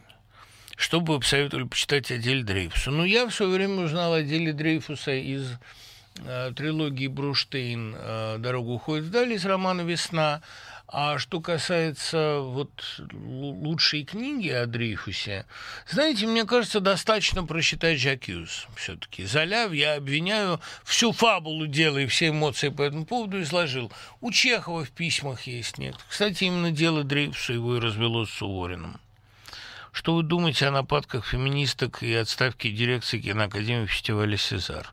[0.78, 2.91] Что бы вы посоветовали почитать о деле Дрейфуса?
[2.91, 5.57] Ну, я в свое время узнал о деле Дрейфуса из
[6.55, 10.41] трилогии Бруштейн э, «Дорога уходит вдаль» из романа «Весна».
[10.93, 15.45] А что касается вот лучшей книги о Дрейфусе,
[15.89, 19.23] знаете, мне кажется, достаточно прочитать Жакьюз все-таки.
[19.23, 23.89] Заляв, я обвиняю всю фабулу дела и все эмоции по этому поводу изложил.
[24.19, 25.95] У Чехова в письмах есть нет.
[26.09, 28.99] Кстати, именно дело Дрейфуса его и развело с Сувориным.
[29.93, 34.91] Что вы думаете о нападках феминисток и отставке дирекции киноакадемии фестиваля «Сезар»?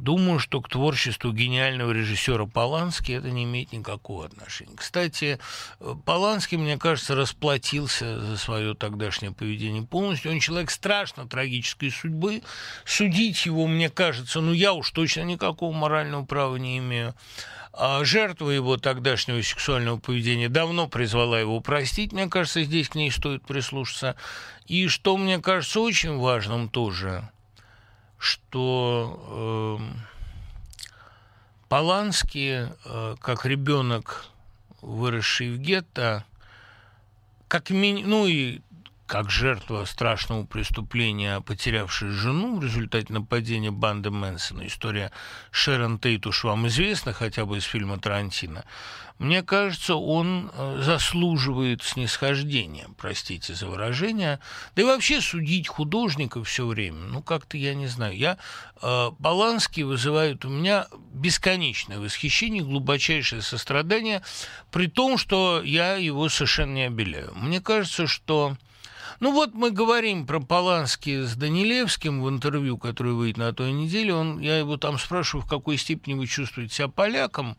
[0.00, 4.74] Думаю, что к творчеству гениального режиссера Полански это не имеет никакого отношения.
[4.74, 5.38] Кстати,
[6.06, 10.32] Поланский, мне кажется, расплатился за свое тогдашнее поведение полностью.
[10.32, 12.42] Он человек страшно трагической судьбы.
[12.86, 17.14] Судить его, мне кажется, ну я уж точно никакого морального права не имею.
[17.74, 22.12] А жертва его тогдашнего сексуального поведения давно призвала его простить.
[22.12, 24.16] Мне кажется, здесь к ней стоит прислушаться.
[24.64, 27.28] И что мне кажется очень важным тоже–
[28.20, 29.96] что э,
[31.68, 34.26] Поланский, э, как ребенок,
[34.82, 36.24] выросший в гетто,
[37.48, 38.04] как ми...
[38.04, 38.60] ну и
[39.10, 44.68] как жертва страшного преступления, потерявшая жену в результате нападения банды Мэнсона.
[44.68, 45.10] История
[45.50, 48.64] Шерон Тейт уж вам известна, хотя бы из фильма Тарантино.
[49.18, 54.38] Мне кажется, он э, заслуживает снисхождения, простите за выражение.
[54.76, 58.16] Да и вообще судить художника все время, ну как-то я не знаю.
[58.16, 58.38] Я
[58.80, 64.22] э, Баланский вызывает у меня бесконечное восхищение, глубочайшее сострадание,
[64.70, 67.32] при том, что я его совершенно не обеляю.
[67.34, 68.56] Мне кажется, что
[69.20, 74.14] ну вот мы говорим про Полански с Данилевским в интервью, которое выйдет на той неделе.
[74.14, 77.56] Он, я его там спрашиваю, в какой степени вы чувствуете себя поляком.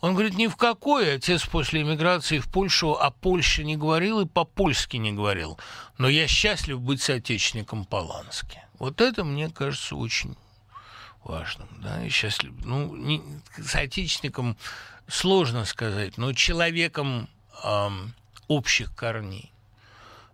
[0.00, 1.16] Он говорит, ни в какой.
[1.16, 5.58] Отец после эмиграции в Польшу о Польше не говорил и по-польски не говорил.
[5.98, 8.62] Но я счастлив быть соотечественником Полански.
[8.78, 10.36] Вот это, мне кажется, очень
[11.24, 11.68] важным.
[11.82, 12.04] Да?
[12.04, 12.52] И счастлив.
[12.64, 13.22] Ну, не,
[13.62, 14.56] соотечественником
[15.08, 17.28] сложно сказать, но человеком
[17.64, 18.14] эм,
[18.48, 19.49] общих корней.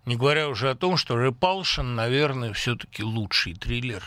[0.07, 4.05] Не говоря уже о том, что «Репалшин», наверное, все-таки лучший триллер,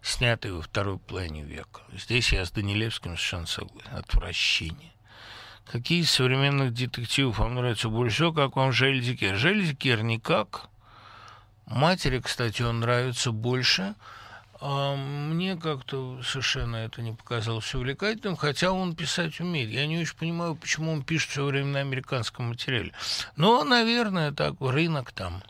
[0.00, 1.82] снятый во второй половине века.
[1.92, 3.90] Здесь я с Данилевским совершенно согласен.
[3.92, 4.92] Отвращение.
[5.66, 8.32] Какие из современных детективов вам нравятся больше всего?
[8.32, 9.36] Как вам Жельдикер?
[9.36, 10.68] Жельдикер никак.
[11.66, 13.94] Матери, кстати, он нравится больше–
[14.64, 19.70] а мне как-то совершенно это не показалось увлекательным, хотя он писать умеет.
[19.70, 22.92] Я не очень понимаю, почему он пишет все время на американском материале.
[23.34, 25.42] Но, наверное, так, рынок там.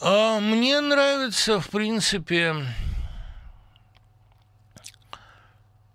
[0.00, 2.56] А мне нравится, в принципе,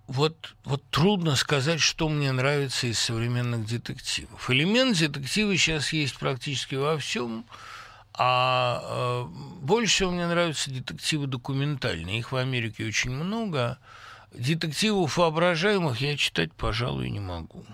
[0.07, 4.49] вот, вот трудно сказать, что мне нравится из современных детективов.
[4.49, 7.43] Элемент детектива сейчас есть практически во всем.
[8.21, 9.23] А э,
[9.61, 12.19] больше всего мне нравятся детективы документальные.
[12.19, 13.79] Их в Америке очень много.
[14.33, 17.65] Детективов воображаемых я читать, пожалуй, не могу.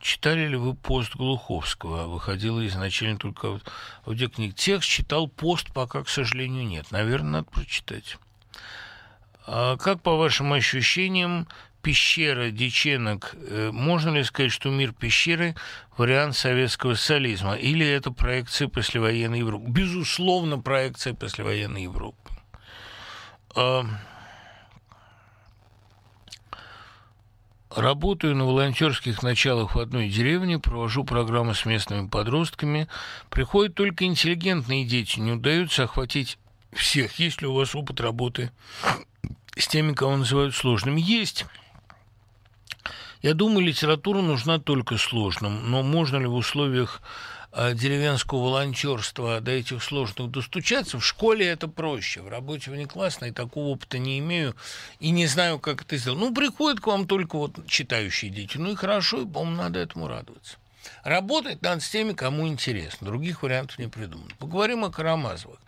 [0.00, 2.08] Читали ли вы пост Глуховского?
[2.08, 3.62] Выходило изначально только в
[4.08, 4.56] аудиокниг.
[4.56, 6.90] Текст читал пост, пока, к сожалению, нет.
[6.90, 8.18] Наверное, надо прочитать.
[9.46, 11.46] А как, по вашим ощущениям,
[11.82, 15.54] пещера Диченок, э, можно ли сказать, что мир пещеры–
[15.98, 17.54] вариант советского социализма?
[17.54, 19.66] Или это проекция послевоенной Европы?
[19.68, 22.16] Безусловно, проекция послевоенной Европы.
[23.54, 23.84] А,
[27.70, 32.88] работаю на волонтерских началах в одной деревне, провожу программы с местными подростками.
[33.30, 36.38] Приходят только интеллигентные дети, не удается охватить
[36.72, 37.18] всех.
[37.18, 38.52] Есть ли у вас опыт работы
[39.56, 40.96] с теми, кого называют сложным?
[40.96, 41.46] Есть.
[43.22, 47.02] Я думаю, литература нужна только сложным, но можно ли в условиях
[47.52, 50.98] э, деревенского волонтерства до этих сложных достучаться.
[50.98, 54.54] В школе это проще, в работе внеклассной такого опыта не имею
[55.00, 56.20] и не знаю, как это сделать.
[56.20, 58.56] Ну, приходят к вам только вот читающие дети.
[58.56, 60.56] Ну и хорошо, и, по-моему, надо этому радоваться.
[61.04, 63.06] Работать надо с теми, кому интересно.
[63.06, 64.30] Других вариантов не придумано.
[64.38, 65.58] Поговорим о Карамазовых.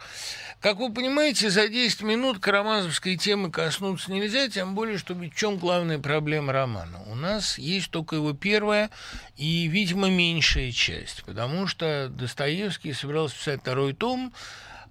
[0.60, 5.56] Как вы понимаете, за 10 минут карамазовской темы коснуться нельзя, тем более, что в чем
[5.56, 7.00] главная проблема романа?
[7.06, 8.90] У нас есть только его первая
[9.38, 14.34] и, видимо, меньшая часть, потому что Достоевский собирался писать второй том,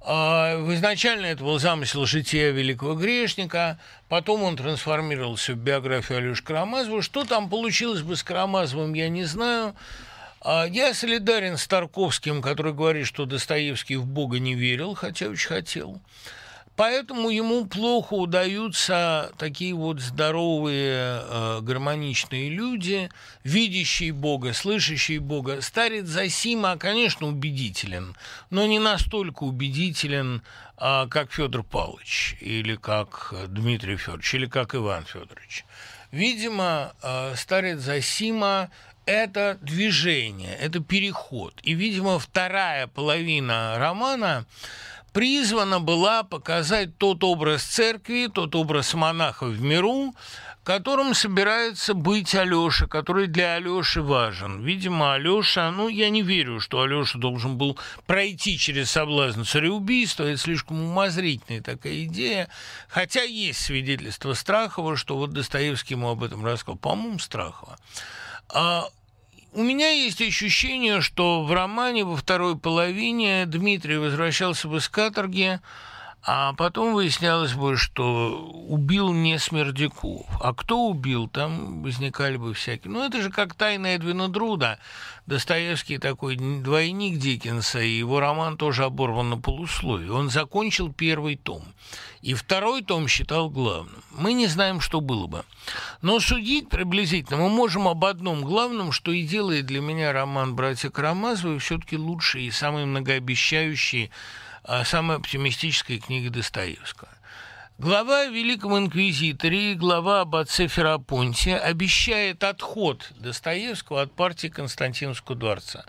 [0.02, 7.02] а, Изначально это был замысел жития великого грешника, потом он трансформировался в биографию Алёши Карамазова.
[7.02, 9.76] Что там получилось бы с Карамазовым, я не знаю.
[10.42, 15.48] А я солидарен с Тарковским, который говорит, что Достоевский в Бога не верил, хотя очень
[15.48, 16.02] хотел.
[16.80, 23.10] Поэтому ему плохо удаются такие вот здоровые, э, гармоничные люди,
[23.44, 25.62] видящие Бога, слышащие Бога.
[25.62, 28.16] Старец Засима, конечно, убедителен,
[28.50, 30.42] но не настолько убедителен,
[30.78, 35.66] э, как Федор Павлович, или как Дмитрий Федорович, или как Иван Федорович.
[36.14, 38.72] Видимо, э, старец Засима
[39.06, 41.54] это движение, это переход.
[41.64, 44.46] И, видимо, вторая половина романа
[45.14, 50.14] призвана была показать тот образ церкви, тот образ монаха в миру,
[50.64, 54.64] которым собирается быть Алёша, который для Алёши важен.
[54.64, 60.38] Видимо, Алёша, ну, я не верю, что Алёша должен был пройти через соблазн цареубийства, это
[60.38, 62.50] слишком умозрительная такая идея,
[62.88, 67.78] хотя есть свидетельство Страхова, что вот Достоевский ему об этом рассказал, по-моему, Страхова.
[68.52, 68.90] А
[69.54, 75.60] у меня есть ощущение, что в романе во второй половине Дмитрий возвращался бы с каторги,
[76.22, 80.26] а потом выяснялось бы, что убил не Смердяков.
[80.42, 82.92] А кто убил, там возникали бы всякие...
[82.92, 84.80] Ну, это же как «Тайна Эдвина Друда».
[85.26, 90.12] Достоевский такой двойник Диккенса, и его роман тоже оборван на полусловие.
[90.12, 91.64] Он закончил первый том.
[92.22, 94.04] И второй том считал главным.
[94.12, 95.44] Мы не знаем, что было бы.
[96.02, 100.90] Но судить приблизительно мы можем об одном главном, что и делает для меня роман «Братья
[100.90, 104.10] Карамазовы» все-таки лучший и самый многообещающий
[104.64, 107.10] а самая оптимистическая книга Достоевского.
[107.78, 115.38] Глава о Великом Инквизиторе и глава об отце Ферапонте обещает отход Достоевского от партии Константиновского
[115.38, 115.86] дворца.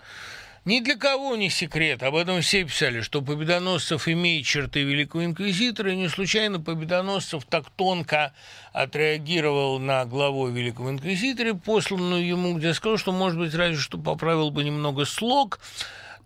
[0.63, 5.91] Ни для кого не секрет, об этом все писали, что Победоносцев имеет черты Великого Инквизитора,
[5.91, 8.31] и не случайно Победоносцев так тонко
[8.71, 14.51] отреагировал на главу Великого Инквизитора, посланную ему, где сказал, что, может быть, разве что поправил
[14.51, 15.59] бы немного слог,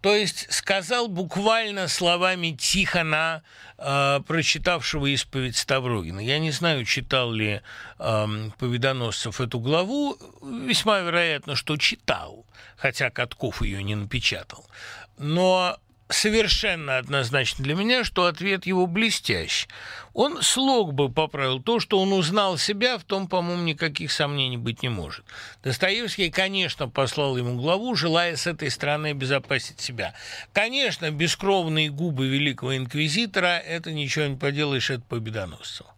[0.05, 3.41] то есть сказал буквально словами Тихона,
[3.79, 6.19] э, прочитавшего исповедь Ставрогина.
[6.19, 7.61] Я не знаю, читал ли
[7.97, 8.27] э,
[8.59, 10.15] Победоносцев эту главу.
[10.43, 12.45] Весьма вероятно, что читал,
[12.77, 14.67] хотя Катков ее не напечатал.
[15.17, 15.75] Но
[16.09, 19.67] совершенно однозначно для меня, что ответ его блестящий.
[20.13, 24.83] Он слог бы поправил то, что он узнал себя, в том, по-моему, никаких сомнений быть
[24.83, 25.25] не может.
[25.63, 30.13] Достоевский, конечно, послал ему главу, желая с этой стороны обезопасить себя.
[30.53, 35.93] Конечно, бескровные губы великого инквизитора– это ничего не поделаешь, это победоносцево.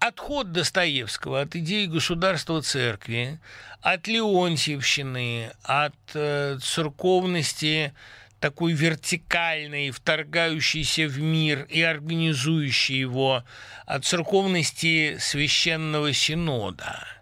[0.00, 3.40] Отход Достоевского от идеи государства церкви,
[3.80, 7.92] от Леонтьевщины, от э, церковности
[8.40, 13.44] такой вертикальной, вторгающейся в мир и организующей его,
[13.86, 17.06] от церковности священного синода–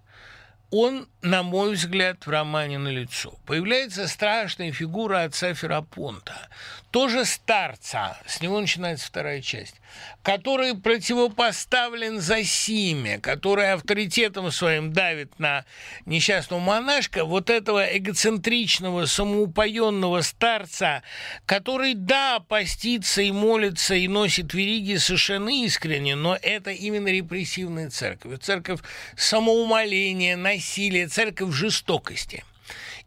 [0.71, 3.39] он, на мой взгляд, в романе на лицо.
[3.47, 6.49] Появляется страшная фигура отца Ферапонта,
[6.97, 9.75] тоже старца, с него начинается вторая часть,
[10.23, 15.67] который противопоставлен за Симе, который авторитетом своим давит на
[16.07, 21.03] несчастного монашка, вот этого эгоцентричного, самоупоенного старца,
[21.45, 28.41] который, да, постится и молится, и носит вериги совершенно искренне, но это именно репрессивная церковь.
[28.41, 28.81] Церковь
[29.19, 32.43] самоумоления, насилия, церковь жестокости–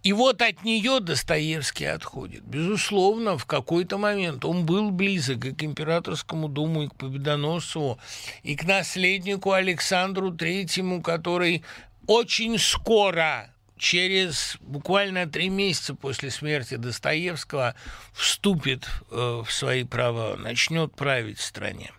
[0.02, 2.44] и вот от нее Достоевский отходит.
[2.44, 8.00] Безусловно, в какой-то момент он был близок и к императорскому дому, и к Победоносцеву,
[8.44, 11.64] и к наследнику Александру Третьему, который
[12.08, 17.76] очень скоро через буквально три месяца после смерти Достоевского
[18.14, 21.92] вступит э, в свои права, начнет править в стране.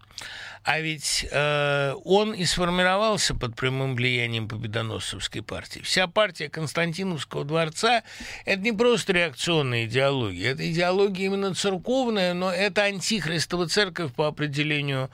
[0.70, 5.80] А ведь э, он и сформировался под прямым влиянием победоносцевской партии.
[5.80, 8.04] Вся партия Константиновского дворца–
[8.44, 15.10] это не просто реакционная идеология, это идеология именно церковная, но это антихристова церковь по определению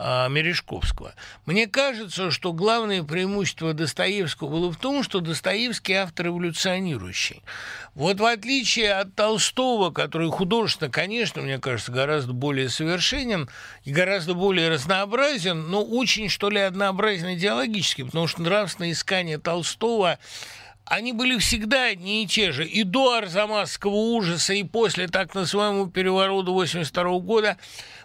[0.00, 1.12] а, Мережковского.
[1.44, 7.42] Мне кажется, что главное преимущество Достоевского было в том, что Достоевский автор революционирующий.
[7.96, 13.50] Вот в отличие от Толстого, который художественно, конечно, мне кажется, гораздо более совершенен
[13.82, 20.20] и гораздо более разнообразен, но очень, что ли, однообразен идеологически, потому что нравственное искание Толстого
[20.88, 22.66] они были всегда одни и те же.
[22.66, 27.58] И до Арзамасского ужаса, и после так называемого переворота 82 года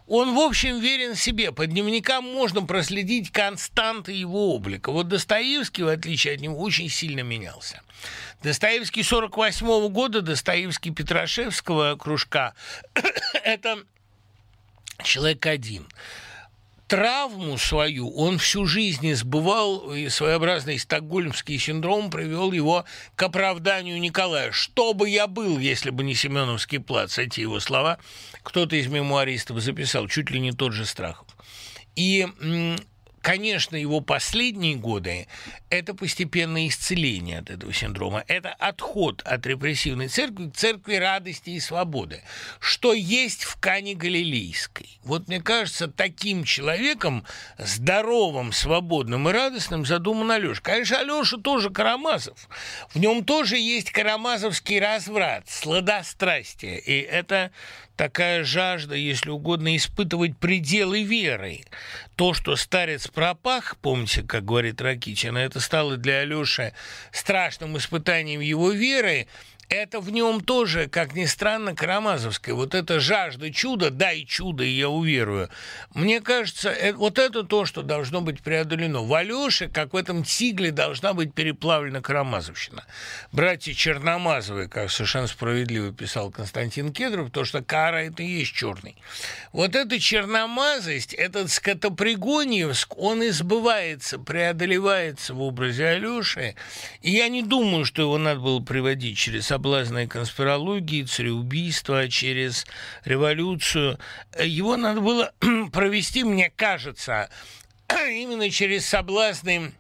[0.05, 1.53] он, в общем, верен себе.
[1.53, 4.91] По дневникам можно проследить константы его облика.
[4.91, 7.81] Вот Достоевский, в отличие от него, очень сильно менялся.
[8.43, 12.53] Достоевский 48 -го года, Достоевский Петрашевского кружка–
[13.45, 13.79] это
[15.03, 15.87] человек один–
[16.93, 24.51] травму свою он всю жизнь избывал, и своеобразный стокгольмский синдром привел его к оправданию Николая.
[24.51, 27.97] «Что бы я был, если бы не Семеновский плац?» Эти его слова
[28.43, 31.25] кто-то из мемуаристов записал, чуть ли не тот же Страхов.
[31.95, 32.27] И
[33.23, 35.27] конечно, его последние годы–
[35.69, 38.23] это постепенное исцеление от этого синдрома.
[38.27, 42.21] Это отход от репрессивной церкви к церкви радости и свободы,
[42.59, 44.99] что есть в Кане Галилейской.
[45.03, 47.25] Вот мне кажется, таким человеком,
[47.57, 50.61] здоровым, свободным и радостным задуман Алеша.
[50.61, 52.49] Конечно, Алеша тоже Карамазов.
[52.93, 56.79] В нем тоже есть карамазовский разврат, сладострастие.
[56.79, 57.51] И это
[57.95, 61.61] такая жажда, если угодно, испытывать пределы веры.
[62.15, 66.73] То, что старец пропах, помните, как говорит Ракитина, это стало для Алёши
[67.11, 69.27] страшным испытанием его веры–
[69.73, 72.53] это в нем тоже, как ни странно, карамазовское.
[72.53, 73.89] Вот это жажда чуда,
[74.25, 75.49] чудо, и я уверую.
[75.93, 79.01] Мне кажется, это, вот это то, что должно быть преодолено.
[79.01, 82.85] В Алёше, как в этом тигле, должна быть переплавлена карамазовщина.
[83.31, 88.95] Братья Черномазовые, как совершенно справедливо писал Константин Кедров, то, что кара– это и есть черный.
[89.51, 96.55] Вот эта черномазость, этот скотопригоньевск, он избывается, преодолевается в образе Алёши.
[97.01, 102.65] И я не думаю, что его надо было приводить через соблазны конспирологии, цареубийства, через
[103.05, 103.97] революцию.
[104.37, 105.31] Его надо было
[105.71, 107.29] провести, мне кажется,
[107.89, 109.71] именно через соблазны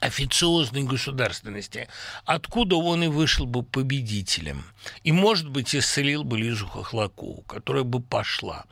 [0.00, 1.88] официозной государственности,
[2.24, 4.64] откуда он и вышел бы победителем.
[5.04, 8.64] И, может быть, исцелил бы Лизу Хохлакову, которая бы пошла.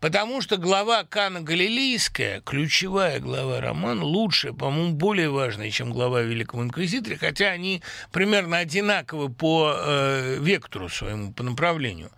[0.00, 6.64] Потому что глава Кана Галилейская, ключевая глава романа, лучшая, по-моему, более важная, чем глава Великого
[6.64, 12.10] Инквизитора, хотя они примерно одинаковы по э, вектору своему, по направлению.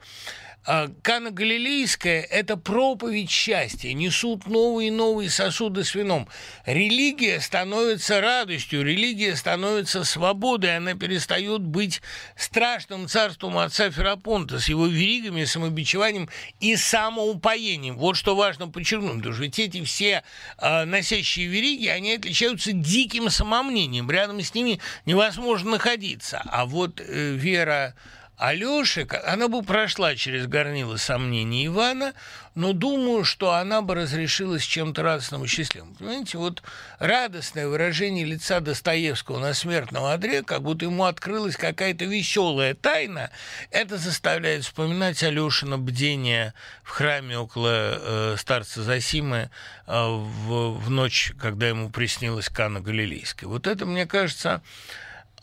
[0.66, 6.26] А Кана Галилейская– это проповедь счастья, несут новые и новые сосуды с вином.
[6.64, 12.00] Религия становится радостью, религия становится свободой, она перестает быть
[12.34, 16.30] страшным царством отца Ферапонта с его веригами, самобичеванием
[16.60, 17.98] и самоупоением.
[17.98, 20.22] Вот что важно подчеркнуть, потому что эти все
[20.58, 26.42] э, носящие вериги, они отличаются диким самомнением, рядом с ними невозможно находиться.
[26.46, 27.94] А вот э, вера
[28.36, 32.14] Алёше, она бы прошла через горнило сомнений Ивана,
[32.56, 35.94] но думаю, что она бы разрешилась чем-то радостным и счастливым.
[35.94, 36.62] Понимаете, вот
[36.98, 43.30] радостное выражение лица Достоевского на смертном одре, как будто ему открылась какая-то веселая тайна,
[43.70, 49.50] это заставляет вспоминать Алешина бдение в храме около э, старца Засимы
[49.86, 53.48] э, в, в ночь, когда ему приснилась Кана Галилейская.
[53.48, 54.60] Вот это, мне кажется,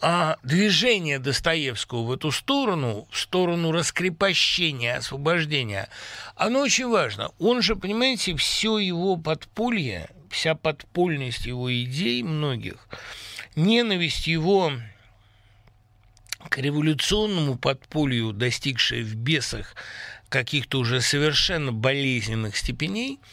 [0.01, 5.89] а движение Достоевского в эту сторону, в сторону раскрепощения, освобождения,
[6.35, 7.31] оно очень важно.
[7.37, 12.87] Он же, понимаете, все его подполье, вся подпольность его идей многих,
[13.55, 14.73] ненависть его
[16.49, 19.75] к революционному подполью, достигшей в бесах
[20.29, 23.19] каких-то уже совершенно болезненных степеней–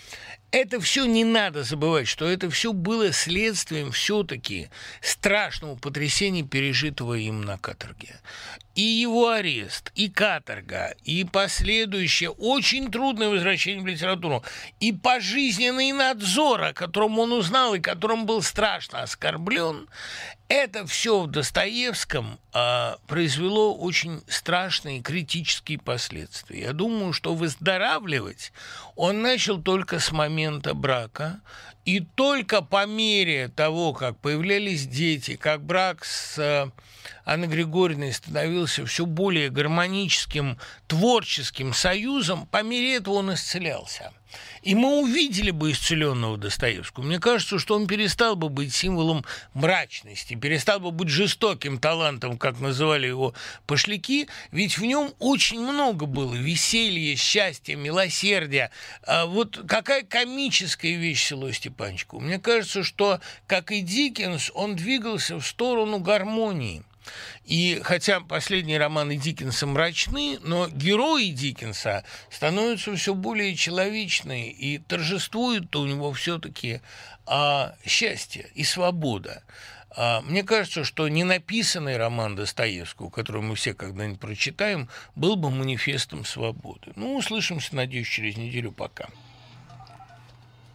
[0.50, 4.70] это все не надо забывать, что это все было следствием все-таки
[5.00, 8.20] страшного потрясения, пережитого им на каторге.
[8.74, 14.44] И его арест, и каторга, и последующее очень трудное возвращение в литературу,
[14.80, 19.88] и пожизненный надзор, о котором он узнал и которым был страшно оскорблен,
[20.48, 26.60] это все в Достоевском а, произвело очень страшные критические последствия.
[26.60, 28.52] Я думаю, что выздоравливать
[28.96, 31.40] он начал только с момента брака,
[31.84, 36.70] и только по мере того, как появлялись дети, как брак с а,
[37.24, 44.12] Анной Григорьевной становился все более гармоническим, творческим союзом, по мере этого он исцелялся.
[44.62, 47.04] И мы увидели бы исцеленного Достоевского.
[47.04, 49.24] Мне кажется, что он перестал бы быть символом
[49.54, 53.34] мрачности, перестал бы быть жестоким талантом, как называли его
[53.66, 58.70] пошляки, ведь в нем очень много было веселья, счастья, милосердия.
[59.06, 62.20] А вот какая комическая вещь село Степанчику.
[62.20, 66.82] Мне кажется, что, как и Диккенс, он двигался в сторону гармонии.
[67.44, 75.74] И хотя последние романы Диккенса мрачны, но герои Диккенса становятся все более человечные, и торжествует
[75.76, 76.80] у него все-таки
[77.26, 79.42] а, счастье и свобода.
[79.90, 86.24] А, мне кажется, что ненаписанный роман Достоевского, который мы все когда-нибудь прочитаем, был бы манифестом
[86.24, 86.92] свободы.
[86.96, 88.72] Ну, услышимся, надеюсь, через неделю.
[88.72, 89.08] Пока.